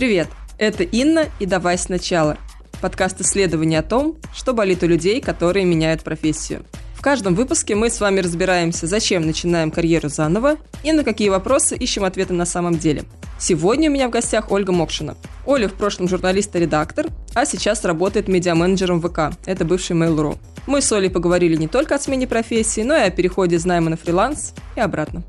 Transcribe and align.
Привет, 0.00 0.28
это 0.56 0.82
Инна 0.82 1.26
и 1.40 1.44
«Давай 1.44 1.76
сначала»– 1.76 2.38
подкаст 2.80 3.20
исследования 3.20 3.80
о 3.80 3.82
том, 3.82 4.16
что 4.34 4.54
болит 4.54 4.82
у 4.82 4.86
людей, 4.86 5.20
которые 5.20 5.66
меняют 5.66 6.04
профессию. 6.04 6.64
В 6.94 7.02
каждом 7.02 7.34
выпуске 7.34 7.74
мы 7.74 7.90
с 7.90 8.00
вами 8.00 8.20
разбираемся, 8.20 8.86
зачем 8.86 9.26
начинаем 9.26 9.70
карьеру 9.70 10.08
заново 10.08 10.56
и 10.84 10.92
на 10.92 11.04
какие 11.04 11.28
вопросы 11.28 11.76
ищем 11.76 12.04
ответы 12.04 12.32
на 12.32 12.46
самом 12.46 12.78
деле. 12.78 13.02
Сегодня 13.38 13.90
у 13.90 13.92
меня 13.92 14.08
в 14.08 14.10
гостях 14.10 14.50
Ольга 14.50 14.72
Мокшина. 14.72 15.18
Оля 15.44 15.68
в 15.68 15.74
прошлом 15.74 16.08
журналист 16.08 16.56
и 16.56 16.60
редактор, 16.60 17.08
а 17.34 17.44
сейчас 17.44 17.84
работает 17.84 18.26
медиа-менеджером 18.26 19.02
ВК. 19.02 19.36
Это 19.44 19.66
бывший 19.66 19.96
Mail.ru. 19.96 20.38
Мы 20.66 20.80
с 20.80 20.90
Олей 20.92 21.10
поговорили 21.10 21.56
не 21.56 21.68
только 21.68 21.96
о 21.96 21.98
смене 21.98 22.26
профессии, 22.26 22.80
но 22.80 22.96
и 22.96 23.02
о 23.02 23.10
переходе 23.10 23.56
из 23.56 23.66
найма 23.66 23.90
на 23.90 23.98
фриланс 23.98 24.54
и 24.76 24.80
обратно. 24.80 25.22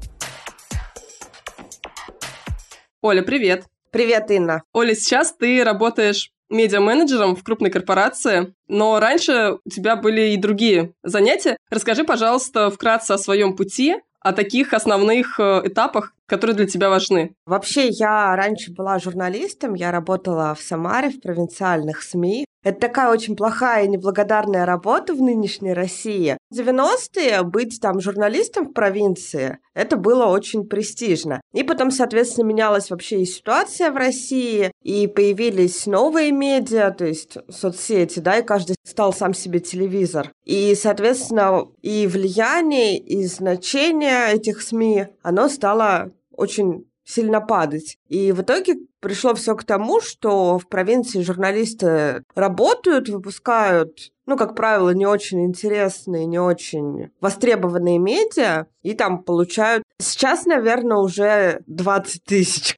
Оля, 3.02 3.22
привет! 3.22 3.71
Привет, 3.92 4.32
Инна. 4.32 4.64
Оля, 4.72 4.96
сейчас 4.96 5.34
ты 5.34 5.66
работаешь 5.66 6.32
медиа-менеджером 6.50 7.36
в 7.36 7.44
крупной 7.44 7.70
корпорации, 7.70 8.54
но 8.70 9.02
раньше 9.02 9.58
у 9.66 9.70
тебя 9.70 9.98
были 9.98 10.30
и 10.30 10.38
другие 10.38 10.94
занятия. 11.04 11.58
Расскажи, 11.70 12.06
пожалуйста, 12.06 12.70
вкратце 12.70 13.12
о 13.12 13.18
своем 13.18 13.54
пути, 13.54 13.98
о 14.22 14.32
таких 14.32 14.74
основных 14.74 15.38
э, 15.42 15.64
этапах, 15.66 16.14
которые 16.26 16.56
для 16.56 16.68
тебя 16.68 16.90
важны? 16.90 17.34
Вообще, 17.46 17.90
я 17.90 18.34
раньше 18.38 18.72
была 18.72 18.98
журналистом, 18.98 19.74
я 19.74 19.92
работала 19.92 20.56
в 20.56 20.62
Самаре, 20.62 21.10
в 21.10 21.20
провинциальных 21.20 22.02
СМИ. 22.02 22.46
Это 22.64 22.80
такая 22.80 23.12
очень 23.12 23.36
плохая 23.36 23.86
и 23.86 23.88
неблагодарная 23.88 24.66
работа 24.66 25.14
в 25.14 25.22
нынешней 25.22 25.74
России. 25.74 26.38
В 26.50 26.60
90-е 26.60 27.42
быть 27.44 27.80
там 27.82 28.00
журналистом 28.00 28.68
в 28.68 28.74
провинции, 28.74 29.58
это 29.74 29.98
было 29.98 30.26
очень 30.26 30.66
престижно. 30.66 31.42
И 31.54 31.64
потом, 31.64 31.90
соответственно, 31.90 32.46
менялась 32.46 32.92
вообще 32.92 33.22
и 33.22 33.26
ситуация 33.26 33.92
в 33.92 33.96
России, 33.96 34.72
и 34.84 35.08
появились 35.08 35.88
новые 35.88 36.32
медиа, 36.32 36.92
то 36.92 37.06
есть 37.06 37.38
соцсети, 37.50 38.20
да, 38.20 38.38
и 38.38 38.44
каждый 38.44 38.76
стал 38.84 39.14
сам 39.14 39.34
себе 39.34 39.60
телевизор. 39.60 40.32
И, 40.46 40.76
соответственно, 40.76 41.66
и 41.82 42.06
влияние, 42.06 42.98
и 42.98 43.26
значение 43.26 44.34
этих 44.34 44.62
СМИ, 44.62 45.08
оно 45.24 45.50
стало 45.50 46.12
очень 46.32 46.86
сильно 47.04 47.42
падать. 47.42 47.98
И 48.08 48.32
в 48.32 48.42
итоге 48.42 48.76
пришло 49.00 49.34
все 49.34 49.56
к 49.56 49.64
тому, 49.64 50.00
что 50.02 50.60
в 50.60 50.68
провинции 50.68 51.22
журналисты 51.22 52.24
работают, 52.36 53.10
выпускают, 53.10 54.12
ну, 54.26 54.38
как 54.38 54.56
правило, 54.56 54.92
не 54.92 55.06
очень 55.06 55.44
интересные, 55.46 56.26
не 56.26 56.40
очень 56.40 57.10
востребованные 57.20 57.98
медиа, 57.98 58.68
и 58.84 58.94
там 58.94 59.24
получают 59.24 59.84
сейчас, 59.98 60.46
наверное, 60.46 60.98
уже 60.98 61.62
20 61.68 62.24
тысяч. 62.24 62.78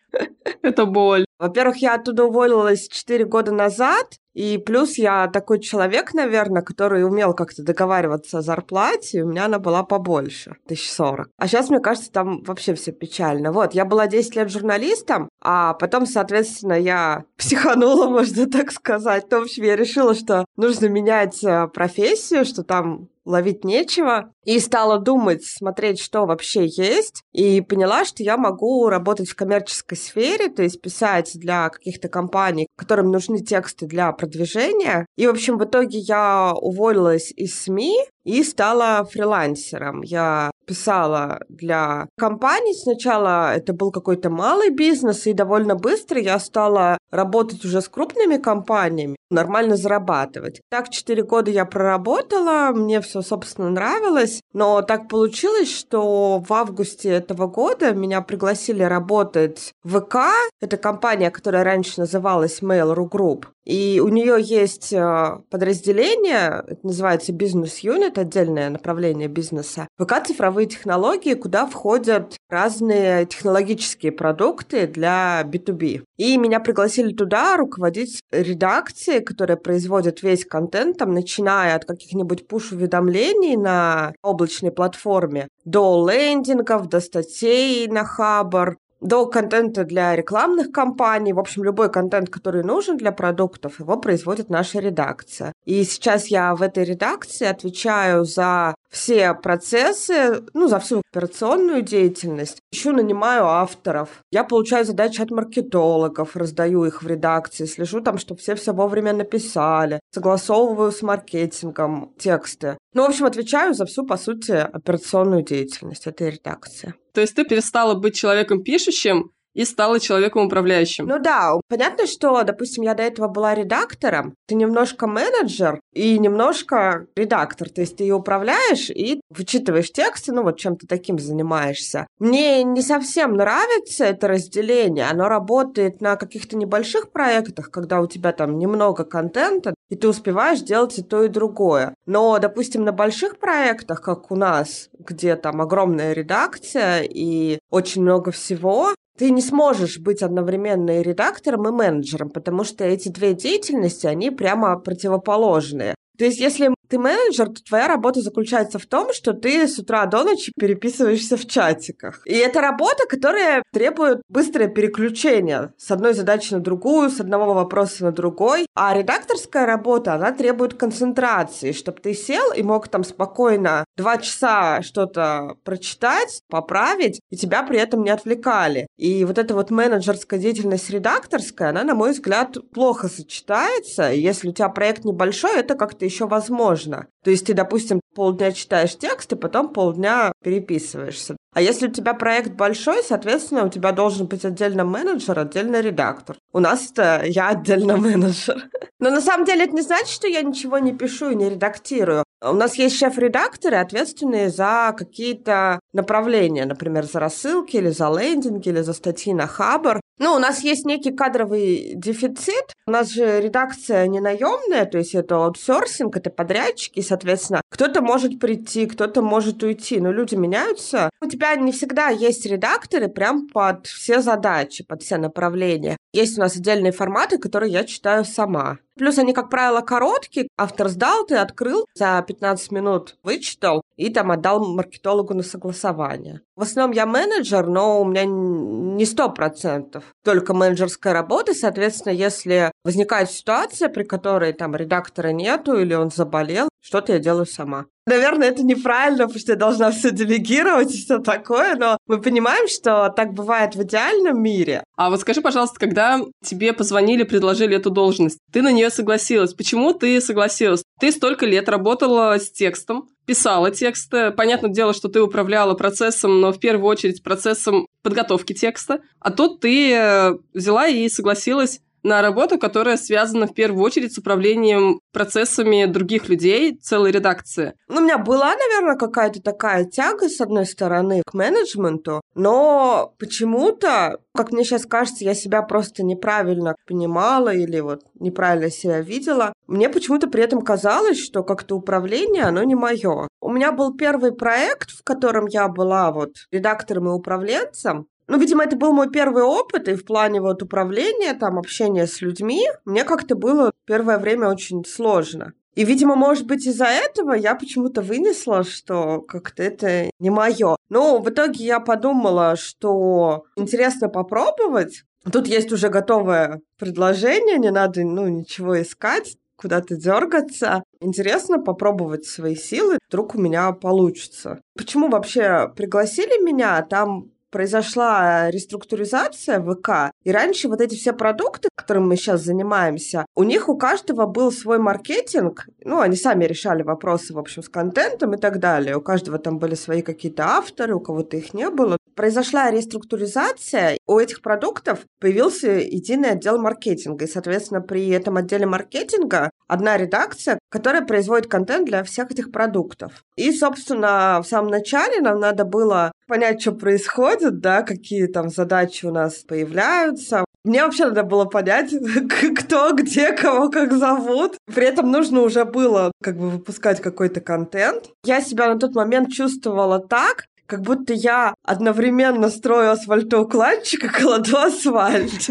Это 0.62 0.86
боль. 0.86 1.26
Во-первых, 1.44 1.76
я 1.82 1.96
оттуда 1.96 2.24
уволилась 2.24 2.88
4 2.88 3.26
года 3.26 3.52
назад, 3.52 4.18
и 4.34 4.58
плюс 4.58 4.98
я 4.98 5.28
такой 5.28 5.60
человек, 5.60 6.14
наверное, 6.14 6.62
который 6.62 7.06
умел 7.06 7.34
как-то 7.34 7.64
договариваться 7.64 8.38
о 8.38 8.42
зарплате, 8.42 9.18
и 9.18 9.22
у 9.24 9.28
меня 9.28 9.46
она 9.46 9.60
была 9.60 9.84
побольше, 9.84 10.56
тысяч 10.66 10.90
сорок. 10.90 11.28
А 11.38 11.50
сейчас, 11.50 11.70
мне 11.70 11.82
кажется, 11.82 12.14
там 12.14 12.44
вообще 12.44 12.76
все 12.76 12.94
печально. 12.94 13.52
Вот, 13.52 13.74
я 13.74 13.84
была 13.84 14.08
10 14.08 14.38
лет 14.38 14.50
журналистом, 14.50 15.28
а 15.42 15.74
потом, 15.74 16.06
соответственно, 16.06 16.80
я 16.80 17.26
психанула, 17.38 18.08
можно 18.08 18.50
так 18.50 18.72
сказать. 18.72 19.26
В 19.30 19.34
общем, 19.36 19.66
я 19.66 19.76
решила, 19.76 20.16
что 20.16 20.46
нужно 20.56 20.86
менять 20.86 21.44
э, 21.44 21.68
профессию, 21.68 22.46
что 22.46 22.64
там 22.64 23.10
ловить 23.26 23.64
нечего. 23.64 24.34
И 24.46 24.60
стала 24.60 25.00
думать, 25.00 25.44
смотреть, 25.46 26.00
что 26.00 26.26
вообще 26.26 26.66
есть. 26.66 27.24
И 27.32 27.62
поняла, 27.62 28.06
что 28.06 28.24
я 28.24 28.38
могу 28.38 28.90
работать 28.90 29.30
в 29.30 29.36
коммерческой 29.36 29.98
сфере, 29.98 30.50
то 30.50 30.64
есть 30.64 30.82
писать 30.82 31.32
для 31.36 31.70
каких-то 31.70 32.10
компаний, 32.10 32.68
которым 32.76 33.12
нужны 33.12 33.40
тексты 33.40 33.86
для 33.86 34.12
продвижения. 34.12 35.06
И, 35.16 35.28
в 35.28 35.32
общем, 35.32 35.58
в 35.58 35.64
итоге 35.64 36.00
я 36.00 36.54
уволилась 36.54 37.32
из 37.32 37.62
СМИ 37.62 37.98
и 38.24 38.44
стала 38.44 39.06
фрилансером. 39.06 40.02
Я 40.02 40.52
писала 40.66 41.40
для 41.50 42.08
компаний. 42.18 42.74
Сначала 42.74 43.54
это 43.56 43.74
был 43.74 43.92
какой-то 43.92 44.30
малый 44.30 44.70
бизнес, 44.70 45.28
и 45.28 45.34
довольно 45.34 45.76
быстро 45.76 46.20
я 46.20 46.40
стала 46.40 46.98
работать 47.12 47.64
уже 47.64 47.82
с 47.82 47.88
крупными 47.88 48.38
компаниями, 48.38 49.16
нормально 49.30 49.78
зарабатывать. 49.78 50.62
Так, 50.70 50.90
четыре 50.90 51.24
года 51.24 51.52
я 51.52 51.66
проработала, 51.66 52.72
мне 52.74 53.02
все, 53.02 53.22
собственно, 53.22 53.70
нравилось, 53.70 54.42
но 54.54 54.82
так 54.82 55.08
получилось, 55.08 55.72
что 55.72 56.40
в 56.40 56.52
августе 56.54 57.10
этого 57.10 57.48
года 57.48 57.94
меня 57.94 58.22
пригласили 58.22 58.84
работать 58.84 59.74
в 59.84 60.00
ВК. 60.00 60.18
Это 60.62 60.78
компания, 60.78 61.30
которая 61.30 61.64
раньше 61.64 62.00
называлась 62.00 62.62
Mail.ru 62.62 63.10
Group. 63.10 63.46
И 63.66 64.02
у 64.04 64.10
нее 64.10 64.38
есть 64.42 64.92
э, 64.92 65.38
подразделение, 65.50 66.64
это 66.68 66.80
называется 66.84 67.32
бизнес-юнит, 67.32 68.18
отдельное 68.18 68.70
направление 68.70 69.30
бизнеса. 69.30 69.88
ВК 69.98 70.22
цифровые 70.54 70.68
технологии, 70.68 71.34
куда 71.34 71.66
входят 71.66 72.38
разные 72.50 73.26
технологические 73.26 74.12
продукты 74.12 74.86
для 74.88 75.42
B2B. 75.44 76.04
И 76.18 76.38
меня 76.38 76.60
пригласили 76.60 77.12
туда 77.14 77.58
руководить 77.58 78.22
редакцией, 78.32 79.22
которая 79.24 79.58
производит 79.58 80.22
весь 80.22 80.46
контент, 80.46 80.98
там, 80.98 81.14
начиная 81.14 81.76
от 81.76 81.86
каких-нибудь 81.86 82.48
пуш-уведомлений 82.48 83.58
на 83.58 84.14
облачной 84.22 84.72
платформе 84.72 85.48
до 85.66 86.08
лендингов, 86.08 86.88
до 86.88 87.00
статей 87.00 87.88
на 87.88 88.06
Хабар, 88.06 88.78
до 89.04 89.26
контента 89.28 89.84
для 89.84 90.16
рекламных 90.16 90.72
кампаний. 90.72 91.34
В 91.34 91.40
общем, 91.40 91.64
любой 91.64 91.92
контент, 91.92 92.30
который 92.30 92.64
нужен 92.64 92.98
для 92.98 93.12
продуктов, 93.12 93.80
его 93.80 93.98
производит 93.98 94.50
наша 94.50 94.80
редакция. 94.80 95.54
И 95.66 95.84
сейчас 95.84 96.28
я 96.28 96.56
в 96.56 96.62
этой 96.62 96.86
редакции 96.86 97.46
отвечаю 97.46 98.26
за 98.26 98.76
все 98.90 99.34
процессы, 99.34 100.44
ну, 100.54 100.68
за 100.68 100.80
всю 100.80 101.02
операционную 101.12 101.82
деятельность. 101.82 102.60
Еще 102.72 102.92
нанимаю 102.92 103.46
авторов. 103.46 104.10
Я 104.32 104.44
получаю 104.44 104.86
задачи 104.86 105.22
от 105.22 105.32
маркетологов, 105.32 106.36
раздаю 106.36 106.86
их 106.86 107.04
в 107.04 107.08
редакции, 107.08 107.66
слежу 107.66 108.02
там, 108.02 108.18
чтобы 108.18 108.40
все 108.40 108.56
все 108.56 108.72
вовремя 108.72 109.14
написали, 109.14 110.00
согласовываю 110.12 110.92
с 110.92 111.02
маркетингом 111.02 112.14
тексты. 112.18 112.78
Ну, 112.94 113.04
в 113.04 113.10
общем, 113.10 113.26
отвечаю 113.26 113.74
за 113.74 113.86
всю, 113.86 114.06
по 114.06 114.18
сути, 114.18 114.52
операционную 114.52 115.44
деятельность 115.44 116.08
этой 116.08 116.30
редакции. 116.30 116.94
То 117.14 117.22
есть 117.22 117.36
ты 117.36 117.44
перестала 117.44 117.94
быть 117.94 118.16
человеком 118.16 118.64
пишущим 118.64 119.32
и 119.54 119.66
стала 119.66 120.00
человеком 120.00 120.46
управляющим. 120.46 121.06
Ну 121.06 121.20
да, 121.20 121.54
понятно, 121.68 122.08
что, 122.08 122.44
допустим, 122.44 122.84
я 122.84 122.94
до 122.94 123.04
этого 123.04 123.28
была 123.28 123.56
редактором, 123.56 124.36
ты 124.48 124.56
немножко 124.56 125.08
менеджер 125.08 125.80
и 125.94 126.18
немножко 126.20 127.08
редактор, 127.16 127.70
то 127.70 127.82
есть 127.82 127.98
ты 127.98 128.04
ее 128.04 128.16
управляешь 128.16 128.90
и 128.90 129.22
вычитываешь 129.30 129.92
тексты, 129.92 130.32
ну 130.32 130.44
вот 130.44 130.60
чем-то 130.60 130.88
таким 130.88 131.20
занимаешься. 131.20 132.08
Мне 132.20 132.64
не 132.64 132.82
совсем 132.82 133.36
нравится 133.36 134.06
это 134.06 134.28
разделение, 134.28 135.06
оно 135.10 135.28
работает 135.28 136.02
на 136.02 136.16
каких-то 136.16 136.58
небольших 136.58 137.12
проектах, 137.12 137.70
когда 137.72 138.02
у 138.02 138.08
тебя 138.08 138.32
там 138.32 138.58
немного 138.58 139.04
контента, 139.04 139.74
и 139.90 139.96
ты 139.96 140.08
успеваешь 140.08 140.62
делать 140.62 140.98
и 140.98 141.04
то, 141.04 141.24
и 141.24 141.28
другое. 141.28 141.94
Но, 142.06 142.40
допустим, 142.40 142.84
на 142.84 142.92
больших 142.92 143.38
проектах, 143.38 144.02
как 144.02 144.32
у 144.32 144.36
нас, 144.36 144.90
где 144.98 145.36
там 145.36 145.62
огромная 145.62 146.14
редакция 146.14 147.04
и 147.04 147.60
очень 147.70 148.02
много 148.02 148.32
всего, 148.32 148.94
ты 149.18 149.32
не 149.32 149.42
сможешь 149.42 150.00
быть 150.00 150.22
одновременно 150.22 151.00
и 151.00 151.04
редактором, 151.04 151.68
и 151.68 151.72
менеджером, 151.72 152.30
потому 152.30 152.64
что 152.64 152.84
эти 152.84 153.10
две 153.10 153.34
деятельности, 153.34 154.08
они 154.08 154.32
прямо 154.32 154.78
противоположные. 154.78 155.96
То 156.18 156.26
есть, 156.26 156.40
если 156.40 156.74
ты 156.90 156.98
менеджер, 157.00 157.50
то 157.50 157.64
твоя 157.64 157.88
работа 157.88 158.22
заключается 158.22 158.80
в 158.80 158.86
том, 158.86 159.14
что 159.14 159.34
ты 159.34 159.68
с 159.68 159.80
утра 159.80 160.06
до 160.06 160.24
ночи 160.24 160.52
переписываешься 160.58 161.38
в 161.38 161.46
чатиках. 161.48 162.22
И 162.26 162.36
это 162.36 162.62
работа, 162.62 163.06
которая 163.08 163.64
требует 163.72 164.22
быстрое 164.30 164.68
переключение 164.68 165.74
с 165.78 165.90
одной 165.92 166.14
задачи 166.14 166.54
на 166.54 166.60
другую, 166.60 167.10
с 167.10 167.20
одного 167.20 167.54
вопроса 167.54 168.04
на 168.04 168.12
другой. 168.12 168.66
А 168.76 168.96
редакторская 168.96 169.66
работа, 169.66 170.14
она 170.14 170.32
требует 170.32 170.76
концентрации, 170.76 171.72
чтобы 171.72 172.00
ты 172.00 172.14
сел 172.14 172.52
и 172.54 172.64
мог 172.64 172.88
там 172.88 173.04
спокойно 173.04 173.86
два 173.98 174.18
часа 174.18 174.82
что-то 174.82 175.56
прочитать, 175.64 176.42
поправить, 176.50 177.20
и 177.30 177.38
тебя 177.38 177.64
при 177.64 177.80
этом 177.80 178.04
не 178.04 178.10
отвлекали. 178.10 178.88
И 178.98 179.26
вот 179.26 179.38
эта 179.38 179.56
вот 179.56 179.72
менеджерская 179.72 180.40
деятельность 180.40 180.90
редакторская, 180.90 181.70
она, 181.70 181.84
на 181.84 181.96
мой 181.96 182.12
взгляд, 182.12 182.58
плохо 182.72 183.08
сочетается. 183.08 184.12
Если 184.12 184.50
у 184.50 184.54
тебя 184.54 184.70
проект 184.70 185.06
небольшой, 185.06 185.60
это 185.60 185.76
как-то 185.76 186.06
еще 186.06 186.28
возможно 186.28 186.83
сложно. 186.84 187.08
То 187.24 187.32
есть 187.32 187.46
ты, 187.46 187.54
допустим, 187.54 188.02
полдня 188.16 188.52
читаешь 188.52 188.98
текст, 188.98 189.32
и 189.34 189.36
потом 189.36 189.70
полдня 189.70 190.32
переписываешься. 190.44 191.36
А 191.54 191.62
если 191.62 191.88
у 191.88 191.92
тебя 191.92 192.14
проект 192.14 192.54
большой, 192.54 193.04
соответственно, 193.04 193.66
у 193.66 193.70
тебя 193.70 193.92
должен 193.92 194.28
быть 194.28 194.46
отдельно 194.46 194.84
менеджер, 194.84 195.38
отдельно 195.40 195.82
редактор. 195.82 196.38
У 196.54 196.60
нас-то 196.60 197.24
я 197.26 197.50
отдельно 197.50 197.98
менеджер. 197.98 198.70
Но 199.00 199.10
на 199.10 199.22
самом 199.22 199.46
деле 199.46 199.66
это 199.66 199.74
не 199.74 199.82
значит, 199.82 200.08
что 200.08 200.28
я 200.28 200.44
ничего 200.44 200.78
не 200.78 200.94
пишу 200.94 201.32
и 201.32 201.36
не 201.36 201.50
редактирую. 201.50 202.24
У 202.42 202.54
нас 202.54 202.76
есть 202.76 202.98
шеф-редакторы, 202.98 203.78
ответственные 203.78 204.50
за 204.50 204.94
какие-то 204.98 205.80
направления, 205.94 206.66
например, 206.66 207.06
за 207.06 207.20
рассылки 207.20 207.78
или 207.78 207.90
за 207.90 208.10
лендинги, 208.10 208.70
или 208.70 208.82
за 208.82 208.94
статьи 208.94 209.34
на 209.34 209.48
Хабр. 209.48 210.00
Ну, 210.20 210.34
у 210.34 210.40
нас 210.40 210.64
есть 210.64 210.86
некий 210.86 211.12
кадровый 211.12 211.94
дефицит. 211.96 212.74
У 212.86 212.92
нас 212.92 213.10
же 213.10 213.42
редакция 213.42 214.08
не 214.08 214.20
наемная, 214.20 214.86
то 214.86 214.98
есть 214.98 215.16
это 215.16 215.38
аутсорсинг, 215.38 216.18
это 216.18 216.30
подрядчики, 216.30 217.00
соответственно, 217.00 217.62
кто-то 217.70 218.02
может 218.02 218.40
прийти, 218.40 218.86
кто-то 218.86 219.22
может 219.22 219.64
уйти, 219.64 220.00
но 220.00 220.12
люди 220.12 220.36
меняются. 220.36 221.10
У 221.22 221.28
тебя 221.28 221.56
не 221.56 221.72
всегда 221.72 222.10
есть 222.10 222.46
редакторы 222.46 223.08
прям 223.08 223.48
под 223.48 223.88
все 223.88 224.22
задачи, 224.22 224.84
под 224.84 225.02
все 225.02 225.18
направления. 225.18 225.98
Есть 226.14 226.38
у 226.38 226.42
нас 226.44 226.56
отдельные 226.56 226.92
форматы, 226.92 227.38
которые 227.38 227.72
я 227.72 227.84
читаю 227.84 228.26
сама. 228.26 228.78
Плюс 228.96 229.18
они, 229.18 229.34
как 229.34 229.50
правило, 229.50 229.82
короткие. 229.82 230.48
Автор 230.58 230.88
сдал, 230.88 231.26
ты 231.26 231.36
открыл, 231.36 231.88
за 231.96 232.24
15 232.26 232.72
минут 232.72 233.18
вычитал 233.24 233.82
и 233.96 234.10
там 234.12 234.32
отдал 234.32 234.64
маркетологу 234.64 235.34
на 235.34 235.44
согласование. 235.44 236.42
В 236.56 236.62
основном 236.62 236.96
я 236.96 237.06
менеджер, 237.06 237.66
но 237.68 238.02
у 238.02 238.06
меня 238.06 238.26
не 238.26 239.06
сто 239.06 239.30
процентов 239.30 240.04
только 240.24 240.54
менеджерская 240.54 241.14
работа. 241.14 241.54
Соответственно, 241.54 242.14
если 242.14 242.72
возникает 242.84 243.32
ситуация, 243.32 243.90
при 243.90 244.04
которой 244.04 244.54
там 244.54 244.76
редактора 244.76 245.30
нету 245.30 245.80
или 245.80 245.96
он 245.96 246.12
заболел, 246.12 246.70
что-то 246.84 247.14
я 247.14 247.20
делаю 247.20 247.46
сама. 247.46 247.86
Наверное, 248.06 248.50
это 248.50 248.64
неправильно, 248.64 249.24
потому 249.24 249.40
что 249.40 249.54
я 249.54 249.58
должна 249.58 249.92
все 249.92 250.12
делегировать 250.12 250.94
и 250.94 250.98
все 250.98 251.20
такое, 251.20 251.76
но 251.76 251.98
мы 252.08 252.20
понимаем, 252.22 252.68
что 252.68 253.10
так 253.16 253.34
бывает 253.34 253.76
в 253.76 253.84
идеальном 253.84 254.44
мире. 254.44 254.84
А 254.98 255.10
вот 255.10 255.22
скажи, 255.22 255.42
пожалуйста, 255.42 255.80
когда 255.80 256.20
тебе 256.44 256.74
позвонили, 256.74 257.24
предложили 257.24 257.78
эту 257.78 257.90
должность, 257.90 258.40
ты 258.52 258.62
на 258.62 258.74
нее 258.74 258.90
согласилась. 258.90 259.54
Почему 259.54 259.94
ты 259.94 260.20
согласилась? 260.20 260.84
Ты 261.00 261.14
столько 261.14 261.46
лет 261.46 261.70
работала 261.70 262.38
с 262.38 262.52
текстом, 262.52 263.08
писала 263.26 263.72
тексты. 263.72 264.32
Понятное 264.32 264.70
дело, 264.70 264.94
что 264.94 265.08
ты 265.08 265.22
управляла 265.22 265.76
процессом, 265.76 266.42
но 266.42 266.52
в 266.52 266.60
первую 266.60 266.88
очередь 266.88 267.24
процессом 267.24 267.88
подготовки 268.02 268.52
текста. 268.52 269.00
А 269.22 269.32
тут 269.32 269.62
ты 269.62 269.94
э, 269.94 270.34
взяла 270.54 270.88
и 270.88 271.08
согласилась 271.08 271.80
на 272.04 272.22
работу, 272.22 272.60
которая 272.60 272.98
связана 272.98 273.48
в 273.48 273.54
первую 273.54 273.84
очередь 273.84 274.14
с 274.14 274.18
управлением 274.18 275.00
процессами 275.12 275.86
других 275.86 276.30
людей, 276.30 276.78
целой 276.78 277.12
редакции. 277.12 277.74
Ну, 277.88 278.02
у 278.02 278.04
меня 278.04 278.18
была, 278.18 278.54
наверное, 278.56 278.96
какая-то 278.96 279.42
такая 279.42 279.86
тяга, 279.86 280.30
с 280.30 280.42
одной 280.42 280.66
стороны, 280.66 281.22
к 281.26 281.34
менеджменту, 281.34 282.22
но 282.36 283.14
почему-то, 283.20 284.20
как 284.36 284.52
мне 284.52 284.64
сейчас 284.64 284.86
кажется, 284.86 285.24
я 285.24 285.34
себя 285.34 285.62
просто 285.62 286.04
неправильно 286.04 286.76
понимала 286.88 287.54
или 287.54 287.80
вот 287.80 288.02
неправильно 288.20 288.70
себя 288.70 289.02
видела. 289.02 289.54
Мне 289.68 289.90
почему-то 289.90 290.28
при 290.28 290.44
этом 290.44 290.62
казалось, 290.62 291.20
что 291.20 291.44
как-то 291.44 291.76
управление, 291.76 292.44
оно 292.44 292.64
не 292.64 292.76
мое. 292.76 293.28
У 293.42 293.52
меня 293.52 293.72
был 293.72 293.96
первый 293.96 294.34
проект, 294.34 294.92
в 294.92 295.04
котором 295.04 295.48
я 295.48 295.68
была 295.68 296.12
вот 296.12 296.32
редактором 296.52 297.08
и 297.08 297.12
управленцем, 297.12 298.08
ну, 298.28 298.40
видимо, 298.40 298.64
это 298.64 298.76
был 298.76 298.94
мой 298.94 299.10
первый 299.10 299.44
опыт, 299.44 299.88
и 299.88 299.96
в 299.96 300.06
плане 300.06 300.42
вот 300.42 300.62
управления, 300.64 301.34
там, 301.34 301.60
общения 301.60 302.08
с 302.08 302.22
людьми, 302.22 302.68
мне 302.86 303.04
как-то 303.04 303.36
было 303.36 303.72
первое 303.86 304.18
время 304.18 304.50
очень 304.50 304.86
сложно. 304.86 305.54
И, 305.76 305.86
видимо, 305.86 306.16
может 306.16 306.46
быть, 306.46 306.66
из-за 306.68 306.86
этого 306.86 307.34
я 307.34 307.56
почему-то 307.56 308.02
вынесла, 308.02 308.64
что 308.64 309.22
как-то 309.22 309.64
это 309.64 310.10
не 310.20 310.30
мое. 310.30 310.76
Но 310.90 311.20
в 311.20 311.30
итоге 311.30 311.66
я 311.66 311.80
подумала, 311.80 312.56
что 312.56 313.46
интересно 313.56 314.08
попробовать. 314.08 315.04
Тут 315.32 315.48
есть 315.48 315.72
уже 315.72 315.90
готовое 315.90 316.62
предложение, 316.78 317.58
не 317.58 317.72
надо, 317.72 318.04
ну, 318.04 318.28
ничего 318.28 318.82
искать 318.82 319.38
куда-то 319.56 319.96
дергаться. 319.96 320.84
Интересно 321.00 321.58
попробовать 321.58 322.26
свои 322.26 322.56
силы, 322.56 322.98
вдруг 323.08 323.36
у 323.36 323.40
меня 323.40 323.72
получится. 323.72 324.60
Почему 324.76 325.10
вообще 325.10 325.72
пригласили 325.76 326.44
меня? 326.44 326.82
Там 326.82 327.32
произошла 327.54 328.50
реструктуризация 328.50 329.62
ВК, 329.62 330.12
и 330.24 330.32
раньше 330.32 330.68
вот 330.68 330.82
эти 330.82 330.96
все 330.96 331.14
продукты, 331.14 331.70
которыми 331.76 332.08
мы 332.08 332.16
сейчас 332.18 332.42
занимаемся, 332.42 333.26
у 333.36 333.44
них 333.44 333.70
у 333.70 333.78
каждого 333.78 334.26
был 334.26 334.52
свой 334.52 334.80
маркетинг, 334.80 335.68
ну, 335.86 336.02
они 336.02 336.16
сами 336.16 336.46
решали 336.46 336.82
вопросы, 336.82 337.34
в 337.34 337.38
общем, 337.38 337.62
с 337.62 337.70
контентом 337.70 338.34
и 338.34 338.38
так 338.38 338.60
далее. 338.60 338.98
У 338.98 339.02
каждого 339.02 339.38
там 339.38 339.60
были 339.60 339.76
свои 339.76 340.02
какие-то 340.02 340.44
авторы, 340.44 340.96
у 340.96 341.00
кого-то 341.00 341.38
их 341.38 341.54
не 341.54 341.70
было. 341.70 341.98
Произошла 342.16 342.70
реструктуризация, 342.70 343.98
у 344.08 344.20
этих 344.20 344.42
продуктов 344.42 345.00
появился 345.20 345.72
единый 345.72 346.32
отдел 346.32 346.60
маркетинга, 346.60 347.26
и, 347.26 347.28
соответственно, 347.28 347.82
при 347.82 348.10
этом 348.10 348.38
отделе 348.38 348.66
маркетинга 348.66 349.50
одна 349.68 349.98
редакция, 349.98 350.60
которая 350.70 351.04
производит 351.04 351.48
контент 351.48 351.88
для 351.88 352.04
всех 352.04 352.32
этих 352.32 352.52
продуктов. 352.52 353.24
И, 353.36 353.52
собственно, 353.52 354.42
в 354.44 354.48
самом 354.48 354.70
начале 354.70 355.22
нам 355.22 355.40
надо 355.40 355.66
было 355.66 356.12
понять, 356.28 356.62
что 356.62 356.74
происходит, 356.74 357.60
да, 357.60 357.82
какие 357.82 358.28
там 358.28 358.50
задачи 358.50 359.06
у 359.06 359.12
нас 359.12 359.38
появляются. 359.38 360.46
Мне 360.64 360.84
вообще 360.84 361.06
надо 361.06 361.24
было 361.24 361.46
понять, 361.46 361.94
кто, 362.58 362.94
где, 362.94 363.34
кого, 363.34 363.70
как 363.70 363.92
зовут. 363.94 364.56
При 364.74 364.86
этом 364.86 365.12
нужно 365.12 365.42
уже 365.42 365.66
было 365.66 366.12
как 366.22 366.38
бы 366.38 366.50
выпускать 366.50 367.02
какой-то 367.02 367.42
контент. 367.42 368.12
Я 368.24 368.42
себя 368.42 368.74
на 368.74 368.80
тот 368.80 368.96
момент 368.96 369.30
чувствовала 369.30 370.00
так, 370.00 370.46
как 370.66 370.82
будто 370.82 371.14
я 371.14 371.54
одновременно 371.64 372.50
строю 372.50 372.92
асфальтоукладчика, 372.92 374.10
кладу 374.10 374.58
асфальт. 374.58 375.50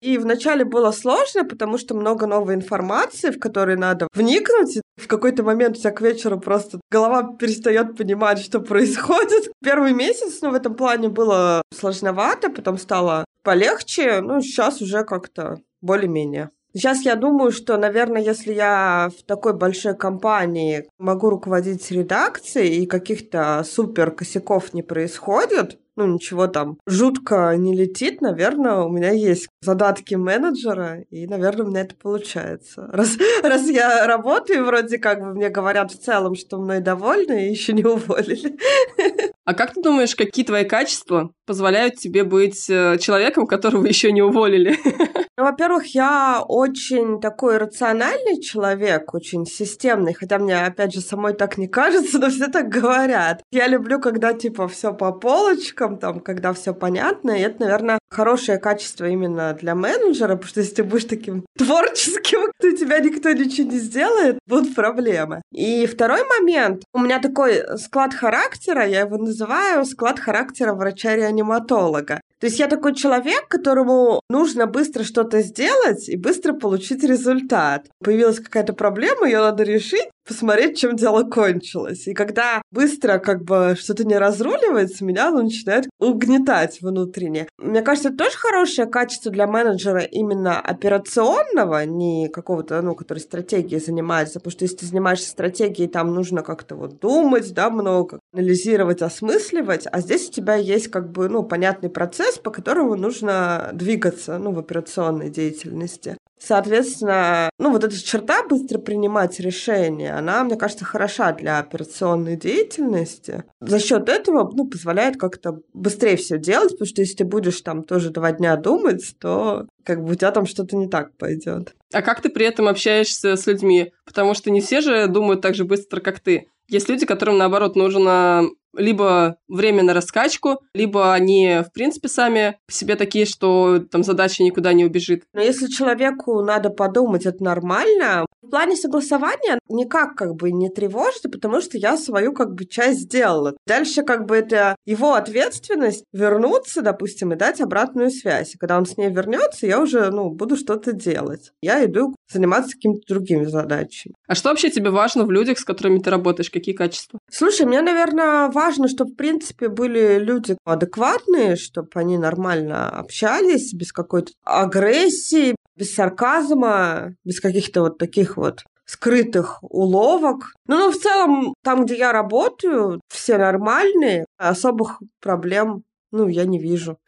И 0.00 0.18
вначале 0.18 0.64
было 0.64 0.90
сложно, 0.90 1.44
потому 1.44 1.78
что 1.78 1.94
много 1.94 2.26
новой 2.26 2.54
информации, 2.54 3.30
в 3.30 3.38
которой 3.38 3.76
надо 3.76 4.08
вникнуть. 4.14 4.80
В 5.00 5.06
какой-то 5.06 5.44
момент 5.44 5.76
у 5.76 5.80
тебя 5.80 5.92
к 5.92 6.00
вечеру 6.00 6.40
просто 6.40 6.80
голова 6.90 7.36
перестает 7.36 7.96
понимать, 7.96 8.40
что 8.40 8.58
происходит. 8.60 9.52
Первый 9.62 9.92
месяц, 9.92 10.40
ну, 10.42 10.50
в 10.50 10.54
этом 10.54 10.74
плане 10.74 11.08
было 11.08 11.62
сложновато, 11.72 12.50
потом 12.50 12.78
стало 12.78 13.24
полегче. 13.44 14.20
Ну, 14.20 14.40
сейчас 14.40 14.82
уже 14.82 15.04
как-то 15.04 15.58
более-менее. 15.80 16.50
Сейчас 16.74 17.02
я 17.02 17.16
думаю, 17.16 17.52
что, 17.52 17.76
наверное, 17.76 18.22
если 18.22 18.52
я 18.52 19.10
в 19.16 19.22
такой 19.24 19.54
большой 19.54 19.96
компании 19.96 20.86
могу 20.98 21.28
руководить 21.30 21.90
редакцией 21.90 22.82
и 22.82 22.86
каких-то 22.86 23.62
супер 23.64 24.10
косяков 24.10 24.72
не 24.72 24.82
происходит, 24.82 25.78
ну, 25.96 26.06
ничего 26.06 26.46
там 26.46 26.78
жутко 26.86 27.54
не 27.56 27.76
летит, 27.76 28.22
наверное, 28.22 28.76
у 28.78 28.88
меня 28.88 29.10
есть 29.10 29.48
задатки 29.60 30.14
менеджера, 30.14 31.02
и, 31.10 31.26
наверное, 31.26 31.66
у 31.66 31.68
меня 31.68 31.82
это 31.82 31.94
получается. 31.94 32.88
Раз, 32.92 33.18
раз 33.42 33.68
я 33.68 34.06
работаю, 34.06 34.64
вроде 34.64 34.98
как 34.98 35.20
бы 35.20 35.34
мне 35.34 35.50
говорят 35.50 35.92
в 35.92 36.02
целом, 36.02 36.34
что 36.34 36.58
мной 36.58 36.80
довольны, 36.80 37.46
и 37.46 37.50
еще 37.50 37.72
не 37.72 37.84
уволили. 37.84 38.56
А 39.44 39.54
как 39.54 39.74
ты 39.74 39.82
думаешь, 39.82 40.14
какие 40.14 40.44
твои 40.44 40.64
качества 40.64 41.32
позволяют 41.46 41.96
тебе 41.96 42.22
быть 42.22 42.70
э, 42.70 42.96
человеком, 42.98 43.48
которого 43.48 43.84
еще 43.86 44.12
не 44.12 44.22
уволили? 44.22 44.78
Ну, 45.42 45.48
во-первых, 45.48 45.86
я 45.86 46.44
очень 46.46 47.20
такой 47.20 47.58
рациональный 47.58 48.40
человек, 48.40 49.12
очень 49.12 49.44
системный, 49.44 50.14
хотя 50.14 50.38
мне, 50.38 50.56
опять 50.56 50.94
же, 50.94 51.00
самой 51.00 51.34
так 51.34 51.58
не 51.58 51.66
кажется, 51.66 52.18
но 52.20 52.30
все 52.30 52.46
так 52.46 52.68
говорят. 52.68 53.42
Я 53.50 53.66
люблю, 53.66 53.98
когда, 53.98 54.34
типа, 54.34 54.68
все 54.68 54.94
по 54.94 55.10
полочкам, 55.10 55.98
там, 55.98 56.20
когда 56.20 56.52
все 56.52 56.72
понятно, 56.72 57.32
и 57.32 57.40
это, 57.40 57.62
наверное, 57.62 57.98
хорошее 58.08 58.58
качество 58.58 59.04
именно 59.06 59.52
для 59.54 59.74
менеджера, 59.74 60.36
потому 60.36 60.48
что 60.48 60.60
если 60.60 60.74
ты 60.74 60.84
будешь 60.84 61.06
таким 61.06 61.44
творческим, 61.58 62.52
то 62.60 62.70
тебя 62.70 63.00
никто 63.00 63.32
ничего 63.32 63.68
не 63.68 63.80
сделает, 63.80 64.38
будут 64.46 64.76
проблемы. 64.76 65.42
И 65.50 65.86
второй 65.86 66.22
момент. 66.24 66.84
У 66.94 67.00
меня 67.00 67.18
такой 67.18 67.64
склад 67.78 68.14
характера, 68.14 68.86
я 68.86 69.00
его 69.00 69.16
называю 69.16 69.84
склад 69.86 70.20
характера 70.20 70.72
врача-реаниматолога. 70.72 72.20
То 72.42 72.46
есть 72.46 72.58
я 72.58 72.66
такой 72.66 72.92
человек, 72.96 73.46
которому 73.46 74.20
нужно 74.28 74.66
быстро 74.66 75.04
что-то 75.04 75.42
сделать 75.42 76.08
и 76.08 76.16
быстро 76.16 76.54
получить 76.54 77.04
результат. 77.04 77.86
Появилась 78.02 78.40
какая-то 78.40 78.72
проблема, 78.72 79.26
ее 79.26 79.38
надо 79.38 79.62
решить, 79.62 80.08
посмотреть, 80.26 80.76
чем 80.76 80.96
дело 80.96 81.22
кончилось. 81.22 82.08
И 82.08 82.14
когда 82.14 82.60
быстро 82.72 83.18
как 83.18 83.44
бы 83.44 83.76
что-то 83.78 84.04
не 84.04 84.18
разруливается, 84.18 85.04
меня 85.04 85.28
оно 85.28 85.42
начинает 85.42 85.88
угнетать 86.00 86.80
внутренне. 86.80 87.46
Мне 87.58 87.80
кажется, 87.80 88.08
это 88.08 88.18
тоже 88.24 88.36
хорошее 88.36 88.88
качество 88.88 89.30
для 89.30 89.46
менеджера 89.46 90.00
именно 90.00 90.60
операционного, 90.60 91.84
не 91.84 92.28
какого-то, 92.28 92.82
ну, 92.82 92.96
который 92.96 93.18
стратегией 93.18 93.80
занимается, 93.80 94.40
потому 94.40 94.50
что 94.50 94.64
если 94.64 94.78
ты 94.78 94.86
занимаешься 94.86 95.30
стратегией, 95.30 95.86
там 95.86 96.12
нужно 96.12 96.42
как-то 96.42 96.74
вот 96.74 96.98
думать, 96.98 97.54
да, 97.54 97.70
много, 97.70 98.18
анализировать, 98.32 99.02
осмысливать, 99.02 99.86
а 99.90 100.00
здесь 100.00 100.28
у 100.28 100.32
тебя 100.32 100.54
есть 100.54 100.88
как 100.88 101.10
бы, 101.10 101.28
ну, 101.28 101.42
понятный 101.42 101.90
процесс, 101.90 102.38
по 102.38 102.50
которому 102.50 102.96
нужно 102.96 103.70
двигаться, 103.74 104.38
ну, 104.38 104.52
в 104.52 104.58
операционной 104.58 105.30
деятельности. 105.30 106.16
Соответственно, 106.44 107.50
ну 107.58 107.70
вот 107.70 107.84
эта 107.84 107.96
черта 108.02 108.44
быстро 108.44 108.78
принимать 108.78 109.38
решения, 109.38 110.12
она, 110.12 110.42
мне 110.42 110.56
кажется, 110.56 110.84
хороша 110.84 111.32
для 111.32 111.60
операционной 111.60 112.36
деятельности. 112.36 113.44
За 113.60 113.78
счет 113.78 114.08
этого, 114.08 114.50
ну, 114.52 114.66
позволяет 114.66 115.18
как-то 115.18 115.60
быстрее 115.72 116.16
все 116.16 116.38
делать, 116.38 116.72
потому 116.72 116.88
что 116.88 117.00
если 117.00 117.18
ты 117.18 117.24
будешь 117.24 117.60
там 117.60 117.84
тоже 117.84 118.10
два 118.10 118.32
дня 118.32 118.56
думать, 118.56 119.14
то 119.20 119.68
как 119.84 120.02
бы 120.02 120.12
у 120.12 120.14
тебя 120.16 120.32
там 120.32 120.46
что-то 120.46 120.76
не 120.76 120.88
так 120.88 121.16
пойдет. 121.16 121.76
А 121.92 122.02
как 122.02 122.20
ты 122.20 122.28
при 122.28 122.44
этом 122.44 122.66
общаешься 122.66 123.36
с 123.36 123.46
людьми? 123.46 123.92
Потому 124.04 124.34
что 124.34 124.50
не 124.50 124.60
все 124.60 124.80
же 124.80 125.06
думают 125.06 125.42
так 125.42 125.54
же 125.54 125.64
быстро, 125.64 126.00
как 126.00 126.18
ты. 126.18 126.48
Есть 126.66 126.88
люди, 126.88 127.06
которым, 127.06 127.38
наоборот, 127.38 127.76
нужно 127.76 128.48
либо 128.76 129.36
время 129.48 129.82
на 129.82 129.94
раскачку, 129.94 130.60
либо 130.74 131.12
они, 131.12 131.62
в 131.68 131.72
принципе, 131.72 132.08
сами 132.08 132.56
по 132.66 132.72
себе 132.72 132.96
такие, 132.96 133.26
что 133.26 133.80
там 133.90 134.02
задача 134.02 134.42
никуда 134.42 134.72
не 134.72 134.84
убежит. 134.84 135.24
Но 135.32 135.40
если 135.40 135.66
человеку 135.66 136.42
надо 136.42 136.70
подумать, 136.70 137.26
это 137.26 137.42
нормально. 137.42 138.24
В 138.42 138.50
плане 138.50 138.74
согласования 138.74 139.58
никак 139.68 140.16
как 140.16 140.34
бы 140.34 140.50
не 140.50 140.68
тревожит, 140.68 141.22
потому 141.30 141.60
что 141.60 141.78
я 141.78 141.96
свою 141.96 142.32
как 142.32 142.54
бы 142.54 142.64
часть 142.64 143.02
сделала. 143.02 143.54
Дальше 143.68 144.02
как 144.02 144.26
бы 144.26 144.36
это 144.36 144.74
его 144.84 145.14
ответственность 145.14 146.04
вернуться, 146.12 146.82
допустим, 146.82 147.32
и 147.32 147.36
дать 147.36 147.60
обратную 147.60 148.10
связь. 148.10 148.54
И 148.54 148.58
когда 148.58 148.78
он 148.78 148.84
с 148.84 148.96
ней 148.96 149.10
вернется, 149.10 149.66
я 149.66 149.80
уже, 149.80 150.10
ну, 150.10 150.30
буду 150.30 150.56
что-то 150.56 150.92
делать. 150.92 151.52
Я 151.62 151.84
иду 151.84 152.16
заниматься 152.32 152.72
какими-то 152.72 153.02
другими 153.06 153.44
задачами. 153.44 154.14
А 154.26 154.34
что 154.34 154.48
вообще 154.48 154.70
тебе 154.70 154.90
важно 154.90 155.24
в 155.24 155.30
людях, 155.30 155.60
с 155.60 155.64
которыми 155.64 156.00
ты 156.00 156.10
работаешь? 156.10 156.50
Какие 156.50 156.74
качества? 156.74 157.20
Слушай, 157.30 157.66
мне, 157.66 157.80
наверное, 157.80 158.48
важно, 158.48 158.88
чтобы, 158.88 159.12
в 159.12 159.16
принципе, 159.16 159.68
были 159.68 160.18
люди 160.18 160.56
адекватные, 160.64 161.54
чтобы 161.54 161.90
они 161.94 162.18
нормально 162.18 162.88
общались, 162.88 163.72
без 163.72 163.92
какой-то 163.92 164.32
агрессии, 164.44 165.54
без 165.76 165.94
сарказма, 165.94 167.14
без 167.24 167.40
каких-то 167.40 167.82
вот 167.82 167.98
таких 167.98 168.36
вот 168.36 168.60
скрытых 168.84 169.58
уловок. 169.62 170.52
Ну, 170.66 170.78
ну, 170.78 170.90
в 170.90 170.96
целом, 170.96 171.54
там, 171.62 171.84
где 171.84 171.96
я 171.96 172.12
работаю, 172.12 173.00
все 173.08 173.38
нормальные, 173.38 174.26
особых 174.36 175.00
проблем, 175.20 175.84
ну, 176.10 176.28
я 176.28 176.44
не 176.44 176.58
вижу. 176.58 176.98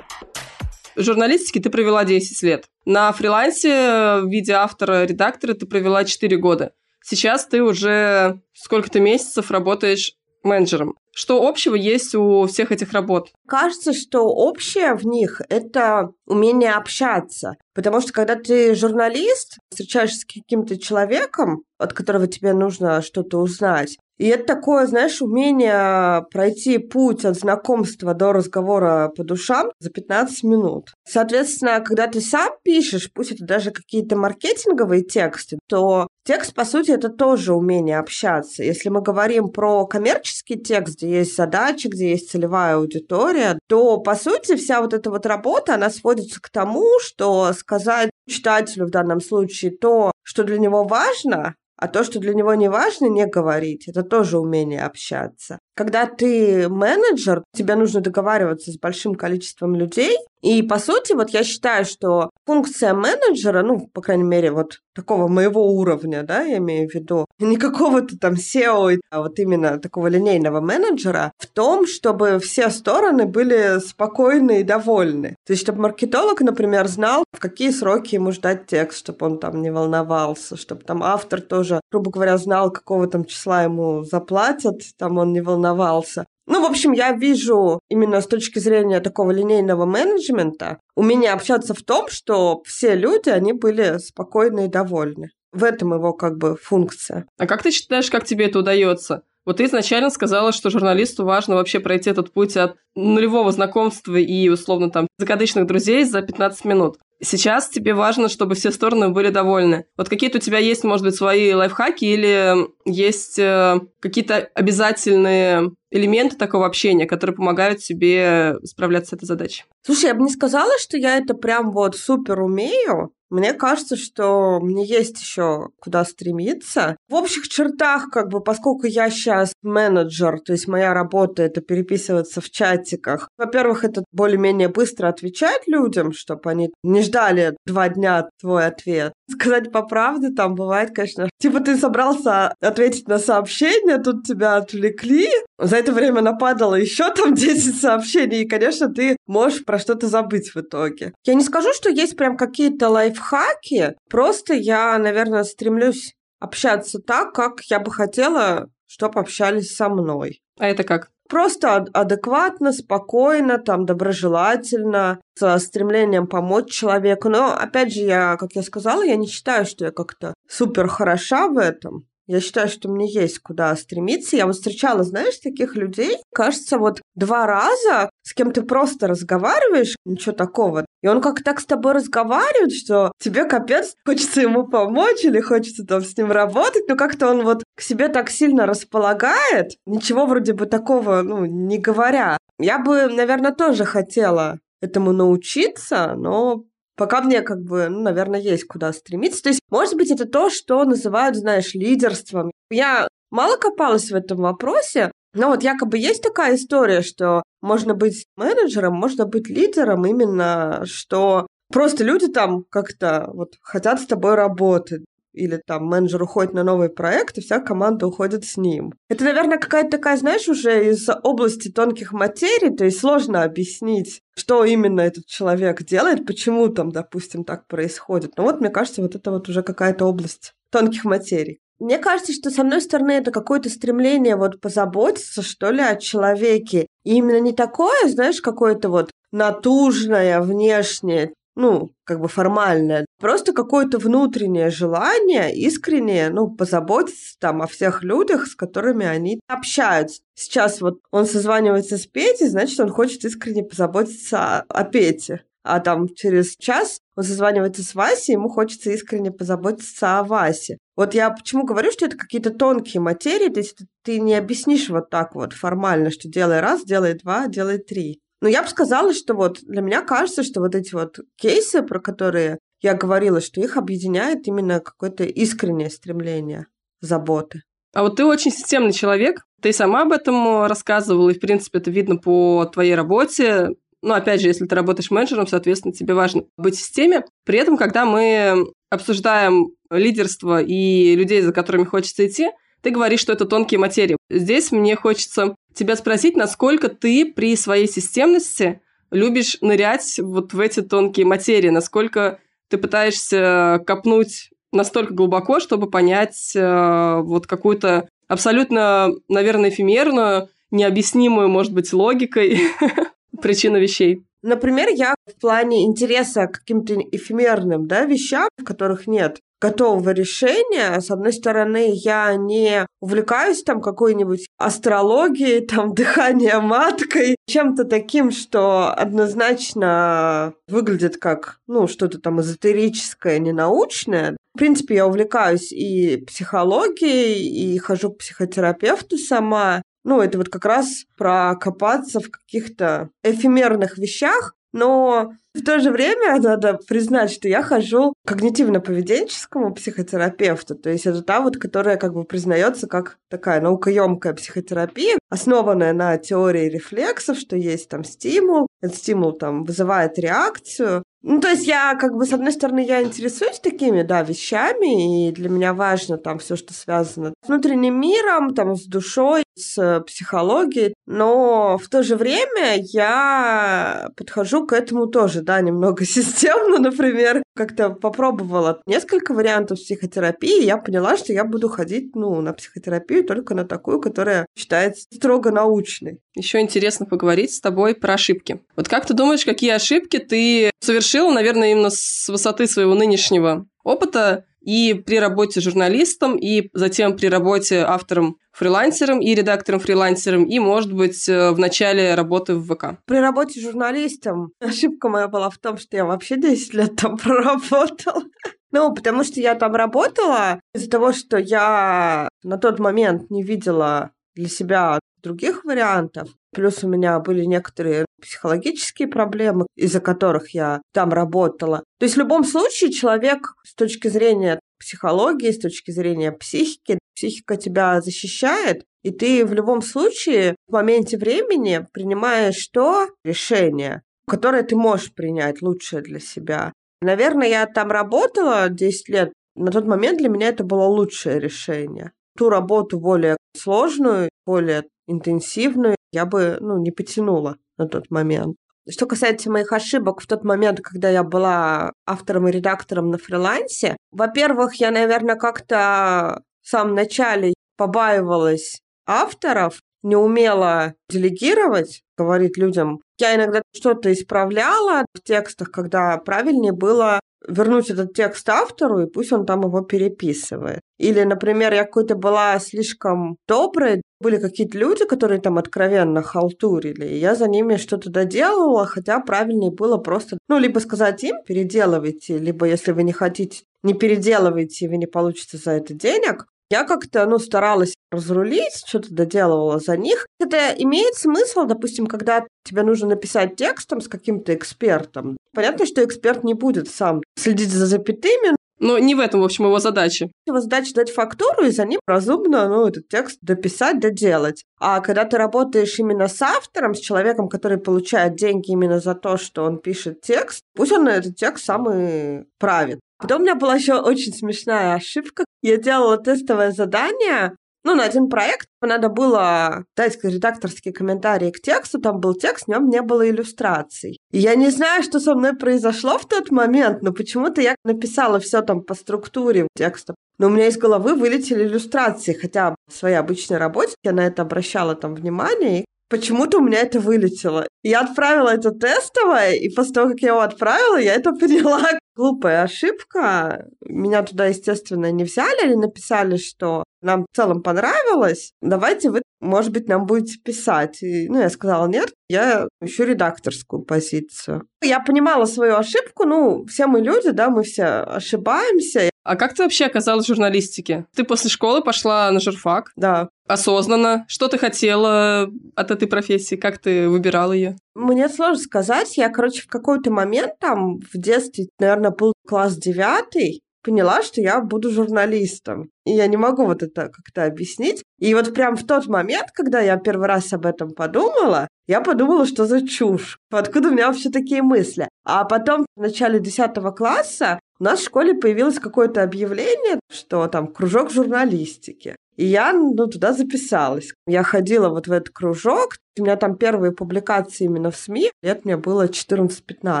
В 0.96 1.02
журналистике 1.02 1.60
ты 1.60 1.70
провела 1.70 2.04
10 2.04 2.42
лет. 2.42 2.66
На 2.84 3.10
фрилансе 3.12 4.20
в 4.22 4.28
виде 4.28 4.52
автора-редактора 4.52 5.54
ты 5.54 5.66
провела 5.66 6.04
4 6.04 6.36
года. 6.36 6.72
Сейчас 7.02 7.46
ты 7.46 7.62
уже 7.62 8.40
сколько-то 8.52 9.00
месяцев 9.00 9.50
работаешь 9.50 10.12
менеджером. 10.42 10.94
Что 11.14 11.46
общего 11.46 11.76
есть 11.76 12.14
у 12.14 12.46
всех 12.46 12.72
этих 12.72 12.92
работ? 12.92 13.30
Кажется, 13.46 13.92
что 13.92 14.26
общее 14.26 14.94
в 14.94 15.06
них– 15.06 15.40
это 15.48 16.10
умение 16.26 16.72
общаться. 16.72 17.54
Потому 17.72 18.00
что 18.00 18.12
когда 18.12 18.34
ты 18.34 18.74
журналист, 18.74 19.58
встречаешься 19.70 20.20
с 20.20 20.24
каким-то 20.24 20.78
человеком, 20.78 21.62
от 21.78 21.92
которого 21.92 22.26
тебе 22.26 22.52
нужно 22.52 23.00
что-то 23.00 23.38
узнать, 23.38 23.96
и 24.16 24.26
это 24.28 24.44
такое, 24.44 24.86
знаешь, 24.86 25.20
умение 25.20 26.24
пройти 26.30 26.78
путь 26.78 27.24
от 27.24 27.36
знакомства 27.36 28.14
до 28.14 28.32
разговора 28.32 29.10
по 29.14 29.24
душам 29.24 29.72
за 29.80 29.90
15 29.90 30.44
минут. 30.44 30.92
Соответственно, 31.04 31.80
когда 31.80 32.06
ты 32.06 32.20
сам 32.20 32.50
пишешь, 32.62 33.10
пусть 33.12 33.32
это 33.32 33.44
даже 33.44 33.72
какие-то 33.72 34.16
маркетинговые 34.16 35.02
тексты, 35.02 35.58
то 35.68 36.06
текст, 36.24 36.54
по 36.54 36.64
сути, 36.64 36.92
это 36.92 37.08
тоже 37.08 37.54
умение 37.54 37.98
общаться. 37.98 38.62
Если 38.62 38.88
мы 38.88 39.02
говорим 39.02 39.48
про 39.48 39.84
коммерческий 39.86 40.60
текст, 40.60 41.02
где 41.04 41.18
есть 41.18 41.36
задачи, 41.36 41.88
где 41.88 42.10
есть 42.10 42.30
целевая 42.30 42.76
аудитория, 42.76 43.58
то, 43.68 43.98
по 43.98 44.14
сути, 44.14 44.56
вся 44.56 44.80
вот 44.80 44.94
эта 44.94 45.10
вот 45.10 45.26
работа, 45.26 45.74
она 45.74 45.90
сводится 45.90 46.40
к 46.40 46.48
тому, 46.48 46.86
что 47.00 47.52
сказать 47.52 48.10
читателю 48.28 48.86
в 48.86 48.90
данном 48.90 49.20
случае 49.20 49.72
то, 49.72 50.12
что 50.22 50.44
для 50.44 50.58
него 50.58 50.84
важно, 50.84 51.54
а 51.76 51.88
то, 51.88 52.04
что 52.04 52.20
для 52.20 52.34
него 52.34 52.54
не 52.54 52.68
важно, 52.68 53.06
не 53.06 53.26
говорить. 53.26 53.88
Это 53.88 54.02
тоже 54.02 54.38
умение 54.38 54.82
общаться. 54.82 55.58
Когда 55.74 56.06
ты 56.06 56.68
менеджер, 56.68 57.42
тебе 57.54 57.74
нужно 57.74 58.00
договариваться 58.00 58.70
с 58.70 58.78
большим 58.78 59.14
количеством 59.14 59.74
людей. 59.74 60.16
И, 60.44 60.60
по 60.62 60.78
сути, 60.78 61.14
вот 61.14 61.30
я 61.30 61.42
считаю, 61.42 61.86
что 61.86 62.28
функция 62.44 62.92
менеджера, 62.92 63.62
ну, 63.62 63.88
по 63.94 64.02
крайней 64.02 64.24
мере, 64.24 64.50
вот 64.50 64.80
такого 64.94 65.26
моего 65.26 65.72
уровня, 65.72 66.22
да, 66.22 66.42
я 66.42 66.58
имею 66.58 66.86
в 66.86 66.94
виду, 66.94 67.24
не 67.38 67.56
какого-то 67.56 68.18
там 68.18 68.34
SEO, 68.34 68.98
а 69.10 69.22
вот 69.22 69.38
именно 69.38 69.78
такого 69.78 70.08
линейного 70.08 70.60
менеджера, 70.60 71.32
в 71.38 71.46
том, 71.46 71.86
чтобы 71.86 72.38
все 72.40 72.68
стороны 72.68 73.24
были 73.24 73.78
спокойны 73.78 74.60
и 74.60 74.64
довольны. 74.64 75.34
То 75.46 75.54
есть, 75.54 75.62
чтобы 75.62 75.80
маркетолог, 75.80 76.42
например, 76.42 76.88
знал, 76.88 77.24
в 77.32 77.40
какие 77.40 77.70
сроки 77.70 78.16
ему 78.16 78.30
ждать 78.30 78.66
текст, 78.66 78.98
чтобы 78.98 79.24
он 79.24 79.38
там 79.38 79.62
не 79.62 79.72
волновался, 79.72 80.58
чтобы 80.58 80.82
там 80.82 81.02
автор 81.02 81.40
тоже, 81.40 81.80
грубо 81.90 82.10
говоря, 82.10 82.36
знал, 82.36 82.70
какого 82.70 83.06
там 83.06 83.24
числа 83.24 83.62
ему 83.62 84.04
заплатят, 84.04 84.82
там 84.98 85.16
он 85.16 85.32
не 85.32 85.40
волновался. 85.40 86.26
Ну, 86.46 86.62
в 86.62 86.70
общем, 86.70 86.92
я 86.92 87.12
вижу 87.12 87.80
именно 87.88 88.20
с 88.20 88.26
точки 88.26 88.58
зрения 88.58 89.00
такого 89.00 89.30
линейного 89.30 89.86
менеджмента 89.86 90.78
умение 90.94 91.32
общаться 91.32 91.74
в 91.74 91.82
том, 91.82 92.08
что 92.08 92.62
все 92.64 92.94
люди, 92.94 93.30
они 93.30 93.52
были 93.52 93.98
спокойны 93.98 94.66
и 94.66 94.68
довольны. 94.68 95.30
В 95.52 95.64
этом 95.64 95.94
его 95.94 96.12
как 96.12 96.36
бы 96.36 96.56
функция. 96.56 97.26
А 97.38 97.46
как 97.46 97.62
ты 97.62 97.70
считаешь, 97.70 98.10
как 98.10 98.24
тебе 98.24 98.46
это 98.46 98.58
удается? 98.58 99.22
Вот 99.46 99.58
ты 99.58 99.64
изначально 99.66 100.10
сказала, 100.10 100.52
что 100.52 100.70
журналисту 100.70 101.24
важно 101.24 101.56
вообще 101.56 101.78
пройти 101.78 102.10
этот 102.10 102.32
путь 102.32 102.56
от 102.56 102.76
нулевого 102.94 103.52
знакомства 103.52 104.16
и, 104.16 104.48
условно, 104.48 104.90
там, 104.90 105.06
закадычных 105.18 105.66
друзей 105.66 106.04
за 106.04 106.22
15 106.22 106.64
минут. 106.64 106.98
Сейчас 107.24 107.68
тебе 107.68 107.94
важно, 107.94 108.28
чтобы 108.28 108.54
все 108.54 108.70
стороны 108.70 109.08
были 109.08 109.30
довольны. 109.30 109.86
Вот 109.96 110.08
какие-то 110.08 110.38
у 110.38 110.40
тебя 110.40 110.58
есть, 110.58 110.84
может 110.84 111.04
быть, 111.04 111.14
свои 111.14 111.52
лайфхаки 111.52 112.04
или 112.04 112.68
есть 112.84 113.38
э, 113.38 113.80
какие-то 114.00 114.48
обязательные 114.54 115.72
элементы 115.90 116.36
такого 116.36 116.66
общения, 116.66 117.06
которые 117.06 117.36
помогают 117.36 117.78
тебе 117.78 118.56
справляться 118.64 119.10
с 119.10 119.12
этой 119.14 119.26
задачей? 119.26 119.64
Слушай, 119.82 120.06
я 120.06 120.14
бы 120.14 120.22
не 120.22 120.30
сказала, 120.30 120.72
что 120.78 120.96
я 120.96 121.16
это 121.16 121.34
прям 121.34 121.70
вот 121.70 121.96
супер 121.96 122.40
умею. 122.40 123.12
Мне 123.34 123.52
кажется, 123.52 123.96
что 123.96 124.60
мне 124.60 124.86
есть 124.86 125.20
еще 125.20 125.70
куда 125.80 126.04
стремиться. 126.04 126.96
В 127.08 127.14
общих 127.14 127.48
чертах, 127.48 128.08
как 128.12 128.28
бы, 128.28 128.40
поскольку 128.40 128.86
я 128.86 129.10
сейчас 129.10 129.52
менеджер, 129.60 130.38
то 130.38 130.52
есть 130.52 130.68
моя 130.68 130.94
работа 130.94 131.42
это 131.42 131.60
переписываться 131.60 132.40
в 132.40 132.48
чатиках. 132.48 133.28
Во-первых, 133.36 133.82
это 133.82 134.04
более-менее 134.12 134.68
быстро 134.68 135.08
отвечать 135.08 135.66
людям, 135.66 136.12
чтобы 136.12 136.48
они 136.48 136.70
не 136.84 137.02
ждали 137.02 137.56
два 137.66 137.88
дня 137.88 138.28
твой 138.40 138.66
ответ. 138.66 139.12
Сказать 139.28 139.72
по 139.72 139.82
правде, 139.82 140.30
там 140.30 140.54
бывает, 140.54 140.94
конечно, 140.94 141.28
типа 141.40 141.58
ты 141.58 141.76
собрался 141.76 142.54
ответить 142.60 143.08
на 143.08 143.18
сообщение, 143.18 143.98
тут 143.98 144.24
тебя 144.24 144.54
отвлекли, 144.54 145.28
за 145.58 145.76
это 145.76 145.92
время 145.92 146.20
нападало 146.20 146.74
еще 146.74 147.10
там 147.10 147.34
10 147.34 147.80
сообщений, 147.80 148.42
и, 148.42 148.48
конечно, 148.48 148.92
ты 148.92 149.16
можешь 149.26 149.64
про 149.64 149.78
что-то 149.78 150.08
забыть 150.08 150.54
в 150.54 150.56
итоге. 150.60 151.12
Я 151.24 151.34
не 151.34 151.44
скажу, 151.44 151.72
что 151.72 151.90
есть 151.90 152.16
прям 152.16 152.36
какие-то 152.36 152.88
лайфхаки, 152.88 153.94
просто 154.08 154.54
я, 154.54 154.96
наверное, 154.98 155.44
стремлюсь 155.44 156.14
общаться 156.40 156.98
так, 156.98 157.32
как 157.32 157.60
я 157.70 157.80
бы 157.80 157.90
хотела, 157.90 158.68
чтобы 158.86 159.20
общались 159.20 159.74
со 159.74 159.88
мной. 159.88 160.40
А 160.58 160.68
это 160.68 160.84
как? 160.84 161.08
Просто 161.28 161.86
адекватно, 161.94 162.72
спокойно, 162.72 163.58
там, 163.58 163.86
доброжелательно, 163.86 165.20
с 165.34 165.58
стремлением 165.58 166.26
помочь 166.26 166.70
человеку. 166.70 167.30
Но, 167.30 167.54
опять 167.54 167.94
же, 167.94 168.00
я, 168.00 168.36
как 168.36 168.52
я 168.52 168.62
сказала, 168.62 169.02
я 169.02 169.16
не 169.16 169.26
считаю, 169.26 169.64
что 169.64 169.86
я 169.86 169.90
как-то 169.90 170.34
супер 170.48 170.86
хороша 170.86 171.48
в 171.48 171.56
этом. 171.56 172.06
Я 172.26 172.40
считаю, 172.40 172.68
что 172.68 172.88
мне 172.88 173.10
есть 173.10 173.38
куда 173.40 173.74
стремиться. 173.76 174.36
Я 174.36 174.46
вот 174.46 174.56
встречала, 174.56 175.02
знаешь, 175.02 175.38
таких 175.38 175.76
людей, 175.76 176.16
кажется, 176.34 176.78
вот 176.78 177.00
два 177.14 177.46
раза, 177.46 178.08
с 178.22 178.32
кем 178.32 178.52
ты 178.52 178.62
просто 178.62 179.06
разговариваешь, 179.06 179.96
ничего 180.06 180.34
такого. 180.34 180.86
И 181.02 181.06
он 181.06 181.20
как 181.20 181.42
так 181.42 181.60
с 181.60 181.66
тобой 181.66 181.92
разговаривает, 181.92 182.72
что 182.72 183.12
тебе 183.18 183.44
капец, 183.44 183.94
хочется 184.06 184.40
ему 184.40 184.66
помочь 184.66 185.22
или 185.24 185.40
хочется 185.40 185.84
там 185.84 186.02
с 186.02 186.16
ним 186.16 186.32
работать, 186.32 186.88
но 186.88 186.96
как-то 186.96 187.28
он 187.30 187.42
вот 187.42 187.62
к 187.76 187.82
себе 187.82 188.08
так 188.08 188.30
сильно 188.30 188.64
располагает, 188.64 189.72
ничего 189.84 190.24
вроде 190.24 190.54
бы 190.54 190.64
такого, 190.64 191.20
ну, 191.20 191.44
не 191.44 191.78
говоря. 191.78 192.38
Я 192.58 192.78
бы, 192.78 193.08
наверное, 193.08 193.52
тоже 193.52 193.84
хотела 193.84 194.60
этому 194.80 195.12
научиться, 195.12 196.14
но 196.16 196.64
пока 196.96 197.22
мне 197.22 197.42
как 197.42 197.62
бы, 197.62 197.88
ну, 197.88 198.02
наверное, 198.02 198.40
есть 198.40 198.64
куда 198.64 198.92
стремиться. 198.92 199.42
То 199.42 199.48
есть, 199.50 199.60
может 199.70 199.94
быть, 199.96 200.10
это 200.10 200.26
то, 200.26 200.50
что 200.50 200.84
называют, 200.84 201.36
знаешь, 201.36 201.74
лидерством. 201.74 202.50
Я 202.70 203.08
мало 203.30 203.56
копалась 203.56 204.10
в 204.10 204.14
этом 204.14 204.38
вопросе, 204.38 205.10
но 205.34 205.48
вот 205.48 205.62
якобы 205.62 205.98
есть 205.98 206.22
такая 206.22 206.54
история, 206.54 207.02
что 207.02 207.42
можно 207.60 207.94
быть 207.94 208.26
менеджером, 208.36 208.94
можно 208.94 209.26
быть 209.26 209.48
лидером 209.48 210.06
именно, 210.06 210.82
что 210.84 211.46
просто 211.72 212.04
люди 212.04 212.28
там 212.28 212.64
как-то 212.70 213.28
вот 213.32 213.54
хотят 213.60 214.00
с 214.00 214.06
тобой 214.06 214.36
работать. 214.36 215.02
Или 215.34 215.60
там 215.66 215.86
менеджер 215.86 216.22
уходит 216.22 216.54
на 216.54 216.64
новый 216.64 216.88
проект, 216.88 217.38
и 217.38 217.40
вся 217.40 217.60
команда 217.60 218.06
уходит 218.06 218.44
с 218.44 218.56
ним. 218.56 218.94
Это, 219.08 219.24
наверное, 219.24 219.58
какая-то 219.58 219.90
такая, 219.90 220.16
знаешь, 220.16 220.48
уже 220.48 220.90
из 220.90 221.08
области 221.22 221.70
тонких 221.70 222.12
материй, 222.12 222.74
то 222.74 222.84
есть 222.84 223.00
сложно 223.00 223.42
объяснить, 223.42 224.20
что 224.36 224.64
именно 224.64 225.00
этот 225.00 225.26
человек 225.26 225.82
делает, 225.82 226.26
почему 226.26 226.68
там, 226.68 226.90
допустим, 226.90 227.44
так 227.44 227.66
происходит. 227.66 228.32
Но 228.36 228.44
вот, 228.44 228.60
мне 228.60 228.70
кажется, 228.70 229.02
вот 229.02 229.14
это 229.14 229.30
вот 229.30 229.48
уже 229.48 229.62
какая-то 229.62 230.06
область 230.06 230.52
тонких 230.70 231.04
материй. 231.04 231.60
Мне 231.80 231.98
кажется, 231.98 232.32
что, 232.32 232.50
с 232.50 232.58
одной 232.58 232.80
стороны, 232.80 233.12
это 233.12 233.30
какое-то 233.30 233.68
стремление 233.68 234.36
вот 234.36 234.60
позаботиться, 234.60 235.42
что 235.42 235.70
ли, 235.70 235.82
о 235.82 235.96
человеке. 235.96 236.86
И 237.04 237.16
именно 237.16 237.40
не 237.40 237.52
такое, 237.52 238.08
знаешь, 238.08 238.40
какое-то 238.40 238.88
вот 238.88 239.10
натужное, 239.32 240.40
внешнее, 240.40 241.34
ну, 241.56 241.94
как 242.04 242.20
бы 242.20 242.28
формальное, 242.28 243.06
просто 243.20 243.52
какое-то 243.52 243.98
внутреннее 243.98 244.70
желание, 244.70 245.54
искреннее, 245.54 246.30
ну, 246.30 246.50
позаботиться 246.50 247.38
там 247.38 247.62
о 247.62 247.66
всех 247.66 248.02
людях, 248.02 248.46
с 248.46 248.54
которыми 248.54 249.06
они 249.06 249.40
общаются. 249.48 250.20
Сейчас 250.34 250.80
вот 250.80 251.00
он 251.10 251.26
созванивается 251.26 251.96
с 251.96 252.06
Петей, 252.06 252.48
значит, 252.48 252.80
он 252.80 252.90
хочет 252.90 253.24
искренне 253.24 253.62
позаботиться 253.62 254.38
о, 254.38 254.64
о 254.68 254.84
Пете. 254.84 255.44
А 255.64 255.80
там 255.80 256.14
через 256.14 256.56
час 256.58 257.00
он 257.16 257.24
созванивается 257.24 257.82
с 257.82 257.94
Васей, 257.94 258.34
ему 258.34 258.50
хочется 258.50 258.90
искренне 258.90 259.32
позаботиться 259.32 260.18
о 260.18 260.22
Васе. 260.22 260.76
Вот 260.94 261.14
я 261.14 261.30
почему 261.30 261.64
говорю, 261.64 261.90
что 261.90 262.04
это 262.04 262.18
какие-то 262.18 262.50
тонкие 262.50 263.00
материи, 263.00 263.48
то 263.48 263.60
есть 263.60 263.78
ты 264.02 264.20
не 264.20 264.34
объяснишь 264.34 264.90
вот 264.90 265.08
так 265.08 265.34
вот 265.34 265.54
формально, 265.54 266.10
что 266.10 266.28
делай 266.28 266.60
раз, 266.60 266.84
делай 266.84 267.14
два, 267.14 267.48
делай 267.48 267.78
три. 267.78 268.20
Но 268.44 268.50
я 268.50 268.62
бы 268.62 268.68
сказала, 268.68 269.14
что 269.14 269.32
вот 269.32 269.60
для 269.62 269.80
меня 269.80 270.02
кажется, 270.02 270.42
что 270.42 270.60
вот 270.60 270.74
эти 270.74 270.92
вот 270.92 271.18
кейсы, 271.38 271.80
про 271.80 271.98
которые 271.98 272.58
я 272.82 272.92
говорила, 272.92 273.40
что 273.40 273.62
их 273.62 273.78
объединяет 273.78 274.46
именно 274.46 274.80
какое-то 274.80 275.24
искреннее 275.24 275.88
стремление 275.88 276.66
заботы. 277.00 277.62
А 277.94 278.02
вот 278.02 278.16
ты 278.16 278.26
очень 278.26 278.50
системный 278.50 278.92
человек. 278.92 279.46
Ты 279.62 279.72
сама 279.72 280.02
об 280.02 280.12
этом 280.12 280.66
рассказывала, 280.66 281.30
и, 281.30 281.38
в 281.38 281.40
принципе, 281.40 281.78
это 281.78 281.90
видно 281.90 282.18
по 282.18 282.66
твоей 282.66 282.94
работе. 282.94 283.70
Ну, 284.02 284.12
опять 284.12 284.42
же, 284.42 284.48
если 284.48 284.66
ты 284.66 284.74
работаешь 284.74 285.10
менеджером, 285.10 285.46
соответственно, 285.46 285.94
тебе 285.94 286.12
важно 286.12 286.42
быть 286.58 286.74
в 286.74 286.80
системе. 286.80 287.24
При 287.46 287.58
этом, 287.58 287.78
когда 287.78 288.04
мы 288.04 288.66
обсуждаем 288.90 289.68
лидерство 289.90 290.60
и 290.60 291.16
людей, 291.16 291.40
за 291.40 291.54
которыми 291.54 291.84
хочется 291.84 292.26
идти, 292.26 292.50
ты 292.82 292.90
говоришь, 292.90 293.20
что 293.20 293.32
это 293.32 293.46
тонкие 293.46 293.80
материи. 293.80 294.18
Здесь 294.28 294.70
мне 294.70 294.94
хочется 294.96 295.56
тебя 295.74 295.96
спросить, 295.96 296.36
насколько 296.36 296.88
ты 296.88 297.26
при 297.26 297.56
своей 297.56 297.88
системности 297.88 298.80
любишь 299.10 299.58
нырять 299.60 300.18
вот 300.18 300.52
в 300.52 300.60
эти 300.60 300.80
тонкие 300.80 301.26
материи, 301.26 301.68
насколько 301.68 302.38
ты 302.68 302.78
пытаешься 302.78 303.82
копнуть 303.86 304.50
настолько 304.72 305.14
глубоко, 305.14 305.60
чтобы 305.60 305.88
понять 305.88 306.52
э, 306.56 307.20
вот 307.22 307.46
какую-то 307.46 308.08
абсолютно, 308.26 309.10
наверное, 309.28 309.70
эфемерную, 309.70 310.48
необъяснимую, 310.70 311.48
может 311.48 311.72
быть, 311.72 311.92
логикой 311.92 312.58
причину 313.44 313.78
вещей. 313.78 314.24
Например, 314.42 314.88
я 314.88 315.14
в 315.26 315.38
плане 315.38 315.84
интереса 315.84 316.46
к 316.46 316.60
каким-то 316.60 316.94
эфемерным 316.94 317.86
да, 317.86 318.06
вещам, 318.06 318.48
в 318.58 318.64
которых 318.64 319.06
нет 319.06 319.38
готового 319.60 320.10
решения. 320.10 320.98
С 321.00 321.10
одной 321.10 321.32
стороны, 321.32 321.90
я 321.92 322.34
не 322.34 322.86
увлекаюсь 323.00 323.62
там 323.62 323.80
какой-нибудь 323.80 324.46
астрологией, 324.58 325.66
там 325.66 325.94
дыхание 325.94 326.58
маткой, 326.60 327.36
чем-то 327.46 327.84
таким, 327.84 328.30
что 328.30 328.92
однозначно 328.94 330.54
выглядит 330.68 331.18
как, 331.18 331.58
ну, 331.66 331.86
что-то 331.86 332.18
там 332.18 332.40
эзотерическое, 332.40 333.38
ненаучное. 333.38 334.36
В 334.54 334.58
принципе, 334.58 334.94
я 334.96 335.06
увлекаюсь 335.06 335.70
и 335.72 336.24
психологией, 336.26 337.74
и 337.74 337.78
хожу 337.78 338.10
к 338.10 338.18
психотерапевту 338.18 339.18
сама. 339.18 339.82
Ну, 340.04 340.20
это 340.20 340.38
вот 340.38 340.48
как 340.50 340.64
раз 340.66 341.04
прокопаться 341.16 342.20
в 342.20 342.30
каких-то 342.30 343.10
эфемерных 343.22 343.98
вещах, 343.98 344.54
но 344.72 345.32
в 345.54 345.64
то 345.64 345.78
же 345.78 345.90
время 345.90 346.40
надо 346.40 346.74
признать, 346.74 347.30
что 347.30 347.48
я 347.48 347.62
хожу 347.62 348.12
к 348.26 348.32
когнитивно-поведенческому 348.32 349.74
психотерапевту. 349.74 350.74
То 350.74 350.90
есть 350.90 351.06
это 351.06 351.22
та 351.22 351.40
вот, 351.40 351.56
которая 351.56 351.96
как 351.96 352.12
бы 352.12 352.24
признается 352.24 352.86
как 352.86 353.18
такая 353.28 353.60
наукоемкая 353.60 354.34
психотерапия, 354.34 355.18
основанная 355.30 355.92
на 355.92 356.18
теории 356.18 356.68
рефлексов, 356.68 357.38
что 357.38 357.56
есть 357.56 357.88
там 357.88 358.04
стимул, 358.04 358.66
этот 358.82 358.96
стимул 358.96 359.32
там 359.32 359.64
вызывает 359.64 360.18
реакцию, 360.18 361.04
ну, 361.26 361.40
то 361.40 361.48
есть 361.48 361.66
я, 361.66 361.94
как 361.94 362.14
бы, 362.14 362.26
с 362.26 362.34
одной 362.34 362.52
стороны, 362.52 362.84
я 362.84 363.02
интересуюсь 363.02 363.58
такими, 363.58 364.02
да, 364.02 364.22
вещами, 364.22 365.28
и 365.28 365.32
для 365.32 365.48
меня 365.48 365.72
важно 365.72 366.18
там 366.18 366.38
все, 366.38 366.54
что 366.54 366.74
связано 366.74 367.32
с 367.42 367.48
внутренним 367.48 367.98
миром, 367.98 368.54
там, 368.54 368.76
с 368.76 368.84
душой, 368.84 369.44
с 369.56 370.02
психологией, 370.06 370.92
но 371.06 371.78
в 371.78 371.88
то 371.88 372.02
же 372.02 372.16
время 372.16 372.76
я 372.76 374.10
подхожу 374.18 374.66
к 374.66 374.74
этому 374.74 375.06
тоже, 375.06 375.40
да, 375.44 375.60
немного 375.60 376.04
системно, 376.04 376.78
например, 376.78 377.42
как-то 377.54 377.90
попробовала 377.90 378.80
несколько 378.86 379.32
вариантов 379.34 379.78
психотерапии, 379.78 380.64
я 380.64 380.76
поняла, 380.76 381.16
что 381.16 381.32
я 381.32 381.44
буду 381.44 381.68
ходить, 381.68 382.14
ну, 382.16 382.40
на 382.40 382.52
психотерапию 382.52 383.24
только 383.24 383.54
на 383.54 383.64
такую, 383.64 384.00
которая 384.00 384.46
считается 384.56 385.06
строго 385.12 385.50
научной. 385.50 386.18
Еще 386.34 386.60
интересно 386.60 387.06
поговорить 387.06 387.54
с 387.54 387.60
тобой 387.60 387.94
про 387.94 388.14
ошибки. 388.14 388.60
Вот 388.76 388.88
как 388.88 389.06
ты 389.06 389.14
думаешь, 389.14 389.44
какие 389.44 389.70
ошибки 389.70 390.18
ты 390.18 390.70
совершила, 390.80 391.32
наверное, 391.32 391.72
именно 391.72 391.90
с 391.90 392.28
высоты 392.28 392.66
своего 392.66 392.94
нынешнего 392.94 393.66
опыта 393.84 394.44
и 394.64 394.94
при 394.94 395.18
работе 395.18 395.60
журналистом, 395.60 396.36
и 396.36 396.70
затем 396.72 397.16
при 397.16 397.26
работе 397.26 397.80
автором 397.80 398.36
фрилансером 398.52 399.20
и 399.20 399.34
редактором 399.34 399.80
фрилансером, 399.80 400.44
и, 400.44 400.58
может 400.58 400.92
быть, 400.92 401.28
э, 401.28 401.50
в 401.50 401.58
начале 401.58 402.14
работы 402.14 402.54
в 402.54 402.66
ВК? 402.66 402.98
При 403.04 403.18
работе 403.18 403.60
журналистом 403.60 404.52
ошибка 404.60 405.08
моя 405.08 405.28
была 405.28 405.50
в 405.50 405.58
том, 405.58 405.76
что 405.76 405.96
я 405.96 406.04
вообще 406.04 406.36
10 406.36 406.74
лет 406.74 406.96
там 406.96 407.16
проработала. 407.22 408.22
Ну, 408.70 408.92
потому 408.92 409.22
что 409.22 409.40
я 409.40 409.54
там 409.54 409.74
работала 409.74 410.60
из-за 410.74 410.90
того, 410.90 411.12
что 411.12 411.36
я 411.36 412.28
на 412.42 412.58
тот 412.58 412.80
момент 412.80 413.30
не 413.30 413.44
видела 413.44 414.10
для 414.34 414.48
себя 414.48 414.98
других 415.24 415.64
вариантов. 415.64 416.28
Плюс 416.52 416.84
у 416.84 416.88
меня 416.88 417.18
были 417.18 417.44
некоторые 417.44 418.06
психологические 418.22 419.08
проблемы, 419.08 419.66
из-за 419.76 420.00
которых 420.00 420.50
я 420.50 420.82
там 420.92 421.12
работала. 421.12 421.82
То 421.98 422.04
есть 422.04 422.14
в 422.14 422.18
любом 422.18 422.44
случае 422.44 422.92
человек 422.92 423.54
с 423.64 423.74
точки 423.74 424.08
зрения 424.08 424.60
психологии, 424.78 425.50
с 425.50 425.58
точки 425.58 425.90
зрения 425.90 426.30
психики, 426.30 426.98
психика 427.16 427.56
тебя 427.56 428.00
защищает, 428.00 428.84
и 429.02 429.10
ты 429.10 429.44
в 429.44 429.52
любом 429.52 429.82
случае 429.82 430.56
в 430.68 430.72
моменте 430.72 431.16
времени 431.16 431.86
принимаешь 431.92 432.68
то 432.68 433.08
решение, 433.24 434.02
которое 434.26 434.62
ты 434.62 434.76
можешь 434.76 435.12
принять 435.12 435.62
лучшее 435.62 436.02
для 436.02 436.20
себя. 436.20 436.72
Наверное, 437.02 437.48
я 437.48 437.66
там 437.66 437.90
работала 437.90 438.68
10 438.68 439.08
лет. 439.08 439.32
На 439.56 439.70
тот 439.70 439.84
момент 439.86 440.18
для 440.18 440.28
меня 440.28 440.48
это 440.48 440.64
было 440.64 440.84
лучшее 440.84 441.38
решение. 441.38 442.12
Ту 442.36 442.48
работу 442.48 442.98
более 442.98 443.36
сложную, 443.56 444.30
более 444.46 444.84
интенсивную 445.06 445.96
я 446.12 446.26
бы 446.26 446.58
ну, 446.60 446.78
не 446.78 446.92
потянула 446.92 447.56
на 447.76 447.88
тот 447.88 448.10
момент. 448.10 448.56
Что 448.88 449.06
касается 449.06 449.50
моих 449.50 449.72
ошибок 449.72 450.20
в 450.20 450.26
тот 450.26 450.44
момент, 450.44 450.80
когда 450.80 451.08
я 451.08 451.22
была 451.22 451.92
автором 452.06 452.48
и 452.48 452.52
редактором 452.52 453.10
на 453.10 453.18
фрилансе, 453.18 453.96
во-первых, 454.12 454.74
я, 454.74 454.90
наверное, 454.90 455.36
как-то 455.36 456.42
в 456.62 456.68
самом 456.68 456.94
начале 456.94 457.54
побаивалась 457.76 458.80
авторов, 459.06 459.80
не 460.02 460.16
умела 460.16 460.94
делегировать, 461.08 462.02
говорить 462.16 462.58
людям. 462.58 463.00
Я 463.18 463.34
иногда 463.34 463.62
что-то 463.74 464.12
исправляла 464.12 465.06
в 465.14 465.22
текстах, 465.22 465.70
когда 465.70 466.18
правильнее 466.18 466.72
было 466.72 467.20
вернуть 467.46 467.90
этот 467.90 468.14
текст 468.14 468.48
автору, 468.48 469.00
и 469.00 469.10
пусть 469.10 469.32
он 469.32 469.46
там 469.46 469.62
его 469.62 469.80
переписывает. 469.80 470.80
Или, 470.98 471.22
например, 471.22 471.72
я 471.72 471.84
какой-то 471.84 472.16
была 472.16 472.58
слишком 472.58 473.36
доброй, 473.46 474.02
были 474.24 474.38
какие-то 474.38 474.78
люди, 474.78 475.04
которые 475.04 475.38
там 475.38 475.58
откровенно 475.58 476.22
халтурили, 476.22 477.04
и 477.06 477.18
я 477.18 477.34
за 477.34 477.46
ними 477.46 477.76
что-то 477.76 478.10
доделывала, 478.10 478.86
хотя 478.86 479.20
правильнее 479.20 479.70
было 479.70 479.98
просто, 479.98 480.38
ну, 480.48 480.58
либо 480.58 480.78
сказать 480.78 481.22
им, 481.24 481.36
переделывайте, 481.46 482.38
либо 482.38 482.66
если 482.66 482.92
вы 482.92 483.02
не 483.02 483.12
хотите, 483.12 483.64
не 483.82 483.92
переделывайте, 483.92 484.88
вы 484.88 484.96
не 484.96 485.06
получите 485.06 485.58
за 485.58 485.72
это 485.72 485.92
денег, 485.92 486.46
я 486.70 486.84
как-то, 486.84 487.26
ну, 487.26 487.38
старалась 487.38 487.94
разрулить, 488.10 488.82
что-то 488.86 489.12
доделывала 489.12 489.78
за 489.78 489.96
них. 489.98 490.26
Это 490.40 490.74
имеет 490.78 491.14
смысл, 491.14 491.66
допустим, 491.66 492.06
когда 492.06 492.46
тебе 492.64 492.82
нужно 492.82 493.08
написать 493.08 493.56
текстом 493.56 494.00
с 494.00 494.08
каким-то 494.08 494.54
экспертом. 494.54 495.36
Понятно, 495.52 495.84
что 495.84 496.02
эксперт 496.02 496.42
не 496.42 496.54
будет 496.54 496.88
сам 496.88 497.20
следить 497.38 497.70
за 497.70 497.86
запятыми, 497.86 498.56
но 498.78 498.98
не 498.98 499.14
в 499.14 499.20
этом, 499.20 499.40
в 499.40 499.44
общем, 499.44 499.64
его 499.64 499.78
задача. 499.78 500.30
Его 500.46 500.60
задача 500.60 500.94
дать 500.94 501.10
фактуру 501.10 501.64
и 501.64 501.70
за 501.70 501.84
ним 501.84 502.00
разумно 502.06 502.68
ну, 502.68 502.86
этот 502.86 503.08
текст 503.08 503.38
дописать, 503.40 504.00
доделать. 504.00 504.64
А 504.78 505.00
когда 505.00 505.24
ты 505.24 505.38
работаешь 505.38 505.98
именно 505.98 506.28
с 506.28 506.40
автором, 506.42 506.94
с 506.94 507.00
человеком, 507.00 507.48
который 507.48 507.78
получает 507.78 508.36
деньги 508.36 508.70
именно 508.72 509.00
за 509.00 509.14
то, 509.14 509.36
что 509.36 509.64
он 509.64 509.78
пишет 509.78 510.20
текст, 510.20 510.62
пусть 510.74 510.92
он 510.92 511.08
этот 511.08 511.36
текст 511.36 511.64
сам 511.64 511.88
и 511.90 512.44
правит. 512.58 513.00
Потом 513.18 513.40
у 513.40 513.44
меня 513.44 513.54
была 513.54 513.76
еще 513.76 513.94
очень 513.94 514.34
смешная 514.34 514.94
ошибка. 514.94 515.44
Я 515.62 515.76
делала 515.78 516.18
тестовое 516.18 516.72
задание, 516.72 517.56
ну, 517.84 517.94
на 517.94 518.04
один 518.04 518.28
проект 518.28 518.68
надо 518.80 519.08
было 519.08 519.84
дать 519.96 520.18
редакторские 520.22 520.94
комментарии 520.94 521.50
к 521.50 521.60
тексту, 521.60 522.00
там 522.00 522.18
был 522.18 522.34
текст, 522.34 522.64
в 522.64 522.68
нем 522.68 522.88
не 522.88 523.02
было 523.02 523.28
иллюстраций. 523.28 524.18
И 524.30 524.38
я 524.38 524.54
не 524.54 524.70
знаю, 524.70 525.02
что 525.02 525.20
со 525.20 525.34
мной 525.34 525.54
произошло 525.54 526.18
в 526.18 526.26
тот 526.26 526.50
момент, 526.50 527.02
но 527.02 527.12
почему-то 527.12 527.60
я 527.60 527.76
написала 527.84 528.40
все 528.40 528.62
там 528.62 528.82
по 528.82 528.94
структуре 528.94 529.68
текста. 529.76 530.14
Но 530.38 530.48
у 530.48 530.50
меня 530.50 530.66
из 530.66 530.76
головы 530.76 531.14
вылетели 531.14 531.64
иллюстрации, 531.64 532.32
хотя 532.32 532.74
в 532.88 532.96
своей 532.96 533.16
обычной 533.16 533.58
работе 533.58 533.94
я 534.02 534.12
на 534.12 534.26
это 534.26 534.42
обращала 534.42 534.94
там 534.94 535.14
внимание, 535.14 535.82
и 535.82 535.84
почему-то 536.08 536.58
у 536.58 536.62
меня 536.62 536.80
это 536.80 537.00
вылетело. 537.00 537.68
Я 537.82 538.00
отправила 538.00 538.48
это 538.48 538.70
тестовое, 538.70 539.52
и 539.52 539.68
после 539.68 539.92
того, 539.92 540.10
как 540.10 540.20
я 540.20 540.28
его 540.28 540.40
отправила, 540.40 540.96
я 540.96 541.14
это 541.14 541.32
поняла. 541.40 541.82
Глупая 542.16 542.62
ошибка. 542.62 543.66
Меня 543.80 544.22
туда, 544.22 544.46
естественно, 544.46 545.10
не 545.10 545.24
взяли 545.24 545.66
или 545.66 545.74
написали, 545.74 546.36
что 546.36 546.84
нам 547.04 547.26
в 547.30 547.36
целом 547.36 547.62
понравилось, 547.62 548.52
давайте 548.62 549.10
вы, 549.10 549.22
может 549.40 549.72
быть, 549.72 549.88
нам 549.88 550.06
будете 550.06 550.38
писать. 550.38 551.02
И, 551.02 551.28
ну, 551.28 551.38
я 551.38 551.50
сказала, 551.50 551.86
нет, 551.86 552.12
я 552.28 552.66
ищу 552.80 553.04
редакторскую 553.04 553.82
позицию. 553.82 554.66
Я 554.82 555.00
понимала 555.00 555.44
свою 555.44 555.76
ошибку, 555.76 556.24
ну, 556.24 556.64
все 556.66 556.86
мы 556.86 557.00
люди, 557.00 557.30
да, 557.30 557.50
мы 557.50 557.62
все 557.62 557.84
ошибаемся. 557.84 559.10
А 559.22 559.36
как 559.36 559.54
ты 559.54 559.62
вообще 559.62 559.86
оказалась 559.86 560.26
в 560.26 560.28
журналистике? 560.28 561.06
Ты 561.16 561.24
после 561.24 561.48
школы 561.50 561.82
пошла 561.82 562.30
на 562.30 562.40
журфак? 562.40 562.92
Да. 562.96 563.28
Осознанно. 563.46 564.26
Что 564.28 564.48
ты 564.48 564.58
хотела 564.58 565.50
от 565.74 565.90
этой 565.90 566.06
профессии? 566.08 566.56
Как 566.56 566.78
ты 566.78 567.08
выбирала 567.08 567.52
ее? 567.52 567.76
Мне 567.94 568.28
сложно 568.28 568.62
сказать. 568.62 569.16
Я, 569.16 569.28
короче, 569.28 569.62
в 569.62 569.68
какой-то 569.68 570.10
момент 570.10 570.58
там 570.58 570.98
в 570.98 571.16
детстве, 571.16 571.66
наверное, 571.78 572.10
был 572.10 572.32
класс 572.46 572.76
девятый, 572.76 573.62
поняла, 573.84 574.22
что 574.22 574.40
я 574.40 574.60
буду 574.60 574.90
журналистом. 574.90 575.90
И 576.04 576.12
я 576.12 576.26
не 576.26 576.36
могу 576.36 576.64
вот 576.64 576.82
это 576.82 577.08
как-то 577.08 577.44
объяснить. 577.44 578.02
И 578.18 578.34
вот 578.34 578.52
прям 578.54 578.76
в 578.76 578.84
тот 578.84 579.06
момент, 579.06 579.50
когда 579.52 579.80
я 579.80 579.96
первый 579.96 580.26
раз 580.26 580.52
об 580.52 580.66
этом 580.66 580.92
подумала, 580.92 581.68
я 581.86 582.00
подумала, 582.00 582.46
что 582.46 582.66
за 582.66 582.86
чушь. 582.86 583.38
Откуда 583.50 583.88
у 583.88 583.92
меня 583.92 584.08
вообще 584.08 584.30
такие 584.30 584.62
мысли? 584.62 585.08
А 585.24 585.44
потом 585.44 585.86
в 585.96 586.00
начале 586.00 586.40
10 586.40 586.72
класса 586.96 587.60
у 587.78 587.84
нас 587.84 588.00
в 588.00 588.04
школе 588.04 588.34
появилось 588.34 588.78
какое-то 588.78 589.22
объявление, 589.22 590.00
что 590.10 590.46
там 590.48 590.68
кружок 590.68 591.10
журналистики. 591.10 592.16
И 592.36 592.44
я 592.44 592.72
ну, 592.72 592.94
туда 593.06 593.32
записалась. 593.32 594.12
Я 594.26 594.42
ходила 594.42 594.88
вот 594.88 595.06
в 595.06 595.12
этот 595.12 595.30
кружок. 595.30 595.96
У 596.18 596.22
меня 596.22 596.36
там 596.36 596.56
первые 596.56 596.92
публикации 596.92 597.64
именно 597.64 597.90
в 597.90 597.96
СМИ. 597.96 598.30
Лет 598.42 598.64
мне 598.64 598.76
было 598.76 599.06
14-15 599.06 600.00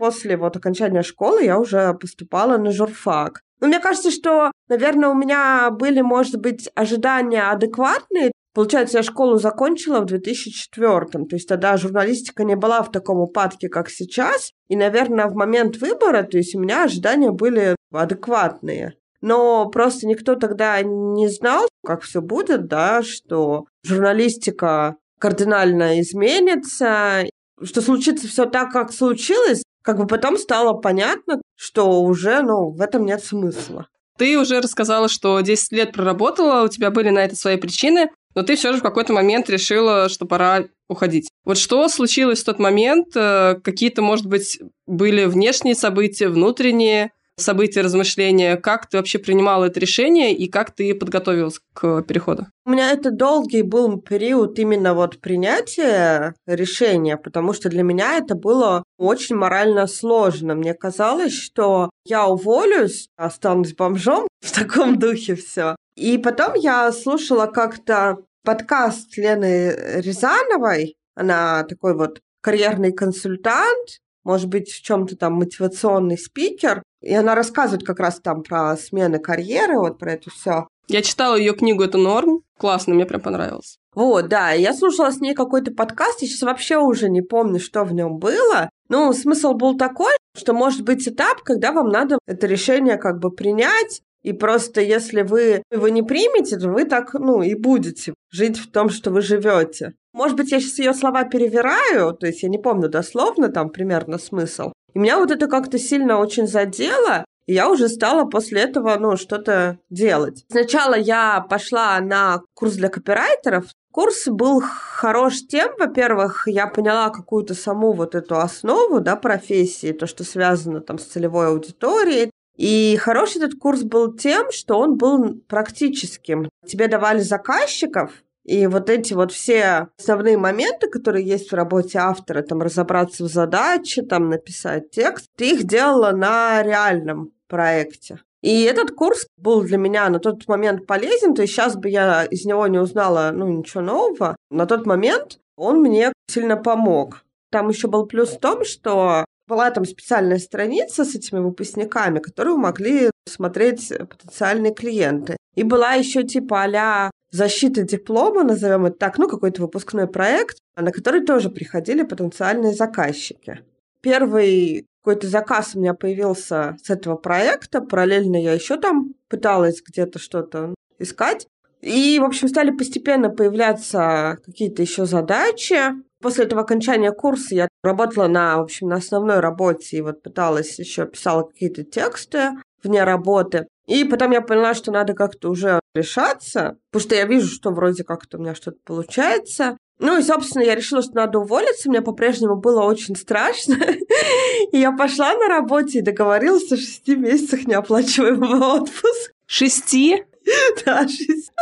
после 0.00 0.38
вот 0.38 0.56
окончания 0.56 1.02
школы 1.02 1.44
я 1.44 1.58
уже 1.58 1.92
поступала 1.92 2.56
на 2.56 2.72
журфак. 2.72 3.42
Но 3.60 3.66
мне 3.66 3.78
кажется, 3.78 4.10
что, 4.10 4.50
наверное, 4.68 5.10
у 5.10 5.14
меня 5.14 5.70
были, 5.70 6.00
может 6.00 6.40
быть, 6.40 6.70
ожидания 6.74 7.42
адекватные. 7.42 8.32
Получается, 8.54 8.96
я 8.96 9.02
школу 9.02 9.36
закончила 9.36 10.00
в 10.00 10.06
2004 10.06 11.06
то 11.06 11.36
есть 11.36 11.46
тогда 11.46 11.76
журналистика 11.76 12.42
не 12.44 12.56
была 12.56 12.82
в 12.82 12.90
таком 12.90 13.18
упадке, 13.18 13.68
как 13.68 13.90
сейчас. 13.90 14.50
И, 14.68 14.76
наверное, 14.76 15.26
в 15.26 15.34
момент 15.34 15.76
выбора, 15.76 16.22
то 16.22 16.38
есть 16.38 16.54
у 16.54 16.60
меня 16.60 16.84
ожидания 16.84 17.30
были 17.30 17.76
адекватные. 17.92 18.94
Но 19.20 19.68
просто 19.68 20.06
никто 20.06 20.34
тогда 20.34 20.80
не 20.82 21.28
знал, 21.28 21.68
как 21.84 22.02
все 22.02 22.20
будет, 22.20 22.66
да, 22.66 23.02
что 23.02 23.66
журналистика 23.84 24.96
кардинально 25.18 26.00
изменится, 26.00 27.24
что 27.62 27.82
случится 27.82 28.26
все 28.26 28.46
так, 28.46 28.72
как 28.72 28.92
случилось, 28.92 29.62
как 29.82 29.98
бы 29.98 30.06
потом 30.06 30.38
стало 30.38 30.72
понятно, 30.72 31.40
что 31.56 32.02
уже, 32.02 32.42
ну, 32.42 32.70
в 32.70 32.80
этом 32.80 33.04
нет 33.04 33.22
смысла. 33.22 33.86
Ты 34.18 34.38
уже 34.38 34.60
рассказала, 34.60 35.08
что 35.08 35.40
10 35.40 35.72
лет 35.72 35.92
проработала, 35.92 36.64
у 36.64 36.68
тебя 36.68 36.90
были 36.90 37.10
на 37.10 37.24
это 37.24 37.36
свои 37.36 37.56
причины, 37.56 38.10
но 38.34 38.42
ты 38.42 38.56
все 38.56 38.72
же 38.72 38.78
в 38.78 38.82
какой-то 38.82 39.12
момент 39.12 39.48
решила, 39.50 40.08
что 40.08 40.26
пора 40.26 40.64
уходить. 40.88 41.28
Вот 41.44 41.58
что 41.58 41.88
случилось 41.88 42.42
в 42.42 42.44
тот 42.44 42.58
момент? 42.58 43.08
Э, 43.16 43.56
какие-то, 43.62 44.02
может 44.02 44.26
быть, 44.26 44.60
были 44.86 45.24
внешние 45.24 45.74
события, 45.74 46.28
внутренние? 46.28 47.12
События, 47.40 47.80
размышления, 47.80 48.56
как 48.56 48.88
ты 48.88 48.96
вообще 48.96 49.18
принимала 49.18 49.66
это 49.66 49.80
решение 49.80 50.34
и 50.34 50.48
как 50.48 50.70
ты 50.70 50.94
подготовилась 50.94 51.60
к 51.72 52.02
переходу? 52.02 52.46
У 52.64 52.70
меня 52.70 52.90
это 52.92 53.10
долгий 53.10 53.62
был 53.62 54.00
период 54.00 54.58
именно 54.58 54.94
вот 54.94 55.20
принятия 55.20 56.34
решения, 56.46 57.16
потому 57.16 57.52
что 57.52 57.68
для 57.68 57.82
меня 57.82 58.16
это 58.18 58.34
было 58.34 58.84
очень 58.98 59.36
морально 59.36 59.86
сложно. 59.86 60.54
Мне 60.54 60.74
казалось, 60.74 61.32
что 61.32 61.90
я 62.04 62.26
уволюсь, 62.26 63.08
останусь 63.16 63.74
бомжом, 63.74 64.28
в 64.40 64.52
таком 64.52 64.98
духе 64.98 65.34
все. 65.34 65.76
И 65.96 66.18
потом 66.18 66.54
я 66.54 66.90
слушала 66.92 67.46
как-то 67.46 68.18
подкаст 68.44 69.16
Лены 69.16 69.74
Рязановой, 69.96 70.94
она 71.14 71.64
такой 71.64 71.94
вот 71.94 72.20
карьерный 72.40 72.92
консультант, 72.92 74.00
может 74.24 74.48
быть, 74.48 74.70
в 74.70 74.82
чем-то 74.82 75.16
там 75.16 75.34
мотивационный 75.34 76.18
спикер. 76.18 76.82
И 77.02 77.14
она 77.14 77.34
рассказывает 77.34 77.84
как 77.84 77.98
раз 78.00 78.20
там 78.20 78.42
про 78.42 78.76
смены 78.76 79.18
карьеры, 79.18 79.78
вот 79.78 79.98
про 79.98 80.12
это 80.12 80.30
все. 80.30 80.68
Я 80.88 81.02
читала 81.02 81.36
ее 81.36 81.54
книгу 81.54 81.82
«Это 81.82 81.98
норм». 81.98 82.42
Классно, 82.58 82.94
мне 82.94 83.06
прям 83.06 83.20
понравилось. 83.20 83.78
Вот, 83.94 84.28
да, 84.28 84.50
я 84.50 84.74
слушала 84.74 85.10
с 85.10 85.20
ней 85.20 85.34
какой-то 85.34 85.72
подкаст, 85.72 86.22
я 86.22 86.28
сейчас 86.28 86.42
вообще 86.42 86.76
уже 86.76 87.08
не 87.08 87.22
помню, 87.22 87.58
что 87.58 87.84
в 87.84 87.92
нем 87.92 88.18
было. 88.18 88.70
Ну, 88.88 89.12
смысл 89.12 89.54
был 89.54 89.76
такой, 89.76 90.12
что 90.36 90.52
может 90.52 90.82
быть 90.82 91.06
этап, 91.08 91.42
когда 91.42 91.72
вам 91.72 91.88
надо 91.88 92.18
это 92.26 92.46
решение 92.46 92.96
как 92.98 93.20
бы 93.20 93.30
принять, 93.30 94.02
и 94.22 94.32
просто 94.32 94.80
если 94.80 95.22
вы 95.22 95.62
его 95.72 95.88
не 95.88 96.02
примете, 96.02 96.58
то 96.58 96.68
вы 96.68 96.84
так, 96.84 97.14
ну, 97.14 97.42
и 97.42 97.54
будете 97.54 98.14
жить 98.30 98.58
в 98.58 98.70
том, 98.70 98.90
что 98.90 99.10
вы 99.10 99.22
живете. 99.22 99.94
Может 100.12 100.36
быть, 100.36 100.50
я 100.50 100.60
сейчас 100.60 100.78
ее 100.78 100.92
слова 100.92 101.24
перевираю, 101.24 102.12
то 102.14 102.26
есть 102.26 102.42
я 102.42 102.48
не 102.48 102.58
помню 102.58 102.88
дословно 102.88 103.48
там 103.48 103.70
примерно 103.70 104.18
смысл. 104.18 104.72
И 104.94 104.98
меня 104.98 105.18
вот 105.18 105.30
это 105.30 105.46
как-то 105.46 105.78
сильно 105.78 106.18
очень 106.18 106.46
задело, 106.46 107.24
и 107.46 107.54
я 107.54 107.68
уже 107.68 107.88
стала 107.88 108.26
после 108.26 108.62
этого, 108.62 108.96
ну, 108.98 109.16
что-то 109.16 109.78
делать. 109.90 110.44
Сначала 110.50 110.94
я 110.94 111.40
пошла 111.40 111.98
на 112.00 112.42
курс 112.54 112.74
для 112.74 112.88
копирайтеров. 112.88 113.64
Курс 113.92 114.28
был 114.28 114.62
хорош 114.62 115.46
тем, 115.48 115.70
во-первых, 115.78 116.44
я 116.46 116.68
поняла 116.68 117.10
какую-то 117.10 117.54
саму 117.54 117.92
вот 117.92 118.14
эту 118.14 118.36
основу, 118.36 119.00
да, 119.00 119.16
профессии, 119.16 119.92
то, 119.92 120.06
что 120.06 120.22
связано 120.22 120.80
там 120.80 120.98
с 120.98 121.06
целевой 121.06 121.48
аудиторией. 121.48 122.30
И 122.56 122.96
хороший 123.00 123.38
этот 123.38 123.58
курс 123.58 123.82
был 123.82 124.14
тем, 124.14 124.52
что 124.52 124.78
он 124.78 124.96
был 124.96 125.40
практическим. 125.48 126.50
Тебе 126.66 126.86
давали 126.86 127.18
заказчиков, 127.18 128.12
и 128.44 128.66
вот 128.66 128.88
эти 128.90 129.12
вот 129.12 129.32
все 129.32 129.88
основные 129.98 130.38
моменты, 130.38 130.88
которые 130.88 131.26
есть 131.26 131.50
в 131.50 131.54
работе 131.54 131.98
автора, 131.98 132.42
там 132.42 132.62
разобраться 132.62 133.24
в 133.24 133.28
задаче, 133.28 134.02
там 134.02 134.28
написать 134.28 134.90
текст, 134.90 135.26
ты 135.36 135.52
их 135.52 135.64
делала 135.64 136.12
на 136.12 136.62
реальном 136.62 137.32
проекте. 137.48 138.20
И 138.42 138.62
этот 138.62 138.92
курс 138.92 139.26
был 139.36 139.62
для 139.62 139.76
меня 139.76 140.08
на 140.08 140.18
тот 140.18 140.48
момент 140.48 140.86
полезен, 140.86 141.34
то 141.34 141.42
есть 141.42 141.52
сейчас 141.52 141.76
бы 141.76 141.90
я 141.90 142.24
из 142.24 142.46
него 142.46 142.66
не 142.68 142.78
узнала 142.78 143.32
ну, 143.34 143.46
ничего 143.48 143.82
нового. 143.82 144.36
На 144.50 144.66
тот 144.66 144.86
момент 144.86 145.38
он 145.56 145.80
мне 145.82 146.12
сильно 146.30 146.56
помог. 146.56 147.22
Там 147.50 147.68
еще 147.68 147.88
был 147.88 148.06
плюс 148.06 148.30
в 148.30 148.40
том, 148.40 148.64
что 148.64 149.26
была 149.46 149.70
там 149.72 149.84
специальная 149.84 150.38
страница 150.38 151.04
с 151.04 151.14
этими 151.14 151.40
выпускниками, 151.40 152.20
которую 152.20 152.56
могли 152.56 153.10
смотреть 153.28 153.92
потенциальные 154.08 154.72
клиенты. 154.72 155.36
И 155.56 155.64
была 155.64 155.94
еще 155.94 156.22
типа 156.22 156.62
а 156.62 157.10
защиты 157.30 157.84
диплома, 157.84 158.42
назовем 158.42 158.86
это 158.86 158.96
так, 158.96 159.18
ну, 159.18 159.28
какой-то 159.28 159.62
выпускной 159.62 160.06
проект, 160.06 160.58
на 160.76 160.90
который 160.92 161.24
тоже 161.24 161.50
приходили 161.50 162.02
потенциальные 162.02 162.72
заказчики. 162.72 163.60
Первый 164.00 164.86
какой-то 165.02 165.28
заказ 165.28 165.74
у 165.74 165.80
меня 165.80 165.94
появился 165.94 166.76
с 166.82 166.90
этого 166.90 167.16
проекта, 167.16 167.80
параллельно 167.80 168.36
я 168.36 168.52
еще 168.52 168.76
там 168.76 169.14
пыталась 169.28 169.82
где-то 169.86 170.18
что-то 170.18 170.74
искать. 170.98 171.46
И, 171.80 172.18
в 172.18 172.24
общем, 172.24 172.48
стали 172.48 172.70
постепенно 172.70 173.30
появляться 173.30 174.38
какие-то 174.44 174.82
еще 174.82 175.06
задачи. 175.06 175.78
После 176.20 176.44
этого 176.44 176.60
окончания 176.60 177.12
курса 177.12 177.54
я 177.54 177.68
работала 177.82 178.28
на, 178.28 178.58
в 178.58 178.62
общем, 178.62 178.88
на 178.88 178.96
основной 178.96 179.40
работе 179.40 179.96
и 179.96 180.02
вот 180.02 180.22
пыталась 180.22 180.78
еще 180.78 181.06
писала 181.06 181.44
какие-то 181.44 181.82
тексты 181.84 182.50
вне 182.82 183.04
работы. 183.04 183.66
И 183.90 184.04
потом 184.04 184.30
я 184.30 184.40
поняла, 184.40 184.74
что 184.74 184.92
надо 184.92 185.14
как-то 185.14 185.50
уже 185.50 185.80
решаться, 185.96 186.78
потому 186.92 187.08
что 187.08 187.16
я 187.16 187.24
вижу, 187.24 187.48
что 187.48 187.70
вроде 187.70 188.04
как-то 188.04 188.38
у 188.38 188.40
меня 188.40 188.54
что-то 188.54 188.78
получается. 188.84 189.76
Ну 189.98 190.16
и, 190.16 190.22
собственно, 190.22 190.62
я 190.62 190.76
решила, 190.76 191.02
что 191.02 191.16
надо 191.16 191.40
уволиться. 191.40 191.90
Мне 191.90 192.00
по-прежнему 192.00 192.54
было 192.54 192.84
очень 192.84 193.16
страшно. 193.16 193.76
И 194.72 194.78
я 194.78 194.92
пошла 194.92 195.34
на 195.34 195.48
работе 195.48 195.98
и 195.98 196.02
договорилась 196.02 196.70
о 196.72 196.76
шести 196.76 197.16
месяцах 197.16 197.66
неоплачиваемого 197.66 198.76
отпуска. 198.76 199.32
Шести? 199.46 200.24
Да, 200.84 201.06
шесть. 201.06 201.52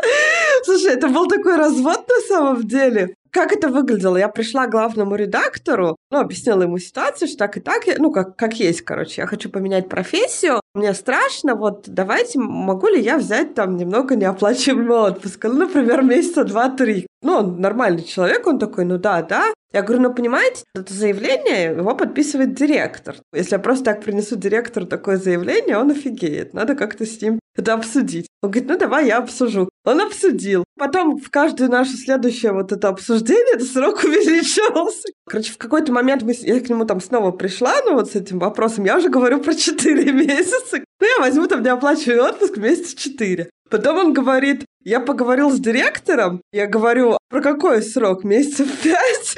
Слушай, 0.64 0.92
это 0.92 1.08
был 1.08 1.26
такой 1.26 1.56
развод 1.56 2.06
на 2.08 2.20
самом 2.28 2.66
деле. 2.66 3.14
Как 3.38 3.52
это 3.52 3.68
выглядело? 3.68 4.16
Я 4.16 4.28
пришла 4.28 4.66
к 4.66 4.72
главному 4.72 5.14
редактору, 5.14 5.96
ну, 6.10 6.18
объяснила 6.18 6.62
ему 6.62 6.78
ситуацию, 6.78 7.28
что 7.28 7.38
так 7.38 7.56
и 7.56 7.60
так, 7.60 7.84
ну, 7.98 8.10
как, 8.10 8.34
как 8.34 8.54
есть, 8.54 8.82
короче, 8.82 9.20
я 9.20 9.26
хочу 9.28 9.48
поменять 9.48 9.88
профессию, 9.88 10.60
мне 10.74 10.92
страшно, 10.92 11.54
вот 11.54 11.84
давайте, 11.86 12.40
могу 12.40 12.88
ли 12.88 13.00
я 13.00 13.16
взять 13.16 13.54
там 13.54 13.76
немного 13.76 14.16
неоплачиваемый 14.16 14.96
отпуск? 14.96 15.44
Ну, 15.44 15.54
например, 15.54 16.02
месяца 16.02 16.42
два-три. 16.42 17.06
Ну, 17.22 17.34
он 17.34 17.60
нормальный 17.60 18.02
человек, 18.02 18.46
он 18.46 18.58
такой, 18.58 18.84
ну 18.84 18.98
да, 18.98 19.22
да. 19.22 19.52
Я 19.72 19.82
говорю, 19.82 20.02
ну, 20.02 20.14
понимаете, 20.14 20.64
это 20.74 20.92
заявление, 20.94 21.72
его 21.76 21.94
подписывает 21.94 22.54
директор. 22.54 23.16
Если 23.34 23.54
я 23.54 23.58
просто 23.58 23.84
так 23.84 24.02
принесу 24.02 24.36
директору 24.36 24.86
такое 24.86 25.18
заявление, 25.18 25.78
он 25.78 25.90
офигеет. 25.90 26.54
Надо 26.54 26.74
как-то 26.74 27.04
с 27.04 27.20
ним 27.20 27.38
это 27.54 27.74
обсудить. 27.74 28.28
Он 28.40 28.50
говорит, 28.50 28.70
ну, 28.70 28.78
давай 28.78 29.08
я 29.08 29.18
обсужу. 29.18 29.68
Он 29.84 30.00
обсудил. 30.00 30.64
Потом 30.78 31.18
в 31.18 31.28
каждое 31.28 31.68
наше 31.68 31.96
следующее 31.96 32.52
вот 32.52 32.72
это 32.72 32.88
обсуждение 32.88 33.27
этот 33.34 33.68
срок 33.68 34.02
увеличивался. 34.04 35.08
Короче, 35.28 35.52
в 35.52 35.58
какой-то 35.58 35.92
момент 35.92 36.22
мы, 36.22 36.34
я 36.40 36.60
к 36.60 36.68
нему 36.68 36.84
там 36.84 37.00
снова 37.00 37.30
пришла, 37.30 37.74
ну, 37.84 37.94
вот 37.94 38.10
с 38.10 38.14
этим 38.14 38.38
вопросом. 38.38 38.84
Я 38.84 38.98
уже 38.98 39.08
говорю 39.08 39.40
про 39.40 39.54
4 39.54 40.12
месяца. 40.12 40.78
Ну, 41.00 41.06
я 41.06 41.18
возьму 41.20 41.46
там 41.46 41.62
неоплачиваемый 41.62 42.30
отпуск 42.30 42.56
месяца 42.56 42.96
4. 42.96 43.50
Потом 43.70 43.98
он 43.98 44.12
говорит, 44.12 44.64
я 44.84 45.00
поговорил 45.00 45.50
с 45.50 45.60
директором, 45.60 46.40
я 46.52 46.66
говорю, 46.66 47.18
про 47.28 47.42
какой 47.42 47.82
срок? 47.82 48.24
Месяцев 48.24 48.68
пять? 48.82 49.36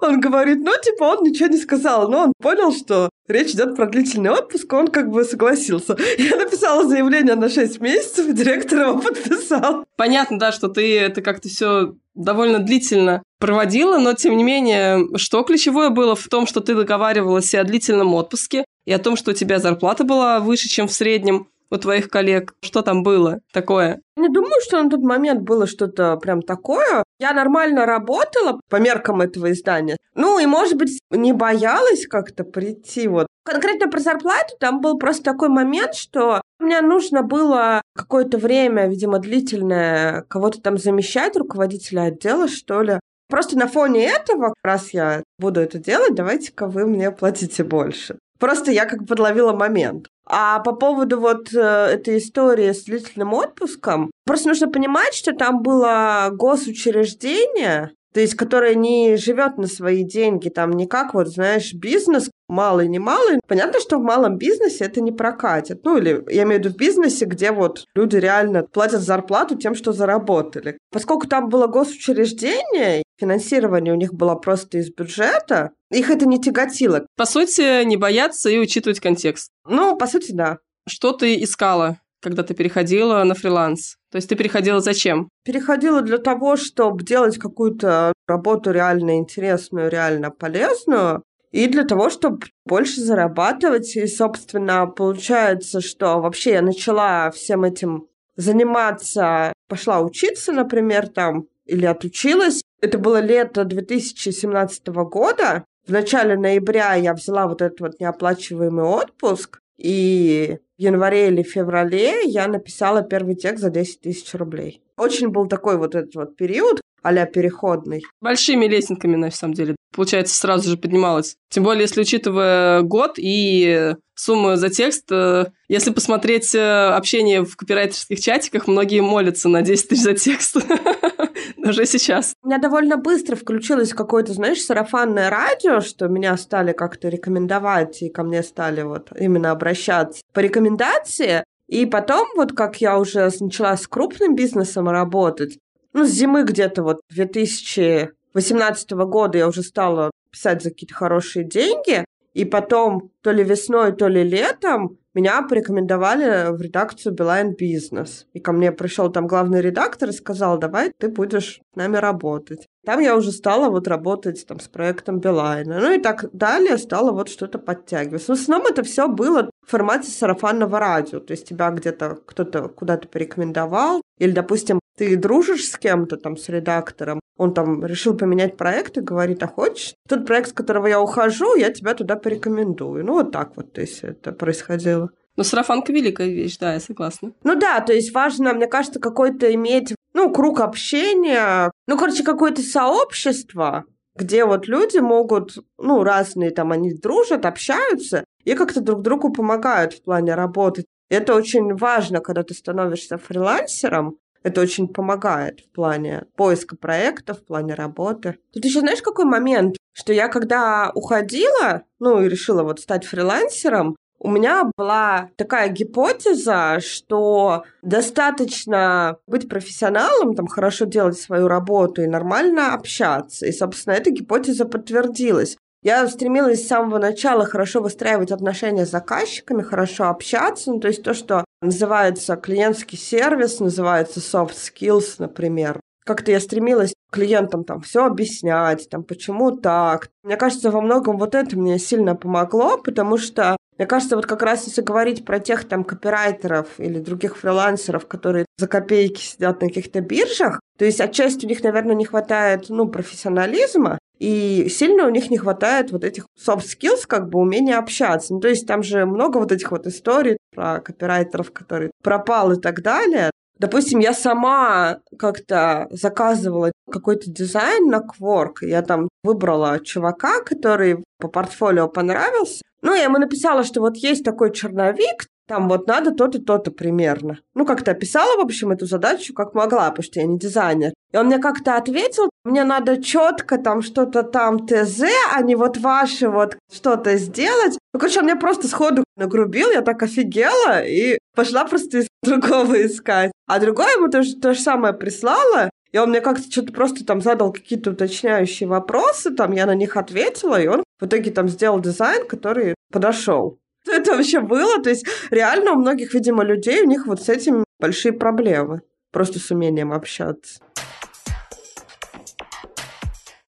Он 0.00 0.20
говорит, 0.20 0.58
ну, 0.60 0.72
типа, 0.82 1.04
он 1.04 1.24
ничего 1.24 1.48
не 1.48 1.58
сказал, 1.58 2.08
но 2.08 2.24
он 2.24 2.32
понял, 2.40 2.72
что 2.72 3.10
речь 3.26 3.50
идет 3.50 3.76
про 3.76 3.86
длительный 3.86 4.30
отпуск, 4.30 4.72
он 4.72 4.88
как 4.88 5.10
бы 5.10 5.24
согласился. 5.24 5.96
Я 6.18 6.36
написала 6.36 6.88
заявление 6.88 7.34
на 7.34 7.48
6 7.48 7.80
месяцев, 7.80 8.28
и 8.28 8.32
директор 8.32 8.80
его 8.80 9.00
подписал. 9.00 9.84
Понятно, 9.96 10.38
да, 10.38 10.52
что 10.52 10.68
ты 10.68 10.98
это 10.98 11.20
как-то 11.20 11.48
все 11.48 11.94
довольно 12.14 12.58
длительно 12.58 13.22
проводила, 13.38 13.98
но 13.98 14.14
тем 14.14 14.36
не 14.36 14.44
менее, 14.44 15.06
что 15.16 15.42
ключевое 15.42 15.90
было 15.90 16.16
в 16.16 16.26
том, 16.28 16.46
что 16.46 16.60
ты 16.60 16.74
договаривалась 16.74 17.54
о 17.54 17.64
длительном 17.64 18.14
отпуске 18.14 18.64
и 18.86 18.92
о 18.92 18.98
том, 18.98 19.16
что 19.16 19.30
у 19.30 19.34
тебя 19.34 19.58
зарплата 19.58 20.04
была 20.04 20.40
выше, 20.40 20.68
чем 20.68 20.88
в 20.88 20.92
среднем 20.92 21.48
у 21.70 21.76
твоих 21.76 22.08
коллег? 22.08 22.54
Что 22.60 22.82
там 22.82 23.02
было 23.02 23.40
такое? 23.52 24.00
Не 24.16 24.28
думаю, 24.28 24.60
что 24.62 24.82
на 24.82 24.90
тот 24.90 25.00
момент 25.00 25.42
было 25.42 25.66
что-то 25.66 26.16
прям 26.16 26.42
такое. 26.42 27.04
Я 27.20 27.32
нормально 27.32 27.86
работала 27.86 28.60
по 28.68 28.76
меркам 28.76 29.20
этого 29.20 29.52
издания. 29.52 29.96
Ну 30.14 30.38
и, 30.38 30.46
может 30.46 30.76
быть, 30.76 31.00
не 31.10 31.32
боялась 31.32 32.06
как-то 32.06 32.44
прийти 32.44 33.08
вот. 33.08 33.26
Конкретно 33.44 33.88
про 33.88 34.00
зарплату 34.00 34.54
там 34.58 34.80
был 34.80 34.98
просто 34.98 35.22
такой 35.24 35.48
момент, 35.48 35.94
что 35.94 36.40
мне 36.58 36.80
нужно 36.80 37.22
было 37.22 37.80
какое-то 37.94 38.38
время, 38.38 38.88
видимо, 38.88 39.20
длительное, 39.20 40.22
кого-то 40.28 40.60
там 40.60 40.76
замещать, 40.76 41.36
руководителя 41.36 42.02
отдела, 42.02 42.48
что 42.48 42.82
ли. 42.82 43.00
Просто 43.28 43.58
на 43.58 43.66
фоне 43.68 44.06
этого, 44.06 44.54
раз 44.62 44.90
я 44.94 45.22
буду 45.38 45.60
это 45.60 45.78
делать, 45.78 46.14
давайте-ка 46.14 46.66
вы 46.66 46.86
мне 46.86 47.10
платите 47.10 47.62
больше. 47.62 48.18
Просто 48.38 48.70
я 48.70 48.86
как 48.86 49.00
бы 49.00 49.06
подловила 49.06 49.52
момент. 49.52 50.08
А 50.24 50.60
по 50.60 50.72
поводу 50.72 51.18
вот 51.20 51.52
э, 51.54 51.58
этой 51.58 52.18
истории 52.18 52.72
с 52.72 52.84
длительным 52.84 53.32
отпуском, 53.32 54.10
просто 54.26 54.48
нужно 54.48 54.68
понимать, 54.68 55.14
что 55.14 55.32
там 55.32 55.62
было 55.62 56.28
госучреждение, 56.32 57.92
то 58.12 58.20
есть 58.20 58.34
которое 58.34 58.74
не 58.74 59.16
живет 59.16 59.58
на 59.58 59.66
свои 59.66 60.02
деньги, 60.02 60.48
там 60.48 60.72
не 60.72 60.86
как 60.86 61.14
вот, 61.14 61.28
знаешь, 61.28 61.74
бизнес, 61.74 62.30
малый, 62.48 62.88
не 62.88 62.98
малый. 62.98 63.40
Понятно, 63.46 63.80
что 63.80 63.98
в 63.98 64.02
малом 64.02 64.38
бизнесе 64.38 64.84
это 64.84 65.00
не 65.00 65.12
прокатит. 65.12 65.84
Ну, 65.84 65.98
или 65.98 66.24
я 66.28 66.44
имею 66.44 66.60
в 66.60 66.64
виду 66.64 66.74
в 66.74 66.78
бизнесе, 66.78 67.26
где 67.26 67.52
вот 67.52 67.84
люди 67.94 68.16
реально 68.16 68.64
платят 68.64 69.02
зарплату 69.02 69.56
тем, 69.56 69.74
что 69.74 69.92
заработали. 69.92 70.78
Поскольку 70.90 71.26
там 71.26 71.48
было 71.48 71.66
госучреждение, 71.66 73.02
финансирование 73.18 73.92
у 73.92 73.96
них 73.96 74.14
было 74.14 74.34
просто 74.34 74.78
из 74.78 74.90
бюджета, 74.90 75.72
их 75.90 76.10
это 76.10 76.26
не 76.26 76.40
тяготило. 76.40 77.06
По 77.16 77.26
сути, 77.26 77.84
не 77.84 77.96
бояться 77.96 78.48
и 78.48 78.58
учитывать 78.58 79.00
контекст. 79.00 79.50
Ну, 79.66 79.96
по 79.96 80.06
сути, 80.06 80.32
да. 80.32 80.58
Что 80.88 81.12
ты 81.12 81.42
искала, 81.42 81.98
когда 82.20 82.42
ты 82.42 82.54
переходила 82.54 83.22
на 83.24 83.34
фриланс? 83.34 83.96
То 84.10 84.16
есть 84.16 84.28
ты 84.28 84.36
переходила 84.36 84.80
зачем? 84.80 85.28
Переходила 85.44 86.02
для 86.02 86.18
того, 86.18 86.56
чтобы 86.56 87.04
делать 87.04 87.38
какую-то 87.38 88.12
работу 88.26 88.70
реально 88.70 89.18
интересную, 89.18 89.90
реально 89.90 90.30
полезную, 90.30 91.22
и 91.50 91.66
для 91.66 91.84
того, 91.84 92.10
чтобы 92.10 92.46
больше 92.66 93.00
зарабатывать. 93.00 93.96
И, 93.96 94.06
собственно, 94.06 94.86
получается, 94.86 95.80
что 95.80 96.20
вообще 96.20 96.52
я 96.52 96.62
начала 96.62 97.30
всем 97.30 97.64
этим 97.64 98.06
заниматься, 98.36 99.52
пошла 99.68 100.00
учиться, 100.00 100.52
например, 100.52 101.08
там, 101.08 101.46
или 101.66 101.86
отучилась. 101.86 102.62
Это 102.80 102.98
было 102.98 103.20
лето 103.20 103.64
2017 103.64 104.86
года. 104.88 105.64
В 105.86 105.90
начале 105.92 106.36
ноября 106.36 106.94
я 106.94 107.14
взяла 107.14 107.46
вот 107.46 107.62
этот 107.62 107.80
вот 107.80 108.00
неоплачиваемый 108.00 108.84
отпуск, 108.84 109.60
и 109.78 110.58
в 110.76 110.82
январе 110.82 111.28
или 111.28 111.42
феврале 111.42 112.24
я 112.24 112.48
написала 112.48 113.02
первый 113.02 113.36
текст 113.36 113.62
за 113.62 113.70
10 113.70 114.00
тысяч 114.00 114.34
рублей. 114.34 114.82
Очень 114.96 115.28
был 115.28 115.46
такой 115.46 115.78
вот 115.78 115.94
этот 115.94 116.14
вот 116.14 116.36
период, 116.36 116.80
а 117.16 117.26
переходный. 117.26 118.02
Большими 118.20 118.66
лесенками, 118.66 119.16
на 119.16 119.30
самом 119.30 119.54
деле. 119.54 119.76
Получается, 119.94 120.34
сразу 120.34 120.70
же 120.70 120.76
поднималась. 120.76 121.36
Тем 121.50 121.64
более, 121.64 121.82
если 121.82 122.02
учитывая 122.02 122.82
год 122.82 123.14
и 123.16 123.94
сумму 124.14 124.56
за 124.56 124.68
текст, 124.68 125.10
э, 125.10 125.46
если 125.68 125.90
посмотреть 125.90 126.54
э, 126.54 126.88
общение 126.88 127.44
в 127.44 127.56
копирайтерских 127.56 128.20
чатиках, 128.20 128.66
многие 128.66 129.00
молятся 129.00 129.48
на 129.48 129.62
10 129.62 129.88
тысяч 129.88 130.02
за 130.02 130.14
текст. 130.14 130.56
Уже 131.56 131.86
сейчас. 131.86 132.34
У 132.42 132.48
меня 132.48 132.58
довольно 132.58 132.96
быстро 132.96 133.36
включилось 133.36 133.92
какое-то, 133.92 134.32
знаешь, 134.32 134.60
сарафанное 134.60 135.30
радио, 135.30 135.80
что 135.80 136.08
меня 136.08 136.36
стали 136.36 136.72
как-то 136.72 137.08
рекомендовать, 137.08 138.02
и 138.02 138.10
ко 138.10 138.22
мне 138.22 138.42
стали 138.42 138.82
вот 138.82 139.10
именно 139.18 139.50
обращаться 139.50 140.22
по 140.32 140.40
рекомендации. 140.40 141.44
И 141.68 141.84
потом, 141.84 142.26
вот 142.34 142.52
как 142.52 142.80
я 142.80 142.98
уже 142.98 143.30
начала 143.40 143.76
с 143.76 143.86
крупным 143.86 144.34
бизнесом 144.34 144.88
работать, 144.88 145.58
ну, 145.92 146.04
с 146.04 146.10
зимы 146.10 146.44
где-то 146.44 146.82
вот 146.82 147.00
2018 147.10 148.90
года 148.90 149.38
я 149.38 149.48
уже 149.48 149.62
стала 149.62 150.10
писать 150.30 150.62
за 150.62 150.70
какие-то 150.70 150.94
хорошие 150.94 151.44
деньги, 151.44 152.04
и 152.34 152.44
потом 152.44 153.10
то 153.22 153.32
ли 153.32 153.42
весной, 153.42 153.92
то 153.92 154.06
ли 154.06 154.22
летом 154.22 154.98
меня 155.14 155.42
порекомендовали 155.42 156.56
в 156.56 156.60
редакцию 156.60 157.12
Билайн 157.12 157.54
Бизнес. 157.54 158.26
И 158.32 158.38
ко 158.38 158.52
мне 158.52 158.70
пришел 158.70 159.10
там 159.10 159.26
главный 159.26 159.60
редактор 159.60 160.10
и 160.10 160.12
сказал, 160.12 160.58
давай 160.58 160.92
ты 160.96 161.08
будешь 161.08 161.60
с 161.72 161.76
нами 161.76 161.96
работать. 161.96 162.68
Там 162.86 163.00
я 163.00 163.16
уже 163.16 163.32
стала 163.32 163.68
вот 163.70 163.88
работать 163.88 164.46
там 164.46 164.60
с 164.60 164.68
проектом 164.68 165.18
Билайна. 165.18 165.80
Ну 165.80 165.92
и 165.92 165.98
так 165.98 166.26
далее 166.32 166.78
стала 166.78 167.10
вот 167.10 167.28
что-то 167.28 167.58
подтягивать. 167.58 168.28
Но 168.28 168.36
в 168.36 168.38
основном 168.38 168.68
это 168.68 168.84
все 168.84 169.08
было 169.08 169.50
в 169.66 169.70
формате 169.70 170.08
сарафанного 170.08 170.78
радио. 170.78 171.18
То 171.18 171.32
есть 171.32 171.48
тебя 171.48 171.70
где-то 171.70 172.18
кто-то 172.24 172.68
куда-то 172.68 173.08
порекомендовал. 173.08 174.00
Или, 174.18 174.32
допустим, 174.32 174.80
ты 174.96 175.16
дружишь 175.16 175.68
с 175.68 175.78
кем-то 175.78 176.16
там, 176.16 176.36
с 176.36 176.48
редактором, 176.48 177.20
он 177.36 177.54
там 177.54 177.84
решил 177.84 178.16
поменять 178.16 178.56
проект 178.56 178.98
и 178.98 179.00
говорит, 179.00 179.42
а 179.42 179.46
хочешь? 179.46 179.94
Тот 180.08 180.26
проект, 180.26 180.50
с 180.50 180.52
которого 180.52 180.88
я 180.88 181.00
ухожу, 181.00 181.54
я 181.54 181.72
тебя 181.72 181.94
туда 181.94 182.16
порекомендую. 182.16 183.04
Ну, 183.04 183.12
вот 183.12 183.30
так 183.30 183.56
вот, 183.56 183.72
то 183.72 183.80
есть 183.80 184.02
это 184.02 184.32
происходило. 184.32 185.10
Ну, 185.36 185.44
сарафанка 185.44 185.92
великая 185.92 186.28
вещь, 186.28 186.58
да, 186.58 186.74
я 186.74 186.80
согласна. 186.80 187.32
Ну 187.44 187.54
да, 187.54 187.80
то 187.80 187.92
есть 187.92 188.12
важно, 188.12 188.52
мне 188.54 188.66
кажется, 188.66 188.98
какой-то 188.98 189.54
иметь, 189.54 189.94
ну, 190.12 190.32
круг 190.32 190.58
общения, 190.58 191.70
ну, 191.86 191.96
короче, 191.96 192.24
какое-то 192.24 192.60
сообщество, 192.60 193.84
где 194.16 194.44
вот 194.44 194.66
люди 194.66 194.98
могут, 194.98 195.58
ну, 195.78 196.02
разные 196.02 196.50
там, 196.50 196.72
они 196.72 196.92
дружат, 196.92 197.46
общаются 197.46 198.24
и 198.42 198.54
как-то 198.54 198.80
друг 198.80 199.02
другу 199.02 199.32
помогают 199.32 199.92
в 199.92 200.02
плане 200.02 200.34
работы. 200.34 200.84
Это 201.08 201.34
очень 201.34 201.74
важно, 201.74 202.20
когда 202.20 202.42
ты 202.42 202.54
становишься 202.54 203.18
фрилансером, 203.18 204.18
это 204.42 204.60
очень 204.60 204.88
помогает 204.88 205.60
в 205.60 205.70
плане 205.72 206.24
поиска 206.36 206.76
проектов, 206.76 207.40
в 207.40 207.44
плане 207.44 207.74
работы. 207.74 208.38
Тут 208.52 208.64
еще 208.64 208.80
знаешь, 208.80 209.02
какой 209.02 209.24
момент? 209.24 209.76
Что 209.92 210.12
я 210.12 210.28
когда 210.28 210.92
уходила, 210.94 211.82
ну 211.98 212.22
и 212.22 212.28
решила 212.28 212.62
вот 212.62 212.80
стать 212.80 213.04
фрилансером, 213.04 213.96
у 214.20 214.30
меня 214.30 214.64
была 214.76 215.30
такая 215.36 215.68
гипотеза, 215.68 216.80
что 216.80 217.64
достаточно 217.82 219.18
быть 219.28 219.48
профессионалом, 219.48 220.34
там 220.34 220.48
хорошо 220.48 220.86
делать 220.86 221.18
свою 221.18 221.46
работу 221.46 222.02
и 222.02 222.08
нормально 222.08 222.74
общаться. 222.74 223.46
И, 223.46 223.52
собственно, 223.52 223.94
эта 223.94 224.10
гипотеза 224.10 224.64
подтвердилась. 224.64 225.56
Я 225.82 226.06
стремилась 226.08 226.64
с 226.64 226.68
самого 226.68 226.98
начала 226.98 227.44
хорошо 227.46 227.80
выстраивать 227.80 228.32
отношения 228.32 228.84
с 228.84 228.90
заказчиками, 228.90 229.62
хорошо 229.62 230.08
общаться. 230.08 230.72
Ну, 230.72 230.80
то 230.80 230.88
есть 230.88 231.02
то, 231.02 231.14
что 231.14 231.44
называется 231.62 232.36
клиентский 232.36 232.98
сервис, 232.98 233.60
называется 233.60 234.20
soft 234.20 234.54
skills, 234.54 235.16
например. 235.18 235.80
Как-то 236.04 236.32
я 236.32 236.40
стремилась 236.40 236.94
клиентам 237.12 237.64
там 237.64 237.80
все 237.80 238.04
объяснять, 238.06 238.88
там 238.88 239.04
почему 239.04 239.52
так. 239.52 240.08
Мне 240.22 240.36
кажется, 240.36 240.70
во 240.70 240.80
многом 240.80 241.16
вот 241.18 241.34
это 241.34 241.56
мне 241.56 241.78
сильно 241.78 242.16
помогло, 242.16 242.78
потому 242.78 243.16
что 243.18 243.56
Мне 243.78 243.86
кажется, 243.86 244.16
вот 244.16 244.26
как 244.26 244.42
раз 244.42 244.66
если 244.66 244.82
говорить 244.82 245.24
про 245.24 245.38
тех 245.38 245.64
там 245.64 245.84
копирайтеров 245.84 246.66
или 246.78 246.98
других 246.98 247.36
фрилансеров, 247.36 248.08
которые 248.08 248.44
за 248.58 248.66
копейки 248.66 249.20
сидят 249.20 249.62
на 249.62 249.68
каких-то 249.68 250.00
биржах, 250.00 250.60
то 250.76 250.84
есть 250.84 251.00
отчасти 251.00 251.46
у 251.46 251.48
них, 251.48 251.62
наверное, 251.62 251.94
не 251.94 252.04
хватает, 252.04 252.66
ну, 252.70 252.88
профессионализма, 252.88 253.97
и 254.18 254.68
сильно 254.68 255.06
у 255.06 255.10
них 255.10 255.30
не 255.30 255.38
хватает 255.38 255.92
вот 255.92 256.04
этих 256.04 256.26
soft 256.38 256.64
skills, 256.64 257.06
как 257.06 257.28
бы 257.28 257.38
умения 257.38 257.78
общаться. 257.78 258.34
Ну, 258.34 258.40
то 258.40 258.48
есть 258.48 258.66
там 258.66 258.82
же 258.82 259.06
много 259.06 259.38
вот 259.38 259.52
этих 259.52 259.70
вот 259.70 259.86
историй 259.86 260.36
про 260.54 260.80
копирайтеров, 260.80 261.52
которые 261.52 261.90
пропал 262.02 262.52
и 262.52 262.60
так 262.60 262.82
далее. 262.82 263.30
Допустим, 263.58 263.98
я 263.98 264.12
сама 264.12 265.00
как-то 265.18 265.88
заказывала 265.90 266.70
какой-то 266.90 267.30
дизайн 267.30 267.88
на 267.88 267.98
Quark. 267.98 268.58
Я 268.62 268.82
там 268.82 269.08
выбрала 269.24 269.80
чувака, 269.80 270.42
который 270.42 271.04
по 271.18 271.28
портфолио 271.28 271.88
понравился. 271.88 272.62
Ну, 272.82 272.94
я 272.94 273.04
ему 273.04 273.18
написала, 273.18 273.64
что 273.64 273.80
вот 273.80 273.96
есть 273.96 274.24
такой 274.24 274.52
черновик, 274.52 275.26
там 275.48 275.68
вот 275.68 275.86
надо 275.86 276.12
то-то, 276.12 276.40
то-то 276.40 276.70
примерно. 276.70 277.38
Ну, 277.54 277.64
как-то 277.64 277.92
описала, 277.92 278.36
в 278.36 278.44
общем, 278.44 278.70
эту 278.70 278.86
задачу 278.86 279.32
как 279.32 279.54
могла, 279.54 279.88
потому 279.90 280.04
что 280.04 280.20
я 280.20 280.26
не 280.26 280.38
дизайнер. 280.38 280.92
И 281.10 281.16
он 281.16 281.26
мне 281.26 281.38
как-то 281.38 281.76
ответил, 281.76 282.28
мне 282.44 282.64
надо 282.64 283.02
четко 283.02 283.56
там 283.56 283.80
что-то 283.80 284.22
там 284.22 284.66
ТЗ, 284.66 285.04
а 285.34 285.40
не 285.42 285.56
вот 285.56 285.78
ваше 285.78 286.28
вот 286.28 286.58
что-то 286.70 287.16
сделать. 287.16 287.78
Ну, 287.94 287.98
короче, 287.98 288.20
он 288.20 288.26
мне 288.26 288.36
просто 288.36 288.68
сходу 288.68 289.04
нагрубил, 289.16 289.70
я 289.70 289.80
так 289.80 290.02
офигела 290.02 290.82
и 290.84 291.18
пошла 291.34 291.64
просто 291.64 291.98
из 291.98 292.08
другого 292.22 292.84
искать. 292.84 293.32
А 293.46 293.58
другое 293.58 293.94
ему 293.96 294.08
тоже 294.08 294.36
то 294.36 294.52
же 294.52 294.60
самое 294.60 294.92
прислала, 294.92 295.70
и 295.92 295.98
он 295.98 296.10
мне 296.10 296.20
как-то 296.20 296.50
что-то 296.50 296.72
просто 296.72 297.06
там 297.06 297.22
задал 297.22 297.52
какие-то 297.52 297.92
уточняющие 297.92 298.68
вопросы, 298.68 299.30
там 299.30 299.52
я 299.52 299.64
на 299.64 299.74
них 299.74 299.96
ответила, 299.96 300.60
и 300.60 300.66
он 300.66 300.84
в 301.00 301.06
итоге 301.06 301.30
там 301.30 301.48
сделал 301.48 301.80
дизайн, 301.80 302.26
который 302.26 302.74
подошел. 302.92 303.58
Это 303.88 304.16
вообще 304.16 304.40
было, 304.40 304.82
то 304.82 304.90
есть 304.90 305.06
реально 305.30 305.72
у 305.72 305.76
многих, 305.76 306.14
видимо, 306.14 306.44
людей, 306.44 306.82
у 306.82 306.86
них 306.86 307.06
вот 307.06 307.22
с 307.22 307.28
этим 307.28 307.64
большие 307.78 308.12
проблемы, 308.12 308.82
просто 309.12 309.38
с 309.38 309.50
умением 309.50 309.92
общаться. 309.92 310.60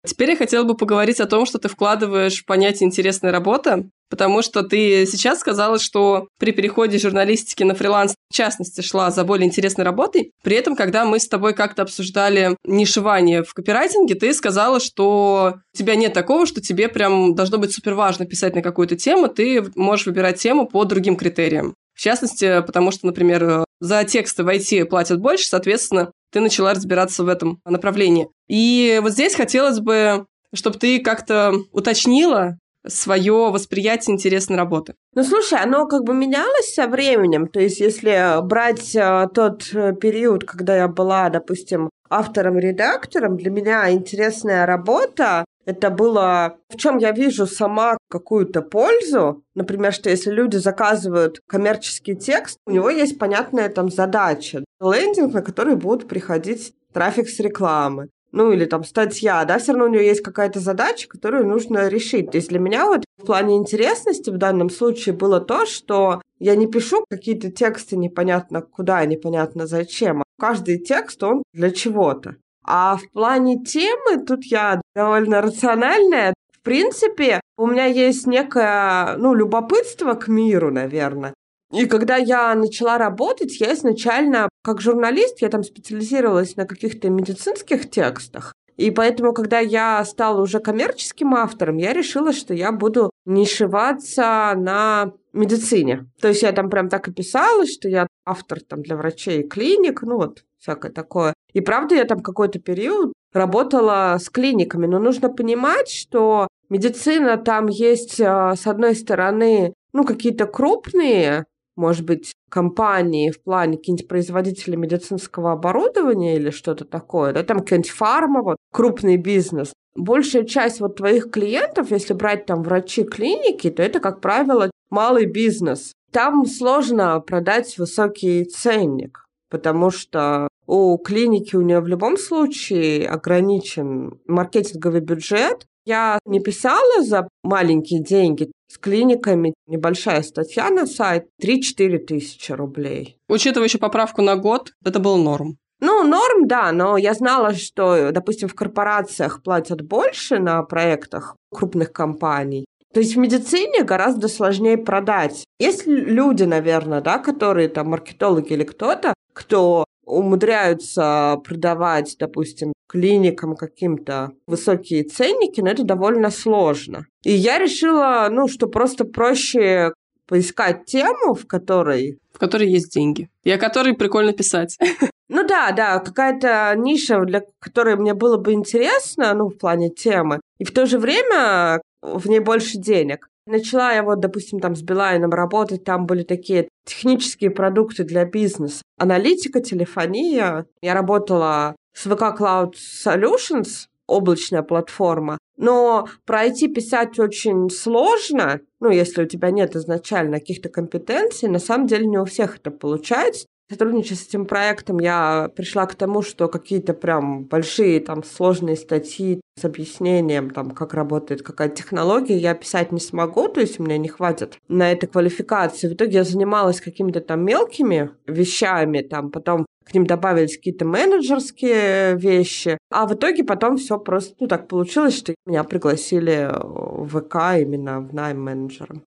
Теперь 0.08 0.30
я 0.30 0.36
хотела 0.36 0.64
бы 0.64 0.74
поговорить 0.74 1.20
о 1.20 1.26
том, 1.26 1.44
что 1.44 1.58
ты 1.58 1.68
вкладываешь 1.68 2.40
в 2.40 2.46
понятие 2.46 2.86
«интересная 2.86 3.30
работа», 3.30 3.84
потому 4.08 4.40
что 4.40 4.62
ты 4.62 5.04
сейчас 5.04 5.40
сказала, 5.40 5.78
что 5.78 6.28
при 6.38 6.52
переходе 6.52 6.98
журналистики 6.98 7.62
на 7.62 7.74
фриланс, 7.74 8.14
в 8.30 8.34
частности, 8.34 8.80
шла 8.80 9.10
за 9.10 9.24
более 9.24 9.46
интересной 9.46 9.84
работой. 9.84 10.32
При 10.42 10.56
этом, 10.56 10.76
когда 10.76 11.04
мы 11.04 11.18
с 11.20 11.28
тобой 11.28 11.52
как-то 11.52 11.82
обсуждали 11.82 12.56
нишевание 12.64 13.42
в 13.42 13.52
копирайтинге, 13.52 14.14
ты 14.14 14.32
сказала, 14.32 14.80
что 14.80 15.56
у 15.74 15.76
тебя 15.76 15.94
нет 15.94 16.14
такого, 16.14 16.46
что 16.46 16.62
тебе 16.62 16.88
прям 16.88 17.34
должно 17.34 17.58
быть 17.58 17.74
супер 17.74 17.92
важно 17.92 18.24
писать 18.24 18.54
на 18.54 18.62
какую-то 18.62 18.96
тему, 18.96 19.28
ты 19.28 19.62
можешь 19.74 20.06
выбирать 20.06 20.40
тему 20.40 20.66
по 20.66 20.84
другим 20.84 21.16
критериям. 21.16 21.74
В 21.94 22.00
частности, 22.00 22.62
потому 22.62 22.92
что, 22.92 23.06
например, 23.06 23.64
за 23.80 24.04
тексты 24.04 24.44
в 24.44 24.48
IT 24.48 24.84
платят 24.86 25.20
больше, 25.20 25.48
соответственно, 25.48 26.12
ты 26.30 26.40
начала 26.40 26.74
разбираться 26.74 27.24
в 27.24 27.28
этом 27.28 27.60
направлении. 27.64 28.28
И 28.48 28.98
вот 29.02 29.12
здесь 29.12 29.34
хотелось 29.34 29.80
бы, 29.80 30.26
чтобы 30.54 30.78
ты 30.78 31.00
как-то 31.00 31.52
уточнила 31.72 32.58
свое 32.86 33.50
восприятие 33.50 34.14
интересной 34.14 34.56
работы. 34.56 34.94
Ну, 35.14 35.22
слушай, 35.22 35.58
оно 35.60 35.86
как 35.86 36.04
бы 36.04 36.14
менялось 36.14 36.72
со 36.72 36.86
временем. 36.86 37.48
То 37.48 37.60
есть, 37.60 37.80
если 37.80 38.40
брать 38.42 38.94
э, 38.94 39.26
тот 39.34 39.68
э, 39.74 39.94
период, 39.94 40.44
когда 40.44 40.76
я 40.76 40.88
была, 40.88 41.28
допустим, 41.28 41.90
автором-редактором, 42.08 43.36
для 43.36 43.50
меня 43.50 43.90
интересная 43.90 44.64
работа 44.64 45.44
это 45.68 45.90
было, 45.90 46.56
в 46.70 46.78
чем 46.78 46.96
я 46.96 47.12
вижу 47.12 47.46
сама 47.46 47.98
какую-то 48.08 48.62
пользу. 48.62 49.44
Например, 49.54 49.92
что 49.92 50.08
если 50.08 50.30
люди 50.30 50.56
заказывают 50.56 51.42
коммерческий 51.46 52.16
текст, 52.16 52.56
у 52.66 52.70
него 52.70 52.88
есть 52.88 53.18
понятная 53.18 53.68
там 53.68 53.90
задача. 53.90 54.64
Лендинг, 54.80 55.34
на 55.34 55.42
который 55.42 55.76
будут 55.76 56.08
приходить 56.08 56.72
трафик 56.94 57.28
с 57.28 57.38
рекламы 57.38 58.08
ну 58.30 58.52
или 58.52 58.66
там 58.66 58.84
статья, 58.84 59.42
да, 59.46 59.58
все 59.58 59.72
равно 59.72 59.86
у 59.86 59.88
нее 59.88 60.06
есть 60.06 60.20
какая-то 60.20 60.60
задача, 60.60 61.08
которую 61.08 61.46
нужно 61.46 61.88
решить. 61.88 62.30
То 62.30 62.36
есть 62.36 62.50
для 62.50 62.58
меня 62.58 62.84
вот 62.84 63.04
в 63.16 63.24
плане 63.24 63.56
интересности 63.56 64.28
в 64.28 64.36
данном 64.36 64.68
случае 64.68 65.14
было 65.14 65.40
то, 65.40 65.64
что 65.64 66.20
я 66.38 66.54
не 66.54 66.66
пишу 66.66 67.06
какие-то 67.08 67.50
тексты 67.50 67.96
непонятно 67.96 68.60
куда, 68.60 69.02
непонятно 69.06 69.66
зачем. 69.66 70.22
Каждый 70.38 70.78
текст, 70.78 71.22
он 71.22 71.42
для 71.54 71.70
чего-то. 71.70 72.36
А 72.70 72.98
в 72.98 73.10
плане 73.12 73.64
темы 73.64 74.22
тут 74.26 74.44
я 74.44 74.82
довольно 74.94 75.40
рациональная. 75.40 76.34
В 76.52 76.60
принципе, 76.60 77.40
у 77.56 77.66
меня 77.66 77.86
есть 77.86 78.26
некое, 78.26 79.16
ну, 79.16 79.32
любопытство 79.32 80.12
к 80.12 80.28
миру, 80.28 80.70
наверное. 80.70 81.32
И 81.72 81.86
когда 81.86 82.16
я 82.16 82.54
начала 82.54 82.98
работать, 82.98 83.58
я 83.58 83.72
изначально, 83.72 84.50
как 84.62 84.82
журналист, 84.82 85.40
я 85.40 85.48
там 85.48 85.62
специализировалась 85.62 86.56
на 86.56 86.66
каких-то 86.66 87.08
медицинских 87.08 87.88
текстах. 87.88 88.52
И 88.76 88.90
поэтому, 88.90 89.32
когда 89.32 89.60
я 89.60 90.04
стала 90.04 90.42
уже 90.42 90.60
коммерческим 90.60 91.34
автором, 91.34 91.78
я 91.78 91.94
решила, 91.94 92.34
что 92.34 92.52
я 92.52 92.70
буду 92.70 93.10
нишеваться 93.24 94.52
на 94.54 95.12
медицине. 95.32 96.06
То 96.20 96.28
есть 96.28 96.42
я 96.42 96.52
там 96.52 96.68
прям 96.68 96.90
так 96.90 97.08
и 97.08 97.12
писала, 97.12 97.64
что 97.66 97.88
я 97.88 98.06
автор 98.26 98.60
там 98.60 98.82
для 98.82 98.96
врачей 98.96 99.40
и 99.40 99.48
клиник, 99.48 100.02
ну 100.02 100.18
вот 100.18 100.44
всякое 100.58 100.92
такое. 100.92 101.34
И 101.52 101.60
правда, 101.60 101.94
я 101.94 102.04
там 102.04 102.20
какой-то 102.20 102.58
период 102.58 103.12
работала 103.32 104.16
с 104.20 104.28
клиниками, 104.30 104.86
но 104.86 104.98
нужно 104.98 105.28
понимать, 105.28 105.88
что 105.88 106.48
медицина 106.68 107.36
там 107.36 107.66
есть, 107.66 108.20
а, 108.20 108.54
с 108.56 108.66
одной 108.66 108.94
стороны, 108.94 109.74
ну, 109.92 110.04
какие-то 110.04 110.46
крупные 110.46 111.44
может 111.78 112.04
быть, 112.04 112.34
компании 112.50 113.30
в 113.30 113.40
плане 113.40 113.76
какие-нибудь 113.76 114.08
производители 114.08 114.74
медицинского 114.74 115.52
оборудования 115.52 116.34
или 116.34 116.50
что-то 116.50 116.84
такое, 116.84 117.32
да, 117.32 117.44
там 117.44 117.60
какая-нибудь 117.60 117.90
фарма, 117.90 118.42
вот, 118.42 118.56
крупный 118.72 119.16
бизнес. 119.16 119.72
Большая 119.94 120.44
часть 120.44 120.80
вот 120.80 120.96
твоих 120.96 121.30
клиентов, 121.30 121.92
если 121.92 122.14
брать 122.14 122.46
там 122.46 122.62
врачи 122.62 123.04
клиники, 123.04 123.70
то 123.70 123.82
это, 123.82 124.00
как 124.00 124.20
правило, 124.20 124.70
малый 124.90 125.26
бизнес. 125.26 125.92
Там 126.10 126.46
сложно 126.46 127.20
продать 127.20 127.78
высокий 127.78 128.44
ценник, 128.44 129.24
потому 129.50 129.90
что 129.90 130.48
у 130.66 130.96
клиники 130.98 131.56
у 131.56 131.62
нее 131.62 131.80
в 131.80 131.86
любом 131.86 132.16
случае 132.16 133.08
ограничен 133.08 134.20
маркетинговый 134.26 135.00
бюджет, 135.00 135.66
я 135.86 136.18
не 136.26 136.40
писала 136.40 137.02
за 137.02 137.28
маленькие 137.42 138.02
деньги. 138.02 138.52
С 138.70 138.76
клиниками 138.76 139.54
небольшая 139.66 140.22
статья 140.22 140.68
на 140.68 140.86
сайт 140.86 141.28
3-4 141.42 141.98
тысячи 142.00 142.52
рублей. 142.52 143.16
Учитывая 143.28 143.68
еще 143.68 143.78
поправку 143.78 144.20
на 144.20 144.36
год, 144.36 144.72
это 144.84 144.98
был 144.98 145.16
норм. 145.16 145.56
Ну, 145.80 146.04
норм, 146.04 146.46
да, 146.46 146.72
но 146.72 146.98
я 146.98 147.14
знала, 147.14 147.54
что, 147.54 148.10
допустим, 148.10 148.48
в 148.48 148.54
корпорациях 148.54 149.42
платят 149.42 149.80
больше 149.80 150.38
на 150.38 150.62
проектах 150.62 151.36
крупных 151.50 151.92
компаний. 151.92 152.66
То 152.92 153.00
есть 153.00 153.14
в 153.14 153.18
медицине 153.18 153.84
гораздо 153.84 154.28
сложнее 154.28 154.76
продать. 154.76 155.44
Есть 155.58 155.86
люди, 155.86 156.42
наверное, 156.42 157.00
да, 157.00 157.18
которые 157.18 157.68
там 157.68 157.90
маркетологи 157.90 158.52
или 158.52 158.64
кто-то, 158.64 159.14
кто 159.38 159.84
умудряются 160.04 161.40
продавать, 161.44 162.16
допустим, 162.18 162.72
клиникам 162.88 163.54
каким-то 163.54 164.32
высокие 164.48 165.04
ценники, 165.04 165.60
но 165.60 165.70
это 165.70 165.84
довольно 165.84 166.30
сложно. 166.30 167.04
И 167.22 167.30
я 167.30 167.58
решила, 167.58 168.26
ну, 168.30 168.48
что 168.48 168.66
просто 168.66 169.04
проще 169.04 169.92
поискать 170.26 170.86
тему, 170.86 171.34
в 171.34 171.46
которой... 171.46 172.18
В 172.32 172.38
которой 172.38 172.68
есть 172.68 172.92
деньги. 172.92 173.28
И 173.44 173.50
о 173.50 173.58
которой 173.58 173.94
прикольно 173.94 174.32
писать. 174.32 174.76
Ну 175.30 175.46
да, 175.46 175.72
да, 175.72 175.98
какая-то 175.98 176.72
ниша, 176.74 177.22
для 177.26 177.42
которой 177.60 177.96
мне 177.96 178.14
было 178.14 178.38
бы 178.38 178.54
интересно, 178.54 179.34
ну, 179.34 179.48
в 179.48 179.58
плане 179.58 179.90
темы. 179.90 180.40
И 180.56 180.64
в 180.64 180.72
то 180.72 180.86
же 180.86 180.98
время 180.98 181.82
в 182.00 182.26
ней 182.30 182.38
больше 182.40 182.78
денег. 182.78 183.28
Начала 183.48 183.94
я 183.94 184.02
вот, 184.02 184.20
допустим, 184.20 184.60
там 184.60 184.76
с 184.76 184.82
Билайном 184.82 185.30
работать, 185.30 185.82
там 185.82 186.04
были 186.04 186.22
такие 186.22 186.68
технические 186.84 187.50
продукты 187.50 188.04
для 188.04 188.26
бизнеса. 188.26 188.82
Аналитика, 188.98 189.62
телефония. 189.62 190.66
Я 190.82 190.92
работала 190.92 191.74
с 191.94 192.06
VK 192.06 192.36
Cloud 192.38 192.74
Solutions, 192.74 193.86
облачная 194.06 194.62
платформа. 194.62 195.38
Но 195.56 196.08
про 196.26 196.46
IT 196.46 196.74
писать 196.74 197.18
очень 197.18 197.70
сложно, 197.70 198.60
ну, 198.80 198.90
если 198.90 199.22
у 199.22 199.26
тебя 199.26 199.50
нет 199.50 199.74
изначально 199.76 200.40
каких-то 200.40 200.68
компетенций, 200.68 201.48
на 201.48 201.58
самом 201.58 201.86
деле 201.86 202.06
не 202.06 202.18
у 202.18 202.26
всех 202.26 202.56
это 202.56 202.70
получается 202.70 203.46
сотрудничая 203.70 204.16
с 204.16 204.26
этим 204.26 204.46
проектом, 204.46 204.98
я 204.98 205.50
пришла 205.54 205.86
к 205.86 205.94
тому, 205.94 206.22
что 206.22 206.48
какие-то 206.48 206.94
прям 206.94 207.44
большие 207.44 208.00
там 208.00 208.24
сложные 208.24 208.76
статьи 208.76 209.40
с 209.58 209.64
объяснением, 209.64 210.50
там, 210.50 210.70
как 210.70 210.94
работает 210.94 211.42
какая-то 211.42 211.76
технология, 211.76 212.38
я 212.38 212.54
писать 212.54 212.92
не 212.92 213.00
смогу, 213.00 213.48
то 213.48 213.60
есть 213.60 213.78
меня 213.78 213.98
не 213.98 214.08
хватит 214.08 214.58
на 214.68 214.92
это 214.92 215.06
квалификации. 215.06 215.88
В 215.88 215.94
итоге 215.94 216.18
я 216.18 216.24
занималась 216.24 216.80
какими-то 216.80 217.20
там 217.20 217.44
мелкими 217.44 218.10
вещами, 218.26 219.00
там, 219.00 219.30
потом 219.30 219.66
к 219.84 219.94
ним 219.94 220.06
добавились 220.06 220.56
какие-то 220.56 220.84
менеджерские 220.84 222.16
вещи, 222.16 222.78
а 222.90 223.06
в 223.06 223.14
итоге 223.14 223.42
потом 223.42 223.78
все 223.78 223.98
просто, 223.98 224.34
ну, 224.38 224.46
так 224.46 224.68
получилось, 224.68 225.16
что 225.16 225.34
меня 225.46 225.64
пригласили 225.64 226.50
в 226.52 227.08
ВК 227.08 227.60
именно 227.60 228.00
в 228.00 228.12
найм 228.14 228.42
менеджером. 228.42 229.02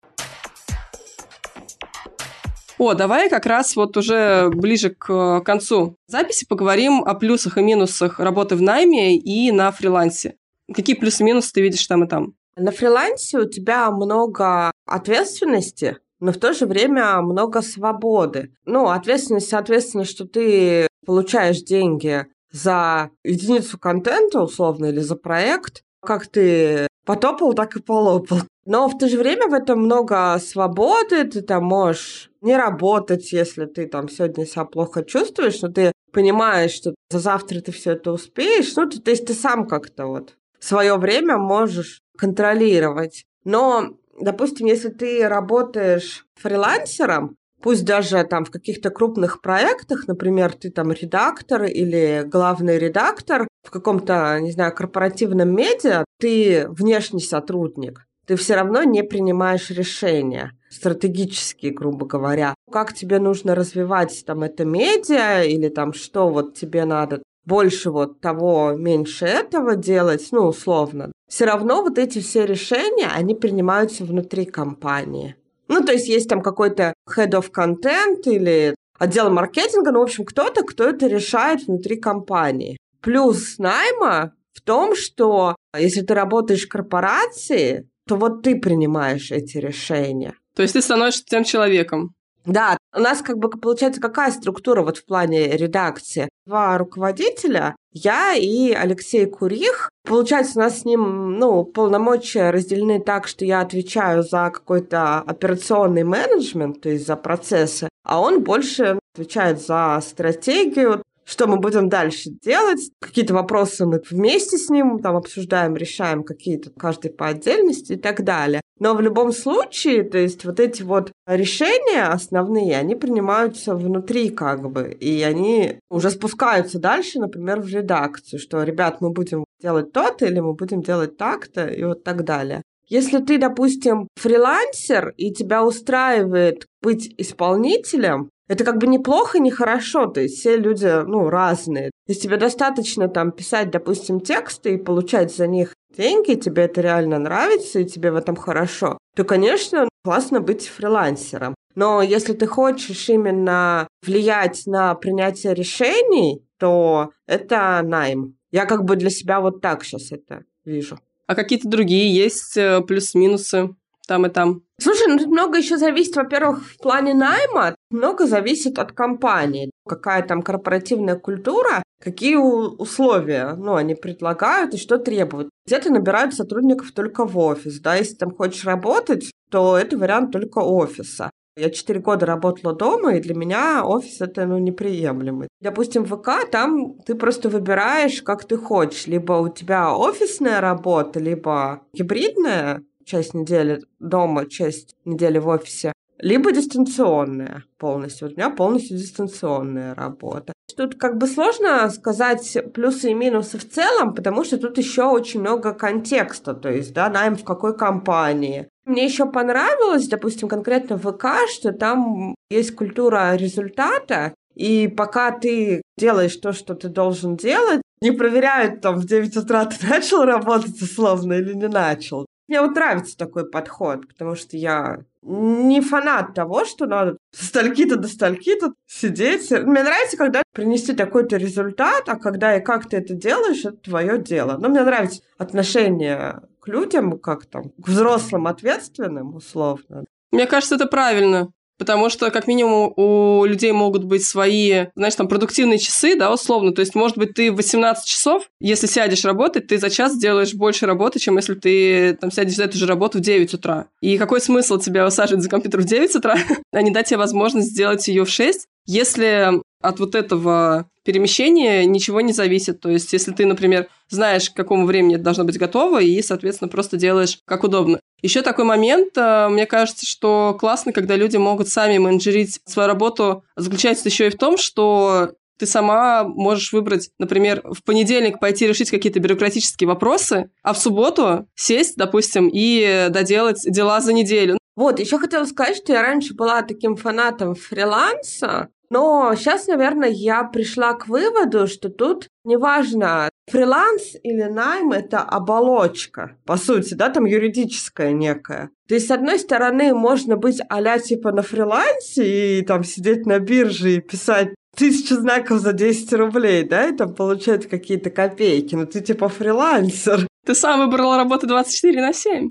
О, 2.78 2.92
давай 2.92 3.30
как 3.30 3.46
раз 3.46 3.74
вот 3.74 3.96
уже 3.96 4.50
ближе 4.50 4.90
к 4.90 5.40
концу 5.40 5.96
записи 6.08 6.46
поговорим 6.46 7.02
о 7.04 7.14
плюсах 7.14 7.56
и 7.56 7.62
минусах 7.62 8.20
работы 8.20 8.54
в 8.54 8.62
найме 8.62 9.16
и 9.16 9.50
на 9.50 9.72
фрилансе. 9.72 10.36
Какие 10.74 10.96
плюсы 10.96 11.22
и 11.22 11.26
минусы 11.26 11.52
ты 11.52 11.62
видишь 11.62 11.86
там 11.86 12.04
и 12.04 12.08
там? 12.08 12.34
На 12.56 12.72
фрилансе 12.72 13.38
у 13.38 13.48
тебя 13.48 13.90
много 13.90 14.70
ответственности, 14.86 15.98
но 16.20 16.32
в 16.32 16.38
то 16.38 16.52
же 16.52 16.66
время 16.66 17.20
много 17.22 17.62
свободы. 17.62 18.54
Ну, 18.66 18.88
ответственность, 18.88 19.48
соответственно, 19.48 20.04
что 20.04 20.26
ты 20.26 20.86
получаешь 21.06 21.62
деньги 21.62 22.26
за 22.50 23.10
единицу 23.24 23.78
контента, 23.78 24.42
условно, 24.42 24.86
или 24.86 25.00
за 25.00 25.16
проект, 25.16 25.82
как 26.02 26.26
ты 26.26 26.88
потопал, 27.04 27.54
так 27.54 27.76
и 27.76 27.80
полопал. 27.80 28.40
Но 28.64 28.88
в 28.88 28.98
то 28.98 29.08
же 29.08 29.16
время 29.16 29.46
в 29.46 29.54
этом 29.54 29.80
много 29.80 30.38
свободы, 30.40 31.24
ты 31.24 31.40
там 31.40 31.64
можешь 31.64 32.30
не 32.46 32.56
работать, 32.56 33.32
если 33.32 33.66
ты 33.66 33.86
там 33.86 34.08
сегодня 34.08 34.46
себя 34.46 34.64
плохо 34.64 35.04
чувствуешь, 35.04 35.60
но 35.60 35.68
ты 35.68 35.92
понимаешь, 36.12 36.70
что 36.70 36.94
за 37.10 37.18
завтра 37.18 37.60
ты 37.60 37.72
все 37.72 37.92
это 37.92 38.12
успеешь, 38.12 38.74
ну, 38.76 38.88
то, 38.88 39.02
то 39.02 39.10
есть 39.10 39.26
ты 39.26 39.34
сам 39.34 39.66
как-то 39.66 40.06
вот 40.06 40.36
свое 40.60 40.96
время 40.96 41.36
можешь 41.36 42.00
контролировать. 42.16 43.24
Но, 43.44 43.98
допустим, 44.18 44.66
если 44.66 44.88
ты 44.88 45.28
работаешь 45.28 46.24
фрилансером, 46.36 47.36
пусть 47.60 47.84
даже 47.84 48.22
там 48.24 48.44
в 48.44 48.50
каких-то 48.50 48.90
крупных 48.90 49.42
проектах, 49.42 50.06
например, 50.06 50.54
ты 50.54 50.70
там 50.70 50.92
редактор 50.92 51.64
или 51.64 52.22
главный 52.24 52.78
редактор 52.78 53.48
в 53.64 53.70
каком-то, 53.70 54.38
не 54.40 54.52
знаю, 54.52 54.72
корпоративном 54.74 55.54
медиа, 55.54 56.04
ты 56.18 56.66
внешний 56.68 57.20
сотрудник, 57.20 58.06
ты 58.26 58.36
все 58.36 58.54
равно 58.54 58.84
не 58.84 59.02
принимаешь 59.02 59.70
решения 59.70 60.52
стратегические, 60.76 61.72
грубо 61.72 62.06
говоря. 62.06 62.54
Как 62.70 62.92
тебе 62.92 63.18
нужно 63.18 63.54
развивать 63.54 64.24
там 64.26 64.42
это 64.42 64.64
медиа 64.64 65.42
или 65.42 65.68
там 65.68 65.92
что 65.92 66.28
вот 66.28 66.54
тебе 66.54 66.84
надо 66.84 67.22
больше 67.44 67.90
вот 67.90 68.20
того, 68.20 68.74
меньше 68.76 69.24
этого 69.24 69.76
делать, 69.76 70.28
ну, 70.32 70.46
условно. 70.46 71.12
Все 71.28 71.44
равно 71.44 71.82
вот 71.82 71.98
эти 71.98 72.18
все 72.18 72.44
решения, 72.44 73.08
они 73.08 73.34
принимаются 73.34 74.04
внутри 74.04 74.44
компании. 74.44 75.36
Ну, 75.68 75.82
то 75.82 75.92
есть 75.92 76.08
есть 76.08 76.28
там 76.28 76.42
какой-то 76.42 76.92
head 77.08 77.30
of 77.30 77.50
content 77.50 78.22
или 78.24 78.74
отдел 78.98 79.30
маркетинга, 79.30 79.92
ну, 79.92 80.00
в 80.00 80.02
общем, 80.02 80.24
кто-то, 80.24 80.62
кто 80.64 80.84
это 80.84 81.06
решает 81.06 81.66
внутри 81.66 81.96
компании. 81.96 82.76
Плюс 83.00 83.58
найма 83.58 84.32
в 84.52 84.60
том, 84.60 84.96
что 84.96 85.54
если 85.76 86.02
ты 86.02 86.14
работаешь 86.14 86.66
в 86.66 86.68
корпорации, 86.68 87.88
то 88.08 88.16
вот 88.16 88.42
ты 88.42 88.58
принимаешь 88.58 89.30
эти 89.30 89.58
решения. 89.58 90.34
То 90.56 90.62
есть 90.62 90.72
ты 90.72 90.80
становишься 90.80 91.22
тем 91.24 91.44
человеком. 91.44 92.14
Да, 92.46 92.78
у 92.94 93.00
нас 93.00 93.22
как 93.22 93.38
бы 93.38 93.50
получается 93.50 94.00
какая 94.00 94.30
структура 94.30 94.82
вот 94.82 94.98
в 94.98 95.04
плане 95.04 95.56
редакции? 95.56 96.28
Два 96.46 96.78
руководителя, 96.78 97.74
я 97.92 98.34
и 98.34 98.70
Алексей 98.72 99.26
Курих. 99.26 99.90
Получается, 100.04 100.52
у 100.56 100.62
нас 100.62 100.80
с 100.80 100.84
ним 100.84 101.38
ну, 101.38 101.64
полномочия 101.64 102.50
разделены 102.50 103.00
так, 103.00 103.26
что 103.26 103.44
я 103.44 103.60
отвечаю 103.60 104.22
за 104.22 104.50
какой-то 104.54 105.18
операционный 105.18 106.04
менеджмент, 106.04 106.80
то 106.80 106.88
есть 106.88 107.04
за 107.04 107.16
процессы, 107.16 107.88
а 108.04 108.20
он 108.20 108.44
больше 108.44 109.00
отвечает 109.12 109.60
за 109.60 110.00
стратегию, 110.00 111.02
что 111.26 111.46
мы 111.46 111.58
будем 111.58 111.88
дальше 111.88 112.30
делать. 112.30 112.90
Какие-то 113.00 113.34
вопросы 113.34 113.84
мы 113.84 114.00
вместе 114.08 114.56
с 114.56 114.70
ним 114.70 115.00
там 115.00 115.16
обсуждаем, 115.16 115.76
решаем 115.76 116.22
какие-то 116.22 116.70
каждый 116.70 117.10
по 117.10 117.26
отдельности 117.26 117.94
и 117.94 117.96
так 117.96 118.22
далее. 118.22 118.60
Но 118.78 118.94
в 118.94 119.00
любом 119.00 119.32
случае, 119.32 120.04
то 120.04 120.18
есть 120.18 120.44
вот 120.44 120.60
эти 120.60 120.82
вот 120.82 121.10
решения 121.26 122.04
основные, 122.04 122.76
они 122.76 122.94
принимаются 122.94 123.74
внутри 123.74 124.28
как 124.28 124.70
бы, 124.70 124.92
и 124.92 125.22
они 125.22 125.80
уже 125.90 126.10
спускаются 126.10 126.78
дальше, 126.78 127.18
например, 127.18 127.60
в 127.60 127.68
редакцию, 127.68 128.38
что, 128.38 128.62
ребят, 128.62 129.00
мы 129.00 129.10
будем 129.10 129.44
делать 129.60 129.92
то-то 129.92 130.26
или 130.26 130.40
мы 130.40 130.52
будем 130.52 130.82
делать 130.82 131.16
так-то 131.16 131.66
и 131.66 131.82
вот 131.84 132.04
так 132.04 132.24
далее. 132.24 132.62
Если 132.88 133.18
ты, 133.18 133.38
допустим, 133.38 134.06
фрилансер, 134.16 135.12
и 135.16 135.32
тебя 135.32 135.64
устраивает 135.64 136.66
быть 136.82 137.12
исполнителем, 137.18 138.30
это 138.48 138.64
как 138.64 138.78
бы 138.78 138.86
неплохо, 138.86 139.38
не 139.38 139.50
хорошо, 139.50 140.06
то 140.06 140.20
есть 140.20 140.38
все 140.38 140.56
люди, 140.56 141.04
ну, 141.06 141.28
разные. 141.28 141.90
Если 142.06 142.22
тебе 142.22 142.36
достаточно 142.36 143.08
там 143.08 143.32
писать, 143.32 143.70
допустим, 143.70 144.20
тексты 144.20 144.74
и 144.74 144.78
получать 144.78 145.34
за 145.34 145.46
них 145.46 145.74
деньги, 145.96 146.34
тебе 146.34 146.64
это 146.64 146.80
реально 146.80 147.18
нравится 147.18 147.80
и 147.80 147.84
тебе 147.84 148.10
в 148.10 148.16
этом 148.16 148.36
хорошо, 148.36 148.98
то, 149.14 149.24
конечно, 149.24 149.88
классно 150.04 150.40
быть 150.40 150.68
фрилансером. 150.68 151.54
Но 151.74 152.02
если 152.02 152.32
ты 152.32 152.46
хочешь 152.46 153.08
именно 153.08 153.88
влиять 154.04 154.62
на 154.66 154.94
принятие 154.94 155.54
решений, 155.54 156.42
то 156.58 157.10
это 157.26 157.82
найм. 157.82 158.36
Я 158.50 158.64
как 158.64 158.84
бы 158.84 158.96
для 158.96 159.10
себя 159.10 159.40
вот 159.40 159.60
так 159.60 159.84
сейчас 159.84 160.12
это 160.12 160.44
вижу. 160.64 160.98
А 161.26 161.34
какие-то 161.34 161.68
другие 161.68 162.14
есть 162.14 162.56
э, 162.56 162.80
плюс-минусы 162.82 163.74
там 164.06 164.26
и 164.26 164.28
там? 164.28 164.62
Слушай, 164.80 165.08
ну 165.08 165.18
тут 165.18 165.28
много 165.28 165.58
еще 165.58 165.76
зависит, 165.76 166.16
во-первых, 166.16 166.62
в 166.64 166.78
плане 166.78 167.14
найма, 167.14 167.74
много 167.90 168.26
зависит 168.26 168.78
от 168.78 168.92
компании. 168.92 169.70
Какая 169.88 170.22
там 170.22 170.42
корпоративная 170.42 171.16
культура, 171.16 171.82
какие 172.02 172.36
условия, 172.36 173.54
ну, 173.56 173.74
они 173.74 173.94
предлагают 173.94 174.74
и 174.74 174.78
что 174.78 174.98
требуют. 174.98 175.50
Где-то 175.66 175.90
набирают 175.90 176.34
сотрудников 176.34 176.92
только 176.92 177.24
в 177.24 177.38
офис, 177.38 177.80
да, 177.80 177.96
если 177.96 178.14
там 178.14 178.34
хочешь 178.34 178.64
работать, 178.64 179.30
то 179.50 179.76
это 179.76 179.96
вариант 179.96 180.32
только 180.32 180.58
офиса. 180.58 181.30
Я 181.58 181.70
четыре 181.70 182.00
года 182.00 182.26
работала 182.26 182.74
дома, 182.74 183.14
и 183.14 183.20
для 183.20 183.34
меня 183.34 183.82
офис 183.82 184.20
это 184.20 184.44
ну, 184.44 184.58
неприемлемый. 184.58 185.48
Допустим, 185.62 186.04
в 186.04 186.14
ВК 186.14 186.50
там 186.50 186.98
ты 187.06 187.14
просто 187.14 187.48
выбираешь, 187.48 188.20
как 188.20 188.44
ты 188.44 188.58
хочешь. 188.58 189.06
Либо 189.06 189.32
у 189.32 189.48
тебя 189.48 189.96
офисная 189.96 190.60
работа, 190.60 191.18
либо 191.18 191.80
гибридная, 191.94 192.82
часть 193.06 193.32
недели 193.32 193.82
дома, 193.98 194.46
часть 194.46 194.96
недели 195.04 195.38
в 195.38 195.48
офисе, 195.48 195.92
либо 196.18 196.52
дистанционная 196.52 197.64
полностью. 197.78 198.28
Вот 198.28 198.36
у 198.36 198.40
меня 198.40 198.50
полностью 198.50 198.98
дистанционная 198.98 199.94
работа. 199.94 200.52
Тут 200.76 200.96
как 200.96 201.16
бы 201.16 201.26
сложно 201.26 201.88
сказать 201.90 202.58
плюсы 202.74 203.10
и 203.10 203.14
минусы 203.14 203.58
в 203.58 203.68
целом, 203.68 204.14
потому 204.14 204.44
что 204.44 204.58
тут 204.58 204.76
еще 204.76 205.04
очень 205.04 205.40
много 205.40 205.72
контекста, 205.72 206.52
то 206.52 206.70
есть, 206.70 206.92
да, 206.92 207.08
найм 207.08 207.36
в 207.36 207.44
какой 207.44 207.76
компании. 207.76 208.68
Мне 208.84 209.04
еще 209.04 209.26
понравилось, 209.26 210.08
допустим, 210.08 210.48
конкретно 210.48 210.96
в 210.96 211.12
ВК, 211.12 211.48
что 211.50 211.72
там 211.72 212.34
есть 212.50 212.74
культура 212.74 213.34
результата, 213.36 214.34
и 214.54 214.88
пока 214.88 215.30
ты 215.32 215.82
делаешь 215.98 216.36
то, 216.36 216.52
что 216.52 216.74
ты 216.74 216.88
должен 216.88 217.36
делать, 217.36 217.80
не 218.02 218.10
проверяют 218.10 218.80
там 218.80 218.98
в 218.98 219.06
9 219.06 219.36
утра 219.36 219.64
ты 219.66 219.86
начал 219.88 220.24
работать 220.24 220.80
условно 220.80 221.34
или 221.34 221.54
не 221.54 221.68
начал. 221.68 222.26
Мне 222.48 222.60
вот 222.60 222.74
нравится 222.74 223.16
такой 223.16 223.50
подход, 223.50 224.06
потому 224.06 224.36
что 224.36 224.56
я 224.56 224.98
не 225.22 225.80
фанат 225.80 226.34
того, 226.34 226.64
что 226.64 226.86
надо 226.86 227.16
с 227.32 227.48
стальки-то 227.48 227.96
до 227.96 228.06
стальки-то 228.06 228.72
сидеть. 228.86 229.50
Мне 229.50 229.82
нравится, 229.82 230.16
когда 230.16 230.42
принести 230.52 230.94
такой-то 230.94 231.36
результат, 231.36 232.08
а 232.08 232.16
когда 232.16 232.56
и 232.56 232.62
как 232.62 232.88
ты 232.88 232.98
это 232.98 233.14
делаешь, 233.14 233.64
это 233.64 233.76
твое 233.76 234.18
дело. 234.18 234.56
Но 234.58 234.68
мне 234.68 234.84
нравится 234.84 235.22
отношение 235.38 236.42
к 236.60 236.68
людям, 236.68 237.18
как 237.18 237.46
там, 237.46 237.70
к 237.82 237.88
взрослым 237.88 238.46
ответственным, 238.46 239.34
условно. 239.34 240.04
Мне 240.30 240.46
кажется, 240.46 240.76
это 240.76 240.86
правильно. 240.86 241.50
Потому 241.78 242.08
что, 242.08 242.30
как 242.30 242.46
минимум, 242.46 242.92
у 242.96 243.44
людей 243.44 243.72
могут 243.72 244.04
быть 244.04 244.24
свои, 244.24 244.86
знаешь, 244.94 245.14
там, 245.14 245.28
продуктивные 245.28 245.78
часы, 245.78 246.16
да, 246.16 246.32
условно. 246.32 246.72
То 246.72 246.80
есть, 246.80 246.94
может 246.94 247.18
быть, 247.18 247.34
ты 247.34 247.52
в 247.52 247.56
18 247.56 248.06
часов, 248.06 248.48
если 248.60 248.86
сядешь 248.86 249.24
работать, 249.24 249.66
ты 249.66 249.78
за 249.78 249.90
час 249.90 250.14
сделаешь 250.14 250.54
больше 250.54 250.86
работы, 250.86 251.18
чем 251.18 251.36
если 251.36 251.54
ты 251.54 252.14
там 252.14 252.30
сядешь 252.30 252.56
за 252.56 252.64
эту 252.64 252.78
же 252.78 252.86
работу 252.86 253.18
в 253.18 253.20
9 253.20 253.52
утра. 253.54 253.88
И 254.00 254.16
какой 254.16 254.40
смысл 254.40 254.78
тебя 254.78 255.06
усаживать 255.06 255.42
за 255.42 255.50
компьютер 255.50 255.80
в 255.80 255.84
9 255.84 256.16
утра, 256.16 256.36
а 256.72 256.82
не 256.82 256.90
дать 256.90 257.08
тебе 257.08 257.18
возможность 257.18 257.68
сделать 257.68 258.06
ее 258.08 258.24
в 258.24 258.30
6, 258.30 258.66
если 258.86 259.60
от 259.82 260.00
вот 260.00 260.14
этого 260.14 260.88
перемещения 261.04 261.84
ничего 261.84 262.20
не 262.20 262.32
зависит. 262.32 262.80
То 262.80 262.90
есть, 262.90 263.12
если 263.12 263.32
ты, 263.32 263.46
например, 263.46 263.88
знаешь, 264.08 264.50
к 264.50 264.54
какому 264.54 264.86
времени 264.86 265.14
это 265.14 265.24
должно 265.24 265.44
быть 265.44 265.58
готово, 265.58 266.02
и, 266.02 266.20
соответственно, 266.22 266.68
просто 266.68 266.96
делаешь 266.96 267.38
как 267.44 267.64
удобно. 267.64 268.00
Еще 268.22 268.42
такой 268.42 268.64
момент, 268.64 269.16
э, 269.16 269.48
мне 269.48 269.66
кажется, 269.66 270.06
что 270.06 270.56
классно, 270.58 270.92
когда 270.92 271.16
люди 271.16 271.36
могут 271.36 271.68
сами 271.68 271.98
менеджерить 271.98 272.60
свою 272.64 272.88
работу, 272.88 273.44
заключается 273.56 274.08
еще 274.08 274.26
и 274.26 274.30
в 274.30 274.36
том, 274.38 274.56
что 274.56 275.32
ты 275.58 275.66
сама 275.66 276.24
можешь 276.24 276.72
выбрать, 276.72 277.10
например, 277.18 277.62
в 277.64 277.82
понедельник 277.82 278.38
пойти 278.38 278.66
решить 278.66 278.90
какие-то 278.90 279.20
бюрократические 279.20 279.88
вопросы, 279.88 280.50
а 280.62 280.72
в 280.72 280.78
субботу 280.78 281.46
сесть, 281.54 281.96
допустим, 281.96 282.50
и 282.52 283.06
доделать 283.10 283.62
дела 283.64 284.00
за 284.00 284.12
неделю. 284.12 284.58
Вот, 284.76 285.00
еще 285.00 285.18
хотела 285.18 285.44
сказать, 285.46 285.76
что 285.76 285.92
я 285.92 286.02
раньше 286.02 286.34
была 286.34 286.62
таким 286.62 286.96
фанатом 286.96 287.54
фриланса, 287.54 288.68
но 288.90 289.34
сейчас, 289.34 289.66
наверное, 289.66 290.10
я 290.10 290.44
пришла 290.44 290.92
к 290.94 291.08
выводу, 291.08 291.66
что 291.66 291.88
тут 291.88 292.28
неважно, 292.44 293.28
фриланс 293.50 294.14
или 294.22 294.44
найм– 294.44 294.92
это 294.92 295.20
оболочка, 295.20 296.36
по 296.44 296.56
сути, 296.56 296.94
да, 296.94 297.08
там 297.08 297.24
юридическая 297.24 298.12
некая. 298.12 298.70
То 298.88 298.94
есть, 298.94 299.08
с 299.08 299.10
одной 299.10 299.38
стороны, 299.38 299.92
можно 299.94 300.36
быть 300.36 300.60
а 300.68 300.98
типа 300.98 301.32
на 301.32 301.42
фрилансе 301.42 302.58
и 302.58 302.62
там 302.62 302.84
сидеть 302.84 303.26
на 303.26 303.38
бирже 303.38 303.96
и 303.96 304.00
писать 304.00 304.54
тысячу 304.76 305.16
знаков 305.16 305.60
за 305.60 305.72
10 305.72 306.12
рублей, 306.12 306.62
да, 306.64 306.88
и 306.88 306.96
там 306.96 307.14
получать 307.14 307.68
какие-то 307.68 308.10
копейки, 308.10 308.74
но 308.74 308.84
ты 308.84 309.00
типа 309.00 309.28
фрилансер. 309.28 310.28
Ты 310.44 310.54
сам 310.54 310.80
выбрала 310.80 311.16
работу 311.16 311.46
24 311.46 312.00
на 312.00 312.12
7. 312.12 312.50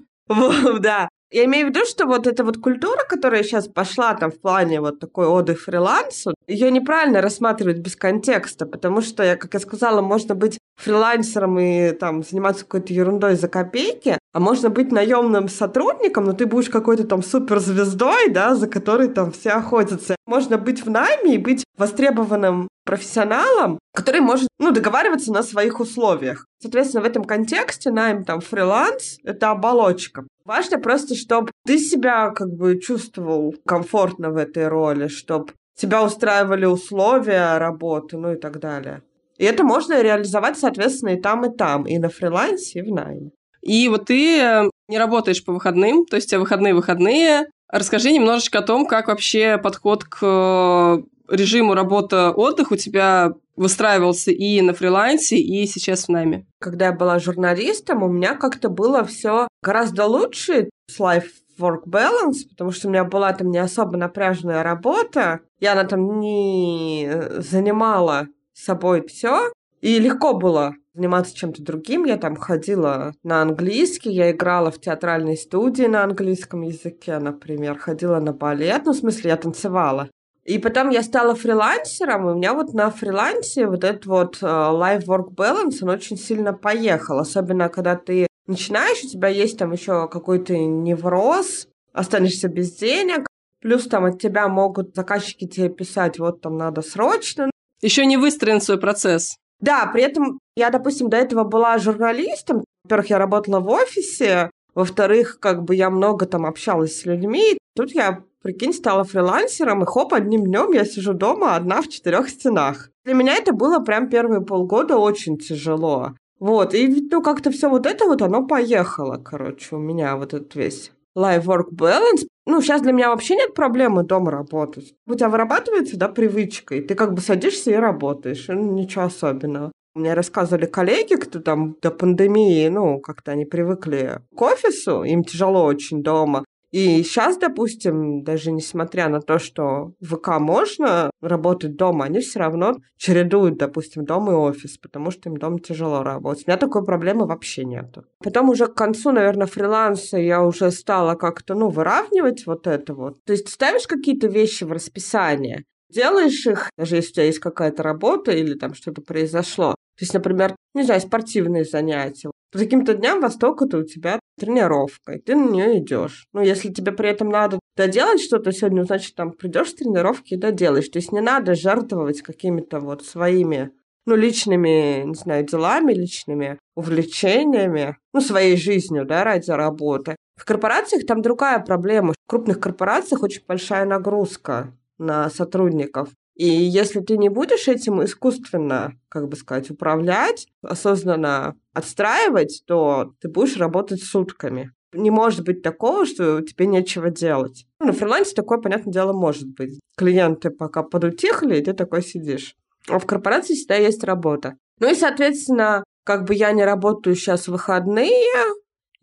Да, 0.80 1.08
я 1.32 1.46
имею 1.46 1.68
в 1.68 1.70
виду, 1.70 1.86
что 1.86 2.06
вот 2.06 2.28
эта 2.28 2.44
вот 2.44 2.58
культура, 2.58 3.04
которая 3.08 3.44
сейчас 3.44 3.68
пошла 3.68 4.14
там 4.14 4.32
в 4.32 4.40
плане 4.40 4.80
вот 4.80 5.00
такой 5.00 5.28
оды 5.28 5.56
фрилансу, 5.56 6.34
ее 6.48 6.72
неправильно 6.72 7.22
рассматривать 7.22 7.80
без 7.80 7.96
контекста, 7.96 8.66
потому 8.66 9.02
что, 9.02 9.36
как 9.36 9.54
я 9.54 9.60
сказала, 9.60 10.02
можно 10.02 10.36
быть 10.36 10.60
фрилансером 10.78 11.60
и 11.60 11.92
там 11.92 12.24
заниматься 12.24 12.64
какой-то 12.64 12.94
ерундой 12.94 13.36
за 13.36 13.48
копейки, 13.48 14.18
а 14.34 14.40
можно 14.40 14.70
быть 14.70 14.92
наемным 14.92 15.50
сотрудником, 15.50 16.26
но 16.26 16.34
ты 16.34 16.46
будешь 16.46 16.70
какой-то 16.70 17.06
там 17.06 17.24
суперзвездой, 17.24 18.30
да, 18.30 18.56
за 18.56 18.68
которой 18.68 19.10
там 19.10 19.32
все 19.32 19.52
охотятся. 19.52 20.16
Можно 20.26 20.58
быть 20.58 20.86
в 20.86 20.90
найме 20.90 21.36
и 21.36 21.40
быть 21.40 21.64
востребованным 21.78 22.68
профессионалом, 22.86 23.80
который 23.94 24.22
может 24.22 24.48
ну, 24.60 24.72
договариваться 24.72 25.34
на 25.34 25.44
своих 25.44 25.80
условиях. 25.80 26.46
Соответственно, 26.62 27.04
в 27.04 27.08
этом 27.08 27.24
контексте 27.24 27.92
найм 27.92 28.24
там 28.24 28.42
фриланс— 28.42 29.18
это 29.24 29.52
оболочка. 29.52 30.26
Важно 30.46 30.78
просто, 30.78 31.16
чтобы 31.16 31.52
ты 31.66 31.80
себя 31.80 32.30
как 32.30 32.50
бы 32.50 32.80
чувствовал 32.80 33.56
комфортно 33.66 34.30
в 34.30 34.38
этой 34.38 34.68
роли, 34.68 35.08
чтобы 35.08 35.54
тебя 35.76 36.04
устраивали 36.04 36.66
условия 36.66 37.58
работы, 37.58 38.18
ну 38.18 38.34
и 38.34 38.36
так 38.38 38.60
далее. 38.60 39.02
И 39.38 39.44
это 39.44 39.64
можно 39.64 40.02
реализовать, 40.02 40.58
соответственно, 40.58 41.10
и 41.10 41.22
там, 41.22 41.46
и 41.46 41.56
там, 41.56 41.84
и 41.84 41.98
на 41.98 42.10
фрилансе, 42.10 42.80
и 42.80 42.82
в 42.84 42.94
найме. 42.94 43.32
И 43.62 43.90
вот 43.90 44.06
ты 44.06 44.40
э, 44.40 44.70
не 44.88 45.00
работаешь 45.00 45.44
по 45.44 45.52
выходным, 45.52 46.06
то 46.06 46.16
есть 46.16 46.28
у 46.28 46.30
тебя 46.30 46.40
выходные-выходные. 46.40 47.48
Расскажи 47.68 48.12
немножечко 48.12 48.60
о 48.60 48.62
том, 48.62 48.86
как 48.86 49.08
вообще 49.08 49.58
подход 49.58 50.04
к 50.04 50.20
э, 50.22 50.98
режиму 51.30 51.74
работа-отдых 51.74 52.72
у 52.72 52.76
тебя 52.76 53.34
выстраивался 53.56 54.32
и 54.32 54.62
на 54.62 54.74
фрилансе, 54.74 55.38
и 55.38 55.66
сейчас 55.66 56.06
в 56.06 56.10
найме? 56.10 56.46
Когда 56.60 56.88
я 56.88 56.92
была 56.92 57.20
журналистом, 57.20 58.04
у 58.04 58.08
меня 58.08 58.36
как-то 58.36 58.70
было 58.70 59.04
все 59.04 59.48
гораздо 59.62 60.06
лучше 60.06 60.70
с 60.90 61.00
life 61.00 61.30
work 61.60 61.86
balance, 61.88 62.48
потому 62.50 62.72
что 62.72 62.88
у 62.88 62.92
меня 62.92 63.04
была 63.04 63.34
там 63.34 63.50
не 63.50 63.58
особо 63.58 63.98
напряженная 63.98 64.64
работа, 64.64 65.40
я 65.60 65.74
она 65.74 65.86
там 65.86 66.20
не 66.20 67.10
занимала 67.38 68.28
собой 68.54 69.06
все, 69.08 69.52
и 69.82 70.00
легко 70.00 70.34
было 70.34 70.74
заниматься 70.96 71.36
чем-то 71.36 71.62
другим. 71.62 72.06
Я 72.06 72.18
там 72.18 72.36
ходила 72.36 73.14
на 73.24 73.42
английский, 73.42 74.12
я 74.12 74.32
играла 74.32 74.72
в 74.72 74.80
театральной 74.80 75.38
студии 75.38 75.84
на 75.84 76.04
английском 76.04 76.62
языке, 76.62 77.20
например, 77.20 77.78
ходила 77.78 78.20
на 78.20 78.34
балет, 78.34 78.84
ну, 78.86 78.94
в 78.94 78.98
смысле, 78.98 79.32
я 79.32 79.38
танцевала. 79.38 80.10
И 80.46 80.60
потом 80.60 80.90
я 80.90 81.02
стала 81.02 81.34
фрилансером, 81.34 82.30
и 82.30 82.34
у 82.34 82.36
меня 82.36 82.54
вот 82.54 82.74
на 82.74 82.92
фрилансе 82.92 83.66
вот 83.66 83.84
этот 83.84 84.06
вот 84.06 84.38
uh, 84.44 84.72
life-work 84.72 85.34
balance, 85.36 85.80
он 85.82 85.90
очень 85.90 86.18
сильно 86.18 86.54
поехал. 86.54 87.18
Особенно, 87.18 87.68
когда 87.68 87.96
ты 87.96 88.28
начинаешь, 88.46 89.04
у 89.04 89.10
тебя 89.10 89.28
есть 89.28 89.58
там 89.58 89.72
еще 89.72 90.08
какой-то 90.08 90.56
невроз, 90.56 91.68
останешься 91.94 92.48
без 92.48 92.76
денег, 92.76 93.26
плюс 93.60 93.88
там 93.88 94.06
от 94.06 94.22
тебя 94.22 94.48
могут 94.48 94.96
заказчики 94.96 95.48
тебе 95.48 95.70
писать, 95.70 96.20
вот 96.20 96.42
там 96.42 96.58
надо 96.58 96.84
срочно. 96.84 97.50
Еще 97.82 98.06
не 98.06 98.18
выстроен 98.18 98.62
свой 98.62 98.80
процесс. 98.80 99.36
Да, 99.60 99.88
при 99.88 100.04
этом 100.04 100.40
я, 100.56 100.70
допустим, 100.70 101.10
до 101.10 101.18
этого 101.18 101.44
была 101.44 101.80
журналистом. 101.80 102.64
Во-первых, 102.84 103.10
я 103.10 103.18
работала 103.18 103.60
в 103.60 103.70
офисе, 103.70 104.52
во-вторых, 104.76 105.40
как 105.40 105.64
бы 105.64 105.74
я 105.74 105.90
много 105.90 106.28
там 106.28 106.46
общалась 106.46 107.00
с 107.00 107.06
людьми. 107.06 107.58
Тут 107.76 107.96
я 107.96 108.24
Прикинь, 108.46 108.74
стала 108.74 109.04
фрилансером, 109.04 109.82
и 109.82 109.88
хоп, 109.88 110.14
одним 110.14 110.44
днем 110.44 110.72
я 110.72 110.86
сижу 110.86 111.16
дома 111.16 111.56
одна 111.56 111.82
в 111.82 111.88
четырех 111.88 112.30
стенах. 112.30 112.92
Для 113.04 113.16
меня 113.16 113.36
это 113.36 113.54
было 113.54 113.80
прям 113.80 114.08
первые 114.08 114.42
полгода 114.42 114.98
очень 114.98 115.40
тяжело. 115.40 116.12
Вот, 116.40 116.76
и 116.76 117.08
ну 117.10 117.24
как-то 117.24 117.50
все 117.50 117.72
вот 117.72 117.88
это 117.88 118.06
вот, 118.06 118.22
оно 118.22 118.46
поехало, 118.46 119.18
короче, 119.18 119.76
у 119.76 119.80
меня 119.80 120.16
вот 120.16 120.36
этот 120.36 120.54
весь 120.54 120.92
life-work 121.18 121.72
balance. 121.72 122.28
Ну, 122.46 122.62
сейчас 122.62 122.84
для 122.84 122.92
меня 122.92 123.10
вообще 123.10 123.36
нет 123.36 123.56
проблемы 123.56 124.04
дома 124.04 124.30
работать. 124.30 124.94
У 125.08 125.16
тебя 125.16 125.30
вырабатывается, 125.30 125.98
да, 125.98 126.08
привычка, 126.08 126.76
и 126.76 126.82
ты 126.82 126.94
как 126.94 127.16
бы 127.16 127.22
садишься 127.22 127.72
и 127.72 127.76
работаешь, 127.76 128.46
ну, 128.48 128.74
ничего 128.74 129.06
особенного. 129.06 129.72
Мне 129.96 130.14
рассказывали 130.14 130.68
коллеги, 130.68 131.16
кто 131.16 131.40
там 131.40 131.78
до 131.82 131.90
пандемии, 131.90 132.68
ну, 132.68 133.00
как-то 133.00 133.32
они 133.32 133.46
привыкли 133.46 134.20
к 134.36 134.42
офису, 134.44 135.02
им 135.02 135.24
тяжело 135.24 135.64
очень 135.64 136.04
дома. 136.04 136.46
И 136.76 137.04
сейчас, 137.04 137.38
допустим, 137.38 138.26
даже 138.26 138.52
несмотря 138.52 139.08
на 139.08 139.22
то, 139.22 139.40
что 139.40 139.94
в 140.02 140.18
ВК 140.18 140.42
можно 140.42 141.10
работать 141.22 141.78
дома, 141.78 142.04
они 142.04 142.20
все 142.20 142.40
равно 142.40 142.76
чередуют, 142.98 143.58
допустим, 143.58 144.04
дом 144.04 144.30
и 144.30 144.34
офис, 144.34 144.78
потому 144.78 145.10
что 145.10 145.30
им 145.30 145.38
дома 145.38 145.60
тяжело 145.62 146.04
работать. 146.04 146.44
У 146.46 146.52
меня 146.52 146.58
такой 146.58 146.84
проблемы 146.84 147.28
вообще 147.28 147.64
нету. 147.64 148.04
Потом 148.22 148.50
уже 148.50 148.68
к 148.68 148.74
концу, 148.74 149.14
наверное, 149.14 149.48
фриланса 149.48 150.18
я 150.18 150.44
уже 150.44 150.70
стала 150.70 151.16
как-то, 151.16 151.56
ну, 151.56 151.70
выравнивать 151.70 152.46
вот 152.46 152.68
это 152.68 152.94
вот. 152.94 153.24
То 153.24 153.32
есть 153.32 153.48
ставишь 153.48 153.88
какие-то 153.88 154.28
вещи 154.28 154.66
в 154.66 154.74
расписание, 154.74 155.64
делаешь 155.90 156.46
их, 156.46 156.70
даже 156.78 156.98
если 156.98 157.12
у 157.12 157.14
тебя 157.14 157.26
есть 157.28 157.40
какая-то 157.40 157.84
работа 157.84 158.34
или 158.34 158.54
там 158.54 158.74
что-то 158.74 159.02
произошло. 159.02 159.76
То 159.98 160.04
есть, 160.04 160.14
например, 160.14 160.54
не 160.74 160.84
знаю, 160.84 161.00
спортивные 161.00 161.64
занятия. 161.64 162.32
По 162.52 162.60
каким-то 162.60 162.96
дням 162.96 163.22
востока-то 163.22 163.78
у 163.78 163.84
тебя 163.84 164.20
тренировка, 164.38 165.14
и 165.14 165.20
ты 165.20 165.36
на 165.36 165.50
нее 165.50 165.80
идешь. 165.80 166.28
Ну, 166.34 166.42
если 166.42 166.72
тебе 166.72 166.92
при 166.92 167.10
этом 167.10 167.30
надо 167.30 167.60
доделать 167.76 168.22
что-то 168.22 168.52
сегодня, 168.52 168.84
значит, 168.84 169.16
там 169.16 169.32
придешь 169.32 169.70
с 169.70 169.76
тренировки 169.76 170.34
и 170.34 170.38
доделаешь. 170.38 170.90
То 170.90 171.00
есть 171.00 171.12
не 171.12 171.22
надо 171.22 171.56
жертвовать 171.56 172.22
какими-то 172.22 172.80
вот 172.80 173.06
своими 173.06 173.72
ну, 174.06 174.16
личными, 174.16 175.04
не 175.04 175.16
знаю, 175.16 175.46
делами, 175.46 175.94
личными 175.94 176.60
увлечениями, 176.76 177.98
ну, 178.14 178.22
своей 178.22 178.56
жизнью, 178.56 179.06
да, 179.06 179.24
ради 179.24 179.50
работы. 179.52 180.16
В 180.36 180.46
корпорациях 180.46 181.06
там 181.06 181.22
другая 181.22 181.60
проблема. 181.60 182.14
В 182.14 182.30
крупных 182.30 182.60
корпорациях 182.60 183.24
очень 183.24 183.44
большая 183.48 183.86
нагрузка 183.86 184.74
на 184.98 185.30
сотрудников. 185.30 186.10
И 186.36 186.48
если 186.48 187.00
ты 187.00 187.18
не 187.18 187.30
будешь 187.30 187.68
этим 187.68 188.04
искусственно, 188.04 189.00
как 189.10 189.30
бы 189.30 189.38
сказать, 189.38 189.72
управлять, 189.72 190.48
осознанно 190.62 191.56
отстраивать, 191.74 192.64
то 192.68 193.14
ты 193.22 193.30
будешь 193.30 193.58
работать 193.58 194.04
сутками. 194.04 194.72
Не 194.94 195.12
может 195.12 195.44
быть 195.44 195.62
такого, 195.62 196.06
что 196.06 196.42
тебе 196.42 196.68
нечего 196.68 197.10
делать. 197.10 197.66
Ну, 197.80 197.88
на 197.88 197.94
фрилансе 197.94 198.36
такое, 198.36 198.60
понятное 198.60 198.94
дело, 198.94 199.14
может 199.14 199.48
быть. 199.56 199.80
Клиенты 199.98 200.50
пока 200.50 200.84
подутихли, 200.84 201.58
и 201.58 201.64
ты 201.64 201.74
такой 201.74 202.02
сидишь. 202.02 202.56
А 202.90 203.00
в 203.00 203.06
корпорации 203.06 203.56
всегда 203.56 203.76
есть 203.76 204.04
работа. 204.04 204.56
Ну 204.80 204.92
и, 204.92 204.96
соответственно, 204.96 205.84
как 206.04 206.26
бы 206.26 206.36
я 206.36 206.52
не 206.52 206.64
работаю 206.64 207.16
сейчас 207.16 207.48
в 207.48 207.52
выходные, 207.52 208.36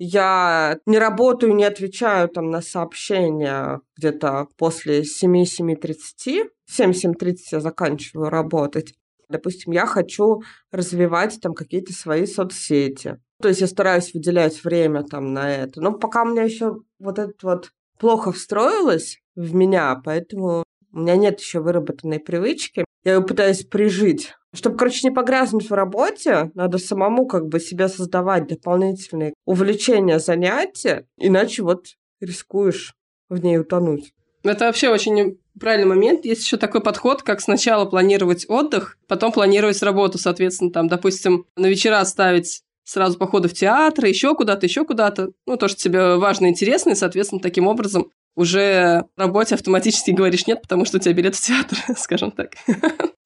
я 0.04 0.78
не 0.84 0.98
работаю, 0.98 1.54
не 1.54 1.62
отвечаю 1.62 2.28
там 2.28 2.50
на 2.50 2.60
сообщения 2.60 3.80
где-то 3.96 4.48
после 4.56 5.02
7-7.30. 5.02 6.48
В 6.66 6.80
7-7.30 6.80 7.36
я 7.52 7.60
заканчиваю 7.60 8.28
работать. 8.28 8.94
Допустим, 9.28 9.72
я 9.72 9.86
хочу 9.86 10.42
развивать 10.72 11.38
там 11.40 11.54
какие-то 11.54 11.92
свои 11.92 12.26
соцсети. 12.26 13.18
То 13.40 13.48
есть 13.48 13.60
я 13.60 13.68
стараюсь 13.68 14.12
выделять 14.12 14.64
время 14.64 15.04
там 15.04 15.32
на 15.32 15.54
это. 15.54 15.80
Но 15.80 15.92
пока 15.92 16.22
у 16.22 16.26
меня 16.26 16.42
еще 16.42 16.78
вот 16.98 17.20
это 17.20 17.32
вот 17.42 17.70
плохо 17.98 18.32
встроилось 18.32 19.20
в 19.36 19.54
меня, 19.54 20.00
поэтому 20.04 20.64
у 20.92 20.98
меня 20.98 21.14
нет 21.14 21.40
еще 21.40 21.60
выработанной 21.60 22.18
привычки. 22.18 22.84
Я 23.04 23.14
ее 23.14 23.22
пытаюсь 23.22 23.64
прижить. 23.64 24.34
Чтобы, 24.54 24.76
короче, 24.76 25.08
не 25.08 25.14
погрязнуть 25.14 25.70
в 25.70 25.74
работе, 25.74 26.50
надо 26.54 26.78
самому 26.78 27.26
как 27.26 27.48
бы 27.48 27.58
себе 27.58 27.88
создавать 27.88 28.46
дополнительные 28.46 29.34
увлечения, 29.46 30.18
занятия, 30.18 31.06
иначе 31.16 31.62
вот 31.62 31.86
рискуешь 32.20 32.94
в 33.28 33.42
ней 33.42 33.58
утонуть. 33.58 34.12
Это 34.44 34.66
вообще 34.66 34.88
очень 34.90 35.38
правильный 35.58 35.86
момент. 35.86 36.24
Есть 36.24 36.42
еще 36.42 36.56
такой 36.56 36.82
подход, 36.82 37.22
как 37.22 37.40
сначала 37.40 37.84
планировать 37.84 38.44
отдых, 38.48 38.98
потом 39.06 39.32
планировать 39.32 39.82
работу, 39.82 40.18
соответственно, 40.18 40.70
там, 40.70 40.88
допустим, 40.88 41.46
на 41.56 41.66
вечера 41.66 42.04
ставить 42.04 42.62
сразу 42.84 43.16
походы 43.16 43.48
в 43.48 43.54
театр, 43.54 44.06
еще 44.06 44.34
куда-то, 44.34 44.66
еще 44.66 44.84
куда-то. 44.84 45.30
Ну, 45.46 45.56
то, 45.56 45.68
что 45.68 45.78
тебе 45.78 46.16
важно 46.16 46.46
и 46.46 46.48
интересно, 46.50 46.90
и, 46.90 46.96
соответственно, 46.96 47.40
таким 47.40 47.68
образом 47.68 48.10
уже 48.34 49.04
работе 49.16 49.54
автоматически 49.54 50.10
говоришь 50.10 50.46
нет, 50.46 50.62
потому 50.62 50.84
что 50.84 50.96
у 50.96 51.00
тебя 51.00 51.14
билет 51.14 51.36
в 51.36 51.40
театр, 51.40 51.78
скажем 51.96 52.32
так. 52.32 52.54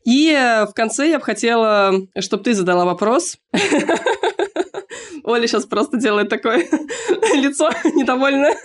И 0.07 0.33
в 0.69 0.73
конце 0.73 1.11
я 1.11 1.19
бы 1.19 1.25
хотела, 1.25 1.93
чтобы 2.21 2.45
ты 2.45 2.55
задала 2.55 2.85
вопрос. 2.85 3.39
Оля 5.25 5.47
сейчас 5.49 5.67
просто 5.67 5.99
делает 5.99 6.29
такое 6.29 6.59
лицо 7.35 7.71
недовольное. 7.95 8.57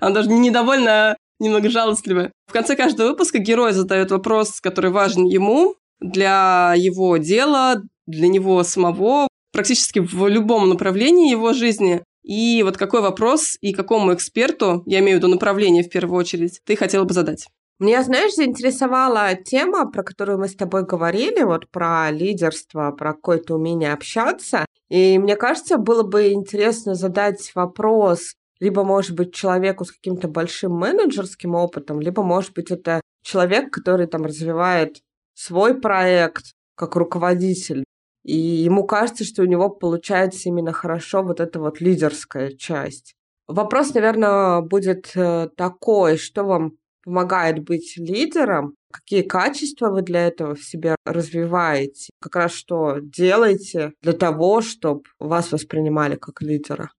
Она 0.00 0.14
даже 0.14 0.30
не 0.30 0.38
недовольна, 0.38 1.10
а 1.10 1.16
немного 1.38 1.68
жалостливая. 1.68 2.32
В 2.46 2.52
конце 2.52 2.76
каждого 2.76 3.08
выпуска 3.08 3.38
герой 3.38 3.72
задает 3.72 4.10
вопрос, 4.10 4.60
который 4.62 4.90
важен 4.90 5.26
ему, 5.26 5.74
для 6.00 6.74
его 6.76 7.18
дела, 7.18 7.82
для 8.06 8.28
него 8.28 8.62
самого, 8.62 9.28
практически 9.52 9.98
в 9.98 10.28
любом 10.28 10.70
направлении 10.70 11.30
его 11.30 11.52
жизни. 11.52 12.02
И 12.22 12.62
вот 12.62 12.78
какой 12.78 13.02
вопрос 13.02 13.58
и 13.60 13.74
какому 13.74 14.14
эксперту, 14.14 14.82
я 14.86 15.00
имею 15.00 15.18
в 15.18 15.18
виду 15.18 15.28
направление 15.28 15.82
в 15.82 15.90
первую 15.90 16.18
очередь, 16.18 16.60
ты 16.64 16.74
хотела 16.74 17.04
бы 17.04 17.12
задать? 17.12 17.48
Меня, 17.80 18.02
знаешь, 18.02 18.34
заинтересовала 18.34 19.36
тема, 19.36 19.88
про 19.88 20.02
которую 20.02 20.38
мы 20.38 20.48
с 20.48 20.56
тобой 20.56 20.84
говорили, 20.84 21.44
вот 21.44 21.70
про 21.70 22.10
лидерство, 22.10 22.90
про 22.90 23.12
какое-то 23.12 23.54
умение 23.54 23.92
общаться. 23.92 24.66
И 24.88 25.16
мне 25.18 25.36
кажется, 25.36 25.78
было 25.78 26.02
бы 26.02 26.32
интересно 26.32 26.96
задать 26.96 27.52
вопрос, 27.54 28.34
либо, 28.58 28.82
может 28.82 29.12
быть, 29.14 29.32
человеку 29.32 29.84
с 29.84 29.92
каким-то 29.92 30.26
большим 30.26 30.72
менеджерским 30.72 31.54
опытом, 31.54 32.00
либо, 32.00 32.24
может 32.24 32.52
быть, 32.52 32.72
это 32.72 33.00
человек, 33.22 33.72
который 33.72 34.08
там 34.08 34.24
развивает 34.24 35.00
свой 35.34 35.80
проект 35.80 36.54
как 36.74 36.96
руководитель. 36.96 37.84
И 38.24 38.36
ему 38.36 38.84
кажется, 38.86 39.24
что 39.24 39.42
у 39.42 39.46
него 39.46 39.68
получается 39.68 40.48
именно 40.48 40.72
хорошо 40.72 41.22
вот 41.22 41.38
эта 41.38 41.60
вот 41.60 41.80
лидерская 41.80 42.50
часть. 42.50 43.14
Вопрос, 43.46 43.94
наверное, 43.94 44.60
будет 44.62 45.12
э, 45.14 45.48
такой, 45.56 46.18
что 46.18 46.42
вам 46.44 46.72
помогает 47.08 47.64
быть 47.64 47.96
лидером, 47.96 48.74
какие 48.92 49.22
качества 49.22 49.88
вы 49.88 50.02
для 50.02 50.26
этого 50.26 50.54
в 50.54 50.62
себе 50.62 50.94
развиваете, 51.06 52.10
как 52.20 52.36
раз 52.36 52.52
что 52.52 52.98
делаете 53.00 53.94
для 54.02 54.12
того, 54.12 54.60
чтобы 54.60 55.04
вас 55.18 55.50
воспринимали 55.50 56.16
как 56.16 56.42
лидера. 56.42 56.90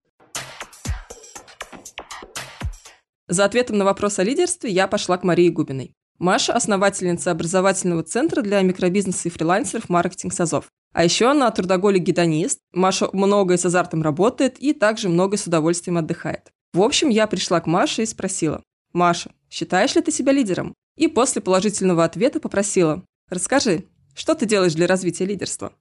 За 3.28 3.44
ответом 3.44 3.78
на 3.78 3.84
вопрос 3.84 4.18
о 4.18 4.24
лидерстве 4.24 4.70
я 4.70 4.88
пошла 4.88 5.16
к 5.16 5.22
Марии 5.22 5.48
Губиной. 5.48 5.94
Маша– 6.18 6.52
основательница 6.54 7.30
образовательного 7.30 8.02
центра 8.02 8.42
для 8.42 8.60
микробизнеса 8.62 9.28
и 9.28 9.30
фрилансеров 9.30 9.88
«Маркетинг 9.88 10.34
САЗОВ». 10.34 10.66
А 10.92 11.04
еще 11.04 11.30
она 11.30 11.48
трудоголик-гедонист. 11.52 12.58
Маша 12.72 13.08
многое 13.12 13.56
с 13.56 13.64
азартом 13.64 14.02
работает 14.02 14.58
и 14.58 14.72
также 14.72 15.08
много 15.08 15.36
с 15.36 15.46
удовольствием 15.46 15.98
отдыхает. 15.98 16.50
В 16.74 16.82
общем, 16.82 17.08
я 17.10 17.28
пришла 17.28 17.60
к 17.60 17.66
Маше 17.66 18.02
и 18.02 18.06
спросила, 18.06 18.60
«Маша, 18.92 19.30
считаешь 19.50 19.94
ли 19.94 20.02
ты 20.02 20.12
себя 20.12 20.32
лидером?» 20.32 20.74
И 20.96 21.08
после 21.08 21.42
положительного 21.42 22.04
ответа 22.04 22.40
попросила, 22.40 23.02
«Расскажи, 23.28 23.84
что 24.14 24.34
ты 24.34 24.46
делаешь 24.46 24.74
для 24.74 24.86
развития 24.86 25.26
лидерства?» 25.26 25.72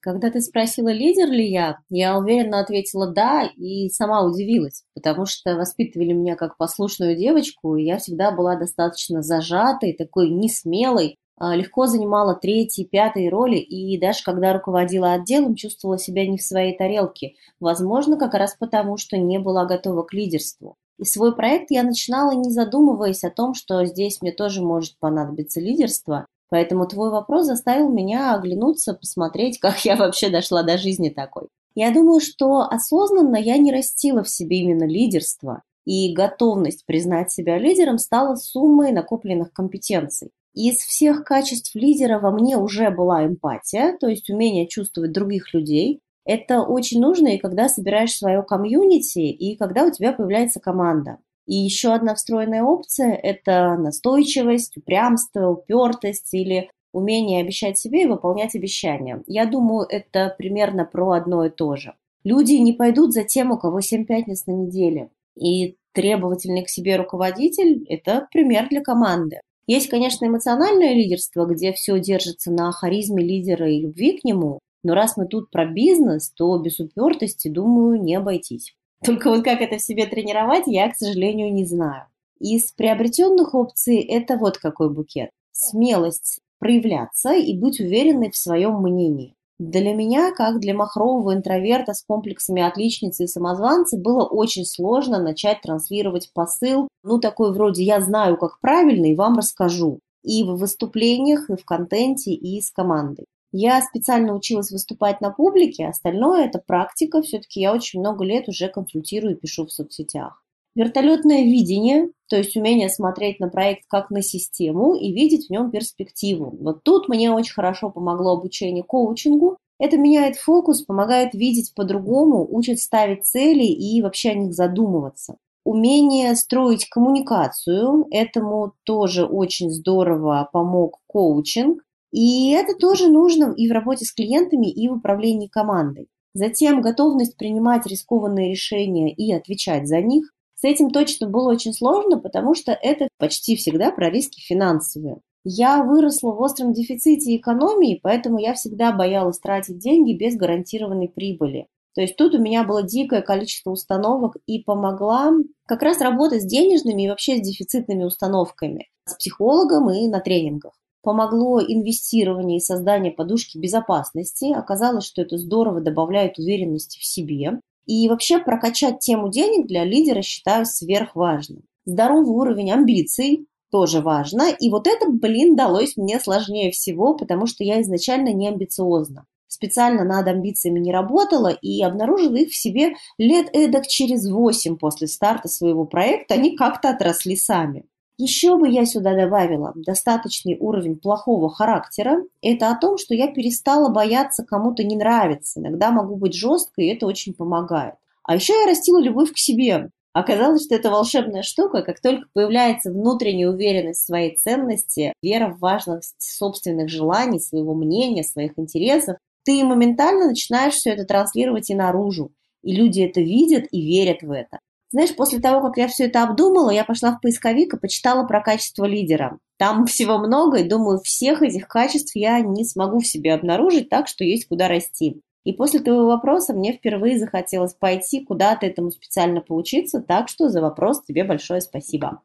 Когда 0.00 0.30
ты 0.30 0.40
спросила, 0.40 0.90
лидер 0.90 1.28
ли 1.28 1.50
я, 1.50 1.80
я 1.90 2.16
уверенно 2.16 2.60
ответила 2.60 3.12
«да» 3.12 3.50
и 3.56 3.88
сама 3.90 4.24
удивилась, 4.24 4.84
потому 4.94 5.26
что 5.26 5.56
воспитывали 5.56 6.12
меня 6.12 6.36
как 6.36 6.56
послушную 6.56 7.16
девочку, 7.16 7.76
и 7.76 7.84
я 7.84 7.98
всегда 7.98 8.30
была 8.30 8.56
достаточно 8.56 9.22
зажатой, 9.22 9.92
такой 9.92 10.30
несмелой, 10.30 11.16
легко 11.40 11.86
занимала 11.86 12.34
третьи, 12.34 12.84
пятые 12.84 13.28
роли, 13.28 13.56
и 13.56 13.98
даже 13.98 14.22
когда 14.24 14.52
руководила 14.52 15.12
отделом, 15.12 15.54
чувствовала 15.54 15.98
себя 15.98 16.26
не 16.26 16.38
в 16.38 16.42
своей 16.42 16.76
тарелке. 16.76 17.34
Возможно, 17.60 18.16
как 18.16 18.34
раз 18.34 18.56
потому, 18.58 18.96
что 18.96 19.16
не 19.16 19.38
была 19.38 19.64
готова 19.64 20.02
к 20.02 20.12
лидерству. 20.12 20.76
И 20.98 21.04
свой 21.04 21.34
проект 21.34 21.70
я 21.70 21.82
начинала, 21.84 22.32
не 22.32 22.50
задумываясь 22.50 23.22
о 23.24 23.30
том, 23.30 23.54
что 23.54 23.84
здесь 23.84 24.20
мне 24.20 24.32
тоже 24.32 24.62
может 24.62 24.98
понадобиться 24.98 25.60
лидерство. 25.60 26.26
Поэтому 26.50 26.86
твой 26.86 27.10
вопрос 27.10 27.46
заставил 27.46 27.88
меня 27.88 28.34
оглянуться, 28.34 28.94
посмотреть, 28.94 29.58
как 29.60 29.84
я 29.84 29.96
вообще 29.96 30.30
дошла 30.30 30.62
до 30.62 30.76
жизни 30.76 31.08
такой. 31.08 31.48
Я 31.74 31.92
думаю, 31.92 32.20
что 32.20 32.62
осознанно 32.62 33.36
я 33.36 33.56
не 33.58 33.72
растила 33.72 34.24
в 34.24 34.28
себе 34.28 34.58
именно 34.58 34.84
лидерство, 34.84 35.62
и 35.84 36.12
готовность 36.12 36.84
признать 36.84 37.30
себя 37.30 37.58
лидером 37.58 37.98
стала 37.98 38.34
суммой 38.34 38.92
накопленных 38.92 39.52
компетенций. 39.52 40.32
Из 40.60 40.78
всех 40.78 41.22
качеств 41.22 41.76
лидера 41.76 42.18
во 42.18 42.32
мне 42.32 42.56
уже 42.56 42.90
была 42.90 43.24
эмпатия, 43.24 43.96
то 43.96 44.08
есть 44.08 44.28
умение 44.28 44.66
чувствовать 44.66 45.12
других 45.12 45.54
людей. 45.54 46.00
Это 46.24 46.62
очень 46.62 47.00
нужно 47.00 47.28
и 47.28 47.38
когда 47.38 47.68
собираешь 47.68 48.12
свое 48.12 48.42
комьюнити, 48.42 49.20
и 49.20 49.54
когда 49.54 49.84
у 49.84 49.92
тебя 49.92 50.12
появляется 50.12 50.58
команда. 50.58 51.18
И 51.46 51.54
еще 51.54 51.92
одна 51.94 52.16
встроенная 52.16 52.64
опция– 52.64 53.12
это 53.22 53.76
настойчивость, 53.78 54.76
упрямство, 54.76 55.50
упертость 55.50 56.34
или 56.34 56.72
умение 56.92 57.40
обещать 57.40 57.78
себе 57.78 58.02
и 58.02 58.06
выполнять 58.06 58.56
обещания. 58.56 59.22
Я 59.28 59.46
думаю, 59.46 59.86
это 59.88 60.34
примерно 60.36 60.84
про 60.84 61.12
одно 61.12 61.44
и 61.44 61.50
то 61.50 61.76
же. 61.76 61.94
Люди 62.24 62.54
не 62.54 62.72
пойдут 62.72 63.12
за 63.12 63.22
тем, 63.22 63.52
у 63.52 63.58
кого 63.58 63.80
7 63.80 64.06
пятниц 64.06 64.44
на 64.46 64.52
неделе. 64.54 65.10
И 65.36 65.76
требовательный 65.92 66.64
к 66.64 66.68
себе 66.68 66.96
руководитель– 66.96 67.84
это 67.88 68.26
пример 68.32 68.68
для 68.68 68.80
команды. 68.80 69.38
Есть, 69.68 69.88
конечно, 69.88 70.24
эмоциональное 70.24 70.94
лидерство, 70.94 71.44
где 71.44 71.74
все 71.74 72.00
держится 72.00 72.50
на 72.50 72.72
харизме 72.72 73.22
лидера 73.22 73.70
и 73.70 73.82
любви 73.82 74.18
к 74.18 74.24
нему, 74.24 74.60
но 74.82 74.94
раз 74.94 75.18
мы 75.18 75.26
тут 75.26 75.50
про 75.50 75.66
бизнес, 75.66 76.30
то 76.30 76.56
без 76.58 76.80
упертости, 76.80 77.48
думаю, 77.48 78.02
не 78.02 78.14
обойтись. 78.14 78.74
Только 79.04 79.28
вот 79.28 79.44
как 79.44 79.60
это 79.60 79.76
в 79.76 79.82
себе 79.82 80.06
тренировать, 80.06 80.64
я, 80.66 80.90
к 80.90 80.96
сожалению, 80.96 81.52
не 81.52 81.66
знаю. 81.66 82.06
Из 82.40 82.72
приобретенных 82.72 83.54
опций 83.54 83.98
это 83.98 84.38
вот 84.38 84.56
какой 84.56 84.90
букет. 84.90 85.28
Смелость 85.52 86.40
проявляться 86.58 87.34
и 87.34 87.54
быть 87.54 87.78
уверенной 87.78 88.30
в 88.30 88.36
своем 88.36 88.80
мнении. 88.80 89.34
Для 89.58 89.92
меня, 89.92 90.32
как 90.32 90.60
для 90.60 90.72
махрового 90.72 91.34
интроверта 91.34 91.92
с 91.92 92.04
комплексами 92.04 92.62
отличницы 92.62 93.24
и 93.24 93.26
самозванца, 93.26 93.98
было 93.98 94.24
очень 94.24 94.64
сложно 94.64 95.20
начать 95.20 95.62
транслировать 95.62 96.30
посыл, 96.32 96.86
ну, 97.02 97.18
такой 97.18 97.52
вроде 97.52 97.82
«я 97.82 98.00
знаю, 98.00 98.36
как 98.36 98.60
правильно, 98.60 99.06
и 99.06 99.16
вам 99.16 99.36
расскажу». 99.36 99.98
И 100.22 100.44
в 100.44 100.56
выступлениях, 100.56 101.50
и 101.50 101.56
в 101.56 101.64
контенте, 101.64 102.32
и 102.32 102.60
с 102.60 102.70
командой. 102.70 103.24
Я 103.50 103.80
специально 103.82 104.34
училась 104.34 104.70
выступать 104.70 105.20
на 105.20 105.30
публике, 105.30 105.86
остальное 105.86 106.46
это 106.46 106.62
практика, 106.64 107.22
все-таки 107.22 107.60
я 107.60 107.72
очень 107.72 107.98
много 107.98 108.24
лет 108.24 108.46
уже 108.48 108.68
консультирую 108.68 109.36
и 109.36 109.40
пишу 109.40 109.66
в 109.66 109.72
соцсетях. 109.72 110.44
Вертолетное 110.78 111.42
видение, 111.42 112.10
то 112.28 112.36
есть 112.36 112.56
умение 112.56 112.88
смотреть 112.88 113.40
на 113.40 113.48
проект 113.48 113.82
как 113.88 114.10
на 114.10 114.22
систему 114.22 114.94
и 114.94 115.12
видеть 115.12 115.48
в 115.48 115.50
нем 115.50 115.72
перспективу. 115.72 116.56
Вот 116.60 116.84
тут 116.84 117.08
мне 117.08 117.32
очень 117.32 117.52
хорошо 117.52 117.90
помогло 117.90 118.34
обучение 118.34 118.84
коучингу. 118.84 119.58
Это 119.80 119.96
меняет 119.96 120.36
фокус, 120.36 120.82
помогает 120.82 121.34
видеть 121.34 121.74
по-другому, 121.74 122.46
учит 122.48 122.78
ставить 122.78 123.26
цели 123.26 123.64
и 123.64 124.00
вообще 124.02 124.30
о 124.30 124.34
них 124.34 124.54
задумываться. 124.54 125.38
Умение 125.64 126.36
строить 126.36 126.88
коммуникацию, 126.88 128.06
этому 128.12 128.74
тоже 128.84 129.24
очень 129.24 129.70
здорово 129.70 130.48
помог 130.52 131.00
коучинг. 131.08 131.82
И 132.12 132.52
это 132.52 132.76
тоже 132.78 133.08
нужно 133.08 133.52
и 133.52 133.68
в 133.68 133.72
работе 133.72 134.04
с 134.04 134.12
клиентами, 134.12 134.70
и 134.70 134.88
в 134.88 134.92
управлении 134.92 135.48
командой. 135.48 136.06
Затем 136.34 136.82
готовность 136.82 137.36
принимать 137.36 137.84
рискованные 137.84 138.52
решения 138.52 139.12
и 139.12 139.32
отвечать 139.32 139.88
за 139.88 140.00
них. 140.02 140.32
С 140.60 140.64
этим 140.64 140.90
точно 140.90 141.28
было 141.28 141.50
очень 141.50 141.72
сложно, 141.72 142.18
потому 142.18 142.54
что 142.54 142.72
это 142.72 143.08
почти 143.16 143.54
всегда 143.54 143.92
про 143.92 144.10
риски 144.10 144.40
финансовые. 144.40 145.20
Я 145.44 145.84
выросла 145.84 146.32
в 146.32 146.40
остром 146.40 146.72
дефиците 146.72 147.36
экономии, 147.36 148.00
поэтому 148.02 148.38
я 148.38 148.54
всегда 148.54 148.90
боялась 148.92 149.38
тратить 149.38 149.78
деньги 149.78 150.18
без 150.18 150.36
гарантированной 150.36 151.08
прибыли. 151.08 151.68
То 151.94 152.00
есть 152.00 152.16
тут 152.16 152.34
у 152.34 152.40
меня 152.40 152.64
было 152.64 152.82
дикое 152.82 153.22
количество 153.22 153.70
установок 153.70 154.36
и 154.46 154.60
помогла 154.62 155.32
как 155.66 155.82
раз 155.82 156.00
работать 156.00 156.42
с 156.42 156.46
денежными 156.46 157.02
и 157.02 157.08
вообще 157.08 157.36
с 157.36 157.40
дефицитными 157.40 158.02
установками, 158.02 158.88
с 159.04 159.14
психологом 159.14 159.88
и 159.90 160.08
на 160.08 160.18
тренингах. 160.18 160.72
Помогло 161.02 161.62
инвестирование 161.62 162.58
и 162.58 162.60
создание 162.60 163.12
подушки 163.12 163.58
безопасности. 163.58 164.52
Оказалось, 164.52 165.04
что 165.04 165.22
это 165.22 165.38
здорово 165.38 165.80
добавляет 165.80 166.38
уверенности 166.38 166.98
в 166.98 167.04
себе. 167.04 167.60
И 167.88 168.06
вообще 168.06 168.38
прокачать 168.38 168.98
тему 168.98 169.30
денег 169.30 169.66
для 169.66 169.82
лидера 169.82 170.20
считаю 170.20 170.66
сверхважным. 170.66 171.62
Здоровый 171.86 172.36
уровень 172.36 172.70
амбиций 172.70 173.46
тоже 173.70 174.02
важно. 174.02 174.50
И 174.50 174.68
вот 174.68 174.86
это, 174.86 175.08
блин, 175.08 175.56
далось 175.56 175.96
мне 175.96 176.20
сложнее 176.20 176.70
всего, 176.70 177.16
потому 177.16 177.46
что 177.46 177.64
я 177.64 177.80
изначально 177.80 178.34
не 178.34 178.46
амбициозна. 178.46 179.24
Специально 179.46 180.04
над 180.04 180.28
амбициями 180.28 180.80
не 180.80 180.92
работала 180.92 181.48
и 181.48 181.82
обнаружила 181.82 182.36
их 182.36 182.50
в 182.50 182.56
себе 182.56 182.92
лет 183.16 183.48
эдак 183.54 183.86
через 183.86 184.30
восемь 184.30 184.76
после 184.76 185.06
старта 185.06 185.48
своего 185.48 185.86
проекта. 185.86 186.34
Они 186.34 186.54
как-то 186.56 186.90
отросли 186.90 187.36
сами. 187.36 187.86
Еще 188.20 188.58
бы 188.58 188.68
я 188.68 188.84
сюда 188.84 189.14
добавила 189.14 189.72
достаточный 189.76 190.56
уровень 190.58 190.96
плохого 190.96 191.48
характера. 191.48 192.24
Это 192.42 192.70
о 192.70 192.76
том, 192.76 192.98
что 192.98 193.14
я 193.14 193.28
перестала 193.28 193.90
бояться 193.90 194.44
кому-то 194.44 194.82
не 194.82 194.96
нравиться. 194.96 195.60
Иногда 195.60 195.92
могу 195.92 196.16
быть 196.16 196.34
жесткой, 196.34 196.86
и 196.86 196.94
это 196.94 197.06
очень 197.06 197.32
помогает. 197.32 197.94
А 198.24 198.34
еще 198.34 198.54
я 198.54 198.66
растила 198.66 199.00
любовь 199.00 199.32
к 199.32 199.38
себе. 199.38 199.90
Оказалось, 200.12 200.64
что 200.64 200.74
это 200.74 200.90
волшебная 200.90 201.42
штука. 201.44 201.82
Как 201.82 202.00
только 202.00 202.26
появляется 202.32 202.90
внутренняя 202.90 203.50
уверенность 203.50 204.00
в 204.00 204.06
своей 204.06 204.36
ценности, 204.36 205.12
вера 205.22 205.48
в 205.48 205.60
важность 205.60 206.16
собственных 206.18 206.88
желаний, 206.88 207.38
своего 207.38 207.72
мнения, 207.72 208.24
своих 208.24 208.58
интересов, 208.58 209.18
ты 209.44 209.62
моментально 209.62 210.26
начинаешь 210.26 210.74
все 210.74 210.90
это 210.90 211.04
транслировать 211.04 211.70
и 211.70 211.74
наружу. 211.74 212.32
и 212.64 212.74
люди 212.74 213.00
это 213.00 213.20
видят 213.20 213.66
и 213.70 213.80
верят 213.80 214.22
в 214.22 214.32
это. 214.32 214.58
Знаешь, 214.90 215.14
после 215.14 215.38
того, 215.38 215.60
как 215.60 215.76
я 215.76 215.86
все 215.86 216.04
это 216.04 216.22
обдумала, 216.22 216.70
я 216.70 216.84
пошла 216.84 217.12
в 217.12 217.20
поисковик 217.20 217.74
и 217.74 217.78
почитала 217.78 218.26
про 218.26 218.40
качество 218.40 218.84
лидера. 218.84 219.38
Там 219.58 219.84
всего 219.86 220.18
много, 220.18 220.58
и 220.58 220.68
думаю, 220.68 221.00
всех 221.00 221.42
этих 221.42 221.68
качеств 221.68 222.14
я 222.14 222.40
не 222.40 222.64
смогу 222.64 223.00
в 223.00 223.06
себе 223.06 223.34
обнаружить, 223.34 223.88
так 223.88 224.08
что 224.08 224.24
есть 224.24 224.48
куда 224.48 224.68
расти. 224.68 225.20
И 225.44 225.52
после 225.52 225.80
твоего 225.80 226.06
вопроса 226.06 226.52
мне 226.52 226.72
впервые 226.72 227.18
захотелось 227.18 227.74
пойти 227.74 228.24
куда-то 228.24 228.66
этому 228.66 228.90
специально 228.90 229.40
поучиться, 229.40 230.00
так 230.00 230.28
что 230.28 230.48
за 230.48 230.60
вопрос 230.60 231.02
тебе 231.04 231.24
большое 231.24 231.60
спасибо. 231.60 232.22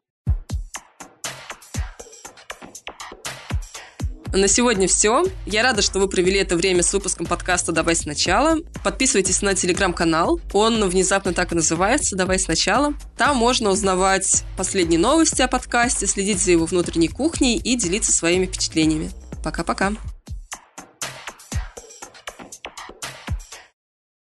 На 4.34 4.48
сегодня 4.48 4.88
все. 4.88 5.24
Я 5.46 5.62
рада, 5.62 5.84
что 5.84 6.00
вы 6.00 6.08
провели 6.08 6.40
это 6.40 6.56
время 6.56 6.82
с 6.82 6.92
выпуском 6.92 7.28
подкаста 7.28 7.72
«Давай 7.72 7.96
сначала». 7.96 8.58
Подписывайтесь 8.84 9.44
на 9.44 9.54
телеграм-канал. 9.54 10.42
Он 10.54 10.90
внезапно 10.90 11.34
так 11.34 11.52
и 11.52 11.56
называется 11.56 12.16
«Давай 12.16 12.40
сначала». 12.40 12.96
Там 13.16 13.38
можно 13.38 13.70
узнавать 13.70 14.44
последние 14.58 15.00
новости 15.00 15.44
о 15.44 15.48
подкасте, 15.48 16.08
следить 16.08 16.42
за 16.42 16.50
его 16.50 16.66
внутренней 16.66 17.10
кухней 17.10 17.58
и 17.58 17.76
делиться 17.76 18.12
своими 18.12 18.48
впечатлениями. 18.48 19.12
Пока-пока. 19.44 19.94